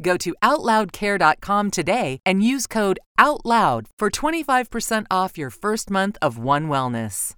Go 0.00 0.16
to 0.18 0.32
OutLoudCare.com 0.44 1.70
today 1.72 2.20
and 2.24 2.40
use 2.40 2.68
code 2.68 3.00
OUTLOUD 3.18 3.86
for 3.98 4.10
25% 4.10 5.06
off 5.10 5.36
your 5.36 5.50
first 5.50 5.90
month 5.90 6.16
of 6.22 6.38
One 6.38 6.68
Wellness. 6.68 7.34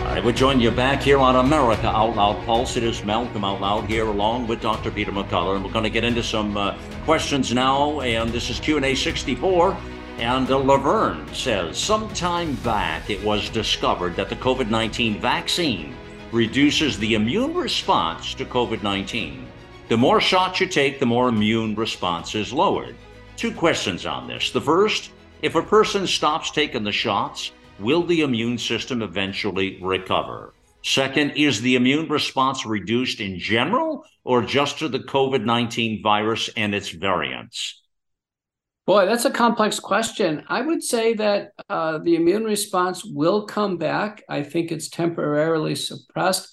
All 0.00 0.14
right, 0.14 0.22
we're 0.22 0.32
joining 0.32 0.60
you 0.60 0.70
back 0.70 1.00
here 1.00 1.16
on 1.16 1.36
America 1.36 1.86
Out 1.86 2.16
Loud 2.16 2.44
Pulse. 2.44 2.76
It 2.76 2.82
is 2.82 3.02
Malcolm 3.02 3.46
Out 3.46 3.62
Loud 3.62 3.86
here, 3.86 4.06
along 4.06 4.46
with 4.46 4.60
Dr. 4.60 4.90
Peter 4.90 5.10
McCullough, 5.10 5.56
and 5.56 5.64
we're 5.64 5.72
going 5.72 5.84
to 5.84 5.90
get 5.90 6.04
into 6.04 6.22
some 6.22 6.54
uh, 6.58 6.76
questions 7.06 7.54
now. 7.54 8.02
And 8.02 8.30
this 8.30 8.50
is 8.50 8.60
Q 8.60 8.76
and 8.76 8.84
A 8.84 8.94
64. 8.94 9.74
And 10.18 10.50
uh, 10.50 10.58
Laverne 10.58 11.26
says, 11.32 11.78
sometime 11.78 12.56
back 12.56 13.08
it 13.08 13.24
was 13.24 13.48
discovered 13.48 14.16
that 14.16 14.28
the 14.28 14.36
COVID 14.36 14.68
19 14.68 15.18
vaccine 15.18 15.96
reduces 16.32 16.98
the 16.98 17.14
immune 17.14 17.54
response 17.54 18.34
to 18.34 18.44
COVID 18.44 18.82
19. 18.82 19.46
The 19.88 19.96
more 19.96 20.20
shots 20.20 20.60
you 20.60 20.66
take, 20.66 21.00
the 21.00 21.06
more 21.06 21.28
immune 21.28 21.74
response 21.74 22.34
is 22.34 22.52
lowered. 22.52 22.94
Two 23.36 23.52
questions 23.52 24.06
on 24.06 24.28
this. 24.28 24.50
The 24.50 24.60
first, 24.60 25.10
if 25.42 25.54
a 25.54 25.62
person 25.62 26.06
stops 26.06 26.50
taking 26.50 26.84
the 26.84 26.92
shots, 26.92 27.52
will 27.80 28.04
the 28.04 28.20
immune 28.20 28.58
system 28.58 29.02
eventually 29.02 29.78
recover? 29.82 30.54
Second, 30.82 31.32
is 31.32 31.60
the 31.60 31.74
immune 31.74 32.08
response 32.08 32.64
reduced 32.64 33.20
in 33.20 33.38
general 33.38 34.04
or 34.24 34.42
just 34.42 34.78
to 34.78 34.88
the 34.88 35.00
COVID 35.00 35.44
19 35.44 36.02
virus 36.02 36.48
and 36.56 36.74
its 36.74 36.90
variants? 36.90 37.79
Boy, 38.90 39.06
that's 39.06 39.24
a 39.24 39.30
complex 39.30 39.78
question. 39.78 40.42
I 40.48 40.62
would 40.62 40.82
say 40.82 41.14
that 41.14 41.52
uh, 41.68 41.98
the 41.98 42.16
immune 42.16 42.42
response 42.42 43.04
will 43.04 43.46
come 43.46 43.76
back. 43.76 44.24
I 44.28 44.42
think 44.42 44.72
it's 44.72 44.88
temporarily 44.88 45.76
suppressed, 45.76 46.52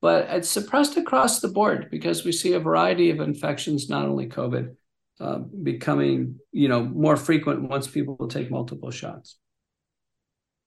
but 0.00 0.26
it's 0.30 0.48
suppressed 0.48 0.96
across 0.96 1.40
the 1.40 1.48
board 1.48 1.88
because 1.90 2.24
we 2.24 2.32
see 2.32 2.54
a 2.54 2.58
variety 2.58 3.10
of 3.10 3.20
infections, 3.20 3.90
not 3.90 4.06
only 4.06 4.28
COVID, 4.30 4.74
uh, 5.20 5.40
becoming 5.62 6.40
you 6.52 6.68
know 6.68 6.82
more 6.82 7.18
frequent 7.18 7.68
once 7.68 7.86
people 7.86 8.16
take 8.28 8.50
multiple 8.50 8.90
shots. 8.90 9.36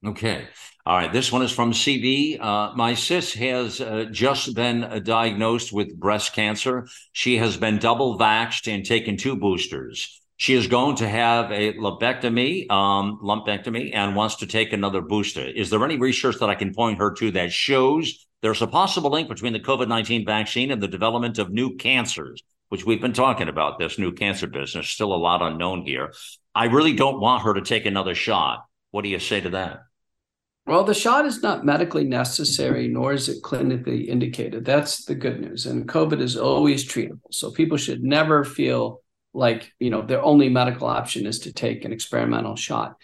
Okay. 0.05 0.45
All 0.86 0.97
right. 0.97 1.11
This 1.11 1.32
one 1.32 1.41
is 1.41 1.51
from 1.51 1.72
CV. 1.72 2.39
Uh, 2.39 2.74
my 2.76 2.93
sis 2.93 3.34
has 3.34 3.82
uh, 3.82 4.05
just 4.11 4.53
been 4.53 4.84
uh, 4.84 4.99
diagnosed 4.99 5.74
with 5.74 5.99
breast 5.99 6.34
cancer. 6.34 6.88
She 7.11 7.38
has 7.38 7.57
been 7.57 7.80
double 7.80 8.20
vaxxed 8.20 8.72
and 8.72 8.86
taken 8.86 9.18
two 9.18 9.36
boosters. 9.36 10.22
She 10.40 10.54
is 10.54 10.68
going 10.68 10.98
to 10.98 11.10
have 11.10 11.52
a 11.52 11.74
lumpectomy, 11.74 12.70
um, 12.70 13.20
lumpectomy, 13.24 13.94
and 13.94 14.16
wants 14.16 14.36
to 14.38 14.46
take 14.46 14.72
another 14.72 15.02
booster. 15.02 15.42
Is 15.44 15.72
there 15.72 15.84
any 15.84 15.98
research 15.98 16.38
that 16.40 16.50
I 16.50 16.54
can 16.54 16.76
point 16.76 17.00
her 17.00 17.12
to 17.14 17.32
that 17.32 17.52
shows 17.52 18.28
there's 18.44 18.62
a 18.62 18.68
possible 18.68 19.10
link 19.10 19.30
between 19.30 19.54
the 19.54 19.60
COVID 19.60 19.88
19 19.88 20.26
vaccine 20.26 20.70
and 20.70 20.82
the 20.82 20.88
development 20.88 21.40
of 21.40 21.50
new 21.50 21.76
cancers, 21.76 22.44
which 22.70 22.86
we've 22.86 23.02
been 23.02 23.14
talking 23.14 23.50
about 23.50 23.80
this 23.80 23.98
new 23.98 24.12
cancer 24.12 24.46
business? 24.46 24.88
Still 24.88 25.12
a 25.12 25.18
lot 25.18 25.42
unknown 25.42 25.82
here. 25.82 26.14
I 26.54 26.66
really 26.66 26.94
don't 26.94 27.20
want 27.20 27.44
her 27.44 27.56
to 27.56 27.62
take 27.62 27.88
another 27.88 28.14
shot. 28.14 28.64
What 28.92 29.02
do 29.04 29.10
you 29.10 29.20
say 29.20 29.42
to 29.42 29.50
that? 29.50 29.80
Well, 30.68 30.84
the 30.84 30.94
shot 30.94 31.26
is 31.26 31.42
not 31.42 31.66
medically 31.66 32.04
necessary, 32.04 32.90
nor 32.90 33.14
is 33.14 33.28
it 33.28 33.42
clinically 33.42 34.08
indicated. 34.08 34.66
That's 34.66 35.06
the 35.06 35.16
good 35.16 35.42
news. 35.42 35.66
And 35.66 35.88
COVID 35.88 36.22
is 36.22 36.38
always 36.38 36.86
treatable. 36.86 37.22
So 37.32 37.52
people 37.52 37.78
should 37.78 38.04
never 38.04 38.44
feel 38.44 39.02
like 39.34 39.71
you 39.80 39.89
know 39.89 40.01
their 40.01 40.21
only 40.21 40.49
medical 40.49 40.88
option 40.88 41.25
is 41.25 41.39
to 41.39 41.53
take 41.53 41.86
an 41.86 41.93
experimental 41.93 42.55
shot. 42.55 42.95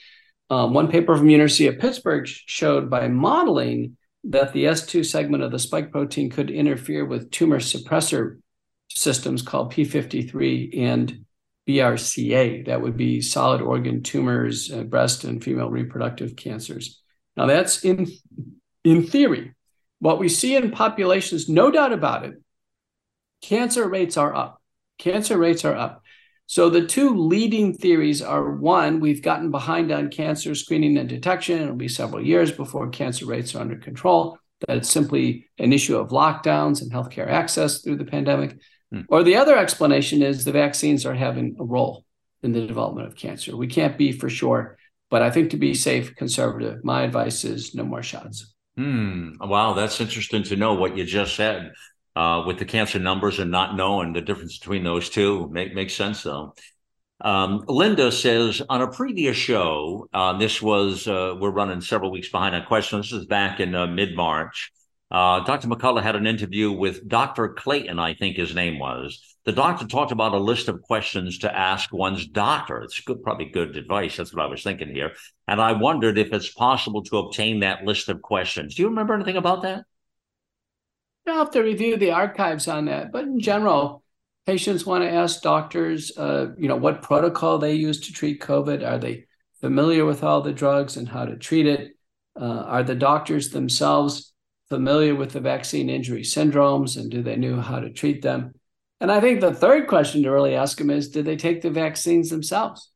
Um, 0.49 0.73
one 0.73 0.89
paper 0.89 1.15
from 1.15 1.29
University 1.29 1.67
of 1.67 1.79
Pittsburgh 1.79 2.27
showed 2.27 2.89
by 2.89 3.07
modeling 3.07 3.97
that 4.25 4.53
the 4.53 4.65
S2 4.65 5.05
segment 5.05 5.43
of 5.43 5.51
the 5.51 5.59
spike 5.59 5.91
protein 5.91 6.29
could 6.29 6.49
interfere 6.49 7.05
with 7.05 7.31
tumor 7.31 7.59
suppressor 7.59 8.39
systems 8.89 9.41
called 9.41 9.73
P53 9.73 10.79
and 10.79 11.25
BRCA. 11.67 12.65
That 12.65 12.81
would 12.81 12.97
be 12.97 13.21
solid 13.21 13.61
organ 13.61 14.03
tumors, 14.03 14.71
uh, 14.71 14.83
breast 14.83 15.23
and 15.23 15.43
female 15.43 15.69
reproductive 15.69 16.35
cancers. 16.35 17.01
Now 17.35 17.47
that's 17.47 17.83
in 17.83 18.07
in 18.83 19.07
theory. 19.07 19.53
What 19.99 20.19
we 20.19 20.27
see 20.27 20.55
in 20.55 20.71
populations, 20.71 21.47
no 21.47 21.71
doubt 21.71 21.93
about 21.93 22.25
it, 22.25 22.35
cancer 23.41 23.87
rates 23.87 24.17
are 24.17 24.35
up. 24.35 24.61
Cancer 24.97 25.37
rates 25.37 25.63
are 25.65 25.75
up. 25.75 26.02
So 26.45 26.69
the 26.69 26.85
two 26.85 27.15
leading 27.15 27.73
theories 27.73 28.21
are 28.21 28.51
one, 28.51 28.99
we've 28.99 29.21
gotten 29.21 29.49
behind 29.49 29.91
on 29.91 30.09
cancer 30.09 30.53
screening 30.55 30.97
and 30.97 31.07
detection. 31.07 31.61
It'll 31.61 31.75
be 31.75 31.87
several 31.87 32.25
years 32.25 32.51
before 32.51 32.89
cancer 32.89 33.25
rates 33.25 33.55
are 33.55 33.61
under 33.61 33.77
control. 33.77 34.37
That 34.67 34.77
it's 34.77 34.89
simply 34.89 35.49
an 35.57 35.73
issue 35.73 35.97
of 35.97 36.09
lockdowns 36.09 36.81
and 36.81 36.91
healthcare 36.91 37.27
access 37.27 37.81
through 37.81 37.97
the 37.97 38.05
pandemic. 38.05 38.57
Hmm. 38.91 39.01
Or 39.09 39.23
the 39.23 39.35
other 39.35 39.57
explanation 39.57 40.21
is 40.21 40.45
the 40.45 40.51
vaccines 40.51 41.05
are 41.05 41.15
having 41.15 41.55
a 41.59 41.65
role 41.65 42.05
in 42.43 42.51
the 42.51 42.67
development 42.67 43.07
of 43.07 43.15
cancer. 43.15 43.57
We 43.57 43.67
can't 43.67 43.97
be 43.97 44.11
for 44.11 44.29
sure, 44.29 44.77
but 45.09 45.21
I 45.21 45.31
think 45.31 45.51
to 45.51 45.57
be 45.57 45.73
safe, 45.73 46.15
conservative, 46.15 46.83
my 46.83 47.03
advice 47.03 47.43
is 47.43 47.73
no 47.73 47.83
more 47.83 48.03
shots. 48.03 48.53
Hmm. 48.77 49.31
Wow, 49.39 49.73
that's 49.73 50.01
interesting 50.01 50.43
to 50.43 50.55
know 50.55 50.73
what 50.73 50.97
you 50.97 51.03
just 51.03 51.35
said 51.35 51.71
uh, 52.15 52.43
with 52.45 52.59
the 52.59 52.65
cancer 52.65 52.99
numbers 52.99 53.39
and 53.39 53.51
not 53.51 53.75
knowing 53.75 54.13
the 54.13 54.21
difference 54.21 54.57
between 54.57 54.83
those 54.83 55.09
two. 55.09 55.49
Make, 55.51 55.73
makes 55.73 55.93
sense, 55.93 56.23
though. 56.23 56.53
Um, 57.21 57.63
Linda 57.67 58.11
says 58.11 58.61
on 58.69 58.81
a 58.81 58.91
previous 58.91 59.37
show, 59.37 60.09
uh, 60.13 60.37
this 60.37 60.61
was, 60.61 61.07
uh, 61.07 61.35
we're 61.39 61.51
running 61.51 61.81
several 61.81 62.11
weeks 62.11 62.29
behind 62.29 62.55
on 62.55 62.65
questions. 62.65 63.11
This 63.11 63.21
is 63.21 63.25
back 63.25 63.59
in 63.59 63.73
uh, 63.73 63.87
mid 63.87 64.15
March. 64.15 64.71
Uh, 65.09 65.41
Dr. 65.41 65.67
McCullough 65.67 66.01
had 66.01 66.15
an 66.15 66.25
interview 66.25 66.71
with 66.71 67.07
Dr. 67.07 67.49
Clayton, 67.49 67.99
I 67.99 68.15
think 68.15 68.35
his 68.35 68.55
name 68.55 68.79
was. 68.79 69.21
The 69.45 69.51
doctor 69.51 69.85
talked 69.85 70.11
about 70.11 70.33
a 70.33 70.37
list 70.37 70.69
of 70.69 70.81
questions 70.81 71.37
to 71.39 71.55
ask 71.55 71.93
one's 71.93 72.25
doctor. 72.25 72.81
It's 72.81 72.99
good, 72.99 73.21
probably 73.21 73.45
good 73.45 73.77
advice. 73.77 74.17
That's 74.17 74.33
what 74.33 74.43
I 74.43 74.47
was 74.47 74.63
thinking 74.63 74.89
here. 74.89 75.11
And 75.47 75.61
I 75.61 75.73
wondered 75.73 76.17
if 76.17 76.33
it's 76.33 76.51
possible 76.51 77.03
to 77.03 77.17
obtain 77.19 77.59
that 77.59 77.83
list 77.85 78.09
of 78.09 78.23
questions. 78.23 78.73
Do 78.73 78.81
you 78.81 78.89
remember 78.89 79.13
anything 79.13 79.37
about 79.37 79.61
that? 79.61 79.85
You'll 81.25 81.37
have 81.37 81.51
to 81.51 81.61
review 81.61 81.97
the 81.97 82.11
archives 82.11 82.67
on 82.67 82.85
that. 82.85 83.11
But 83.11 83.23
in 83.23 83.39
general, 83.39 84.03
patients 84.45 84.85
want 84.85 85.03
to 85.03 85.11
ask 85.11 85.41
doctors, 85.41 86.17
uh, 86.17 86.47
you 86.57 86.67
know, 86.67 86.75
what 86.75 87.01
protocol 87.01 87.57
they 87.57 87.75
use 87.75 88.01
to 88.01 88.13
treat 88.13 88.41
COVID. 88.41 88.85
Are 88.85 88.97
they 88.97 89.25
familiar 89.61 90.05
with 90.05 90.23
all 90.23 90.41
the 90.41 90.51
drugs 90.51 90.97
and 90.97 91.07
how 91.07 91.25
to 91.25 91.37
treat 91.37 91.65
it? 91.65 91.91
Uh, 92.39 92.63
are 92.65 92.83
the 92.83 92.95
doctors 92.95 93.49
themselves 93.49 94.33
familiar 94.69 95.15
with 95.15 95.31
the 95.31 95.39
vaccine 95.39 95.89
injury 95.89 96.23
syndromes 96.23 96.97
and 96.97 97.11
do 97.11 97.21
they 97.21 97.35
know 97.35 97.61
how 97.61 97.79
to 97.79 97.89
treat 97.89 98.21
them? 98.21 98.53
And 98.99 99.11
I 99.11 99.19
think 99.19 99.39
the 99.39 99.53
third 99.53 99.87
question 99.87 100.23
to 100.23 100.31
really 100.31 100.55
ask 100.55 100.77
them 100.77 100.89
is, 100.89 101.09
did 101.09 101.25
they 101.25 101.35
take 101.35 101.61
the 101.61 101.69
vaccines 101.69 102.29
themselves? 102.29 102.92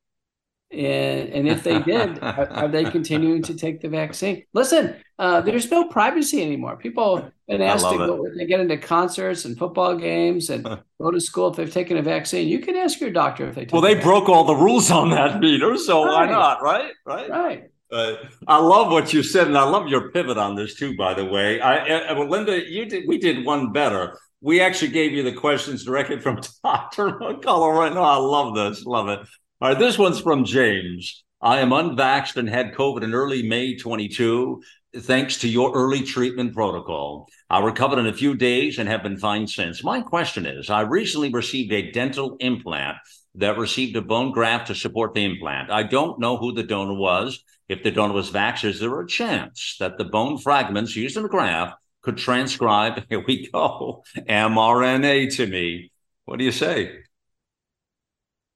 And, 0.70 1.30
and 1.30 1.48
if 1.48 1.64
they 1.64 1.80
did, 1.80 2.22
are, 2.22 2.52
are, 2.52 2.68
they 2.68 2.84
continuing 2.84 3.42
to 3.44 3.56
take 3.56 3.80
the 3.80 3.88
vaccine? 3.88 4.44
Listen, 4.54 4.98
uh, 5.18 5.40
there's 5.40 5.72
no 5.72 5.88
privacy 5.88 6.42
anymore. 6.42 6.76
People 6.76 7.18
have 7.18 7.32
been 7.48 7.62
asked 7.62 7.90
to 7.90 7.98
go, 7.98 8.26
they 8.36 8.46
get 8.46 8.60
into 8.60 8.78
concerts 8.78 9.46
and 9.46 9.58
football 9.58 9.96
games 9.96 10.50
and 10.50 10.66
go 11.00 11.10
to 11.10 11.22
school 11.22 11.50
if 11.50 11.56
they've 11.56 11.72
taken 11.72 11.96
a 11.96 12.02
vaccine. 12.02 12.50
You 12.50 12.60
can 12.60 12.76
ask 12.76 13.00
your 13.00 13.12
doctor 13.12 13.48
if 13.48 13.56
they. 13.56 13.68
well, 13.72 13.82
they 13.82 13.94
the 13.94 14.02
broke 14.02 14.28
all 14.28 14.44
the 14.44 14.56
rules 14.56 14.92
on 14.92 15.10
that, 15.12 15.40
Peter. 15.40 15.78
So 15.78 16.04
right. 16.04 16.26
why 16.26 16.32
not? 16.32 16.62
Right, 16.62 16.92
right, 17.06 17.30
right. 17.30 17.64
Uh, 17.90 18.16
I 18.46 18.58
love 18.58 18.92
what 18.92 19.14
you 19.14 19.24
said, 19.24 19.48
and 19.48 19.58
I 19.58 19.64
love 19.64 19.88
your 19.88 20.12
pivot 20.12 20.38
on 20.38 20.56
this 20.56 20.76
too. 20.76 20.98
By 20.98 21.14
the 21.14 21.24
way, 21.24 21.62
I, 21.62 22.10
uh, 22.10 22.24
Linda, 22.26 22.70
you 22.70 22.86
did. 22.86 23.08
We 23.08 23.18
did 23.18 23.46
one 23.46 23.72
better. 23.72 24.20
We 24.42 24.60
actually 24.60 24.92
gave 24.92 25.14
you 25.14 25.24
the 25.24 25.32
questions 25.32 25.86
directly 25.86 26.20
from 26.20 26.42
Doctor 26.64 27.12
McCullough 27.12 27.74
right 27.74 27.94
now. 27.94 28.04
I 28.04 28.18
love 28.18 28.54
this. 28.54 28.86
Love 28.86 29.08
it. 29.08 29.20
All 29.60 29.70
right, 29.70 29.80
this 29.80 29.98
one's 29.98 30.20
from 30.20 30.46
James. 30.46 31.24
I 31.42 31.62
am 31.62 31.72
unvaxxed 31.72 32.36
and 32.36 32.48
had 32.48 32.76
COVID 32.76 33.02
in 33.02 33.16
early 33.16 33.42
May 33.42 33.76
22, 33.76 34.62
thanks 34.98 35.40
to 35.40 35.50
your 35.50 35.74
early 35.74 36.04
treatment 36.04 36.54
protocol. 36.54 37.28
I 37.50 37.62
recovered 37.62 37.98
in 37.98 38.06
a 38.06 38.14
few 38.14 38.36
days 38.36 38.78
and 38.78 38.88
have 38.88 39.02
been 39.02 39.18
fine 39.18 39.48
since. 39.48 39.84
My 39.84 40.02
question 40.02 40.46
is 40.46 40.70
I 40.70 40.82
recently 40.82 41.32
received 41.32 41.74
a 41.74 41.92
dental 41.92 42.38
implant 42.40 42.98
that 43.34 43.58
received 43.58 43.96
a 43.96 44.02
bone 44.04 44.32
graft 44.32 44.68
to 44.68 44.76
support 44.76 45.16
the 45.16 45.26
implant. 45.26 45.72
I 45.72 45.82
don't 45.82 46.20
know 46.20 46.38
who 46.38 46.54
the 46.54 46.62
donor 46.62 46.94
was. 46.94 47.44
If 47.68 47.82
the 47.82 47.90
donor 47.90 48.14
was 48.14 48.30
vaxxed, 48.30 48.64
is 48.64 48.80
there 48.80 49.02
a 49.02 49.08
chance 49.08 49.78
that 49.80 49.98
the 49.98 50.06
bone 50.06 50.38
fragments 50.38 50.96
used 50.96 51.18
in 51.18 51.24
the 51.24 51.30
graft 51.30 51.74
could 52.04 52.18
transcribe, 52.18 53.06
here 53.10 53.24
we 53.26 53.50
go, 53.50 54.04
mRNA 54.18 55.36
to 55.38 55.48
me? 55.48 55.92
What 56.26 56.38
do 56.38 56.46
you 56.46 56.52
say? 56.52 57.07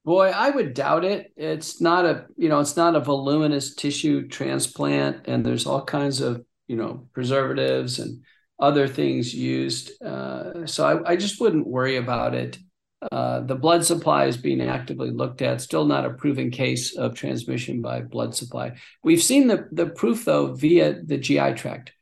Boy, 0.03 0.29
I 0.29 0.49
would 0.49 0.73
doubt 0.73 1.05
it. 1.05 1.31
It's 1.37 1.79
not 1.79 2.05
a, 2.05 2.25
you 2.35 2.49
know, 2.49 2.59
it's 2.59 2.75
not 2.75 2.95
a 2.95 2.99
voluminous 2.99 3.75
tissue 3.75 4.27
transplant, 4.27 5.27
and 5.27 5.45
there's 5.45 5.67
all 5.67 5.85
kinds 5.85 6.21
of, 6.21 6.43
you 6.67 6.75
know, 6.75 7.07
preservatives 7.13 7.99
and 7.99 8.23
other 8.59 8.87
things 8.87 9.33
used. 9.33 10.01
Uh, 10.01 10.65
so 10.65 10.85
I, 10.85 11.11
I, 11.11 11.15
just 11.15 11.39
wouldn't 11.41 11.67
worry 11.67 11.97
about 11.97 12.35
it. 12.35 12.59
Uh, 13.11 13.41
the 13.41 13.55
blood 13.55 13.83
supply 13.83 14.25
is 14.25 14.37
being 14.37 14.61
actively 14.61 15.09
looked 15.09 15.41
at. 15.41 15.61
Still 15.61 15.85
not 15.85 16.05
a 16.05 16.11
proven 16.11 16.51
case 16.51 16.95
of 16.95 17.15
transmission 17.15 17.81
by 17.81 18.01
blood 18.01 18.35
supply. 18.35 18.73
We've 19.03 19.21
seen 19.21 19.47
the 19.47 19.67
the 19.71 19.87
proof 19.87 20.25
though 20.25 20.53
via 20.53 21.01
the 21.01 21.17
GI 21.17 21.53
tract. 21.53 21.93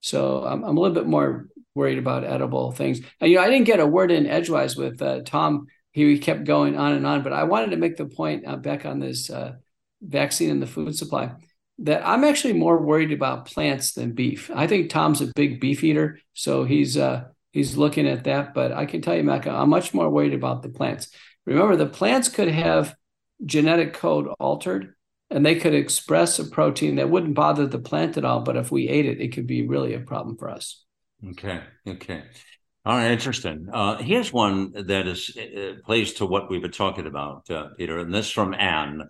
So 0.00 0.44
I'm, 0.44 0.64
I'm 0.64 0.76
a 0.76 0.80
little 0.80 0.94
bit 0.94 1.06
more 1.06 1.48
worried 1.74 1.98
about 1.98 2.24
edible 2.24 2.72
things. 2.72 3.00
And 3.20 3.30
you 3.30 3.36
know, 3.36 3.42
I 3.42 3.50
didn't 3.50 3.66
get 3.66 3.80
a 3.80 3.86
word 3.86 4.10
in 4.10 4.26
edgewise 4.26 4.76
with 4.76 5.02
uh, 5.02 5.20
Tom. 5.24 5.66
He 5.96 6.18
kept 6.18 6.44
going 6.44 6.76
on 6.76 6.92
and 6.92 7.06
on, 7.06 7.22
but 7.22 7.32
I 7.32 7.44
wanted 7.44 7.70
to 7.70 7.78
make 7.78 7.96
the 7.96 8.04
point 8.04 8.46
uh, 8.46 8.56
back 8.56 8.84
on 8.84 9.00
this 9.00 9.30
uh, 9.30 9.54
vaccine 10.02 10.50
and 10.50 10.60
the 10.60 10.66
food 10.66 10.94
supply 10.94 11.32
that 11.78 12.06
I'm 12.06 12.22
actually 12.22 12.52
more 12.52 12.76
worried 12.76 13.12
about 13.12 13.46
plants 13.46 13.94
than 13.94 14.12
beef. 14.12 14.50
I 14.54 14.66
think 14.66 14.90
Tom's 14.90 15.22
a 15.22 15.32
big 15.34 15.58
beef 15.58 15.82
eater, 15.82 16.18
so 16.34 16.64
he's 16.64 16.98
uh, 16.98 17.28
he's 17.52 17.78
looking 17.78 18.06
at 18.06 18.24
that. 18.24 18.52
But 18.52 18.72
I 18.72 18.84
can 18.84 19.00
tell 19.00 19.16
you, 19.16 19.22
Mac, 19.22 19.46
I'm 19.46 19.70
much 19.70 19.94
more 19.94 20.10
worried 20.10 20.34
about 20.34 20.62
the 20.62 20.68
plants. 20.68 21.08
Remember, 21.46 21.76
the 21.76 21.86
plants 21.86 22.28
could 22.28 22.48
have 22.48 22.94
genetic 23.46 23.94
code 23.94 24.28
altered, 24.38 24.96
and 25.30 25.46
they 25.46 25.54
could 25.54 25.74
express 25.74 26.38
a 26.38 26.44
protein 26.44 26.96
that 26.96 27.08
wouldn't 27.08 27.34
bother 27.34 27.66
the 27.66 27.78
plant 27.78 28.18
at 28.18 28.24
all. 28.26 28.40
But 28.40 28.56
if 28.56 28.70
we 28.70 28.86
ate 28.86 29.06
it, 29.06 29.22
it 29.22 29.32
could 29.32 29.46
be 29.46 29.66
really 29.66 29.94
a 29.94 30.00
problem 30.00 30.36
for 30.36 30.50
us. 30.50 30.84
Okay. 31.26 31.62
Okay. 31.88 32.24
All 32.86 32.96
right, 32.96 33.10
interesting. 33.10 33.68
Uh, 33.72 33.96
here's 33.96 34.32
one 34.32 34.72
that 34.86 35.08
is 35.08 35.36
uh, 35.36 35.72
plays 35.84 36.14
to 36.14 36.24
what 36.24 36.48
we've 36.48 36.62
been 36.62 36.70
talking 36.70 37.08
about, 37.08 37.50
uh, 37.50 37.70
Peter, 37.76 37.98
and 37.98 38.14
this 38.14 38.30
from 38.30 38.54
Anne 38.54 39.08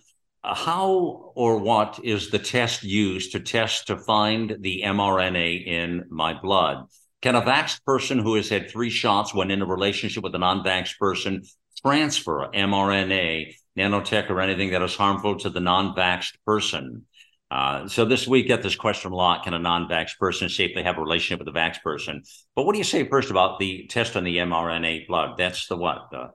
how 0.55 1.33
or 1.35 1.59
what 1.59 1.99
is 2.05 2.31
the 2.31 2.39
test 2.39 2.85
used 2.85 3.33
to 3.33 3.41
test 3.41 3.89
to 3.89 3.97
find 3.97 4.57
the 4.61 4.83
mRNA 4.85 5.66
in 5.66 6.05
my 6.09 6.39
blood? 6.41 6.87
Can 7.20 7.35
a 7.35 7.43
vaxxed 7.43 7.85
person 7.85 8.18
who 8.18 8.35
has 8.37 8.49
had 8.49 8.70
three 8.70 8.91
shots 8.91 9.35
when 9.35 9.51
in 9.51 9.62
a 9.62 9.66
relationship 9.66 10.22
with 10.22 10.35
a 10.35 10.39
non-vaxxed 10.39 10.99
person 10.99 11.43
transfer 11.83 12.49
mRNA, 12.55 13.55
nanotech, 13.77 14.31
or 14.31 14.41
anything 14.41 14.70
that 14.70 14.83
is 14.83 14.95
harmful 14.95 15.37
to 15.41 15.51
the 15.51 15.61
non-vaxxed 15.61 16.37
person? 16.47 17.07
Uh, 17.51 17.86
so 17.86 18.05
this 18.05 18.26
week, 18.26 18.49
get 18.49 18.62
this 18.62 18.76
question 18.76 19.12
a 19.12 19.16
lot: 19.16 19.44
Can 19.44 19.55
a 19.55 19.59
non-vax 19.59 20.18
person 20.18 20.49
safely 20.49 20.82
have 20.82 20.99
a 20.99 21.01
relationship 21.01 21.38
with 21.44 21.55
a 21.55 21.59
vax 21.59 21.80
person? 21.82 22.22
But 22.55 22.66
what 22.66 22.72
do 22.72 22.78
you 22.78 22.84
say 22.84 23.09
first 23.09 23.30
about 23.30 23.59
the 23.59 23.86
test 23.88 24.16
on 24.16 24.24
the 24.24 24.36
mRNA 24.38 25.07
blood? 25.07 25.36
That's 25.38 25.68
the 25.68 25.76
what? 25.76 26.09
The... 26.11 26.30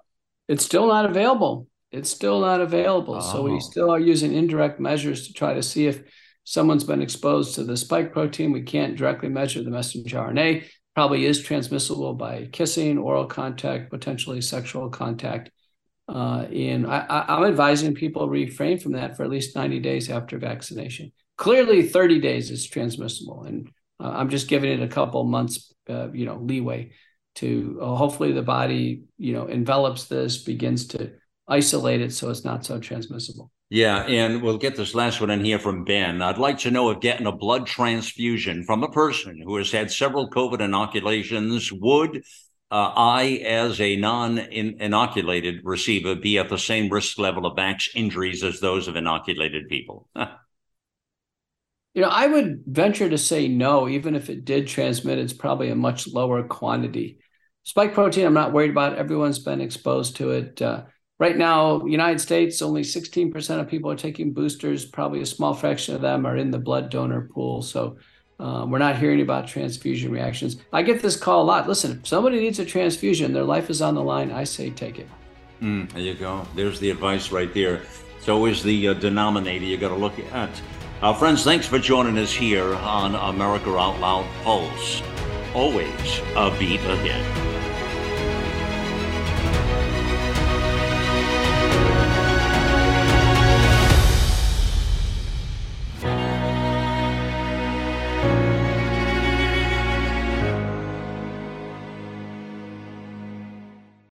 It's 0.47 0.63
still 0.63 0.87
not 0.87 1.05
available 1.05 1.67
it's 1.91 2.09
still 2.09 2.39
not 2.39 2.61
available. 2.61 3.15
Oh. 3.15 3.19
So 3.19 3.43
we 3.43 3.53
oh. 3.53 3.59
still 3.59 3.91
are 3.91 3.99
using 3.99 4.33
indirect 4.33 4.79
measures 4.79 5.27
to 5.27 5.33
try 5.33 5.53
to 5.53 5.63
see 5.63 5.87
if 5.87 6.01
someone's 6.43 6.83
been 6.83 7.01
exposed 7.01 7.55
to 7.55 7.63
the 7.63 7.77
spike 7.77 8.13
protein. 8.13 8.51
We 8.51 8.63
can't 8.63 8.95
directly 8.95 9.29
measure 9.29 9.63
the 9.63 9.71
messenger 9.71 10.17
RNA. 10.17 10.65
Probably 10.95 11.25
is 11.25 11.41
transmissible 11.41 12.13
by 12.15 12.49
kissing, 12.51 12.97
oral 12.97 13.25
contact, 13.25 13.89
potentially 13.89 14.41
sexual 14.41 14.89
contact. 14.89 15.51
Uh, 16.13 16.45
and 16.53 16.85
I, 16.85 17.25
am 17.29 17.45
advising 17.45 17.95
people 17.95 18.27
refrain 18.27 18.77
from 18.79 18.91
that 18.93 19.15
for 19.15 19.23
at 19.23 19.29
least 19.29 19.55
90 19.55 19.79
days 19.79 20.09
after 20.09 20.37
vaccination. 20.37 21.13
Clearly, 21.37 21.87
30 21.87 22.19
days 22.19 22.51
is 22.51 22.67
transmissible, 22.67 23.43
and 23.43 23.69
uh, 23.99 24.09
I'm 24.09 24.29
just 24.29 24.49
giving 24.49 24.71
it 24.71 24.83
a 24.83 24.89
couple 24.89 25.23
months, 25.23 25.73
uh, 25.89 26.11
you 26.11 26.25
know, 26.25 26.35
leeway 26.35 26.91
to 27.35 27.79
uh, 27.81 27.95
hopefully 27.95 28.33
the 28.33 28.41
body, 28.41 29.03
you 29.17 29.31
know, 29.31 29.47
envelops 29.47 30.05
this, 30.05 30.43
begins 30.43 30.87
to 30.87 31.13
isolate 31.47 32.01
it 32.01 32.11
so 32.13 32.29
it's 32.29 32.43
not 32.43 32.65
so 32.65 32.77
transmissible. 32.77 33.49
Yeah, 33.69 34.03
and 34.03 34.41
we'll 34.41 34.57
get 34.57 34.75
this 34.75 34.93
last 34.93 35.21
one 35.21 35.29
in 35.29 35.45
here 35.45 35.59
from 35.59 35.85
Ben. 35.85 36.21
I'd 36.21 36.37
like 36.37 36.57
to 36.59 36.71
know 36.71 36.89
if 36.89 36.99
getting 36.99 37.25
a 37.25 37.31
blood 37.31 37.65
transfusion 37.67 38.65
from 38.65 38.83
a 38.83 38.91
person 38.91 39.41
who 39.41 39.55
has 39.55 39.71
had 39.71 39.89
several 39.89 40.29
COVID 40.29 40.59
inoculations 40.59 41.71
would 41.71 42.21
uh, 42.71 42.93
I, 42.95 43.43
as 43.45 43.79
a 43.81 43.95
non 43.95 44.37
inoculated 44.37 45.61
receiver, 45.63 46.15
be 46.15 46.37
at 46.37 46.49
the 46.49 46.57
same 46.57 46.89
risk 46.89 47.19
level 47.19 47.45
of 47.45 47.57
vax 47.57 47.89
injuries 47.93 48.43
as 48.43 48.59
those 48.59 48.87
of 48.87 48.95
inoculated 48.95 49.67
people? 49.67 50.07
you 50.15 52.01
know, 52.01 52.09
I 52.09 52.27
would 52.27 52.63
venture 52.65 53.09
to 53.09 53.17
say 53.17 53.47
no, 53.47 53.89
even 53.89 54.15
if 54.15 54.29
it 54.29 54.45
did 54.45 54.67
transmit, 54.67 55.19
it's 55.19 55.33
probably 55.33 55.69
a 55.69 55.75
much 55.75 56.07
lower 56.07 56.43
quantity. 56.43 57.19
Spike 57.63 57.93
protein, 57.93 58.25
I'm 58.25 58.33
not 58.33 58.53
worried 58.53 58.71
about. 58.71 58.97
Everyone's 58.97 59.39
been 59.39 59.61
exposed 59.61 60.15
to 60.15 60.31
it. 60.31 60.61
Uh, 60.61 60.83
Right 61.21 61.37
now, 61.37 61.85
United 61.85 62.17
States, 62.17 62.63
only 62.63 62.81
16% 62.81 63.59
of 63.59 63.67
people 63.67 63.91
are 63.91 63.95
taking 63.95 64.33
boosters. 64.33 64.85
Probably 64.85 65.21
a 65.21 65.25
small 65.27 65.53
fraction 65.53 65.93
of 65.93 66.01
them 66.01 66.25
are 66.25 66.35
in 66.35 66.49
the 66.49 66.57
blood 66.57 66.89
donor 66.89 67.29
pool. 67.31 67.61
So 67.61 67.97
uh, 68.41 68.65
we're 68.65 68.79
not 68.79 68.97
hearing 68.97 69.21
about 69.21 69.47
transfusion 69.47 70.11
reactions. 70.11 70.57
I 70.73 70.81
get 70.81 71.01
this 71.01 71.15
call 71.15 71.43
a 71.43 71.45
lot. 71.45 71.67
Listen, 71.67 71.99
if 72.01 72.07
somebody 72.07 72.39
needs 72.39 72.57
a 72.57 72.65
transfusion, 72.65 73.33
their 73.33 73.43
life 73.43 73.69
is 73.69 73.81
on 73.81 73.93
the 73.93 74.03
line. 74.03 74.31
I 74.31 74.45
say 74.45 74.71
take 74.71 74.97
it. 74.97 75.07
Mm, 75.61 75.91
there 75.91 76.01
you 76.01 76.15
go. 76.15 76.47
There's 76.55 76.79
the 76.79 76.89
advice 76.89 77.31
right 77.31 77.53
there. 77.53 77.83
So 78.21 78.47
is 78.47 78.63
the 78.63 78.89
uh, 78.89 78.93
denominator 78.95 79.65
you 79.65 79.77
got 79.77 79.89
to 79.89 79.95
look 79.95 80.17
at. 80.17 80.49
Our 81.03 81.13
friends, 81.13 81.43
thanks 81.43 81.67
for 81.67 81.77
joining 81.77 82.17
us 82.17 82.33
here 82.33 82.73
on 82.75 83.15
America 83.15 83.77
Out 83.77 83.99
Loud 83.99 84.25
Pulse. 84.43 85.03
Always 85.53 86.21
a 86.35 86.55
beat 86.57 86.79
ahead. 86.81 87.60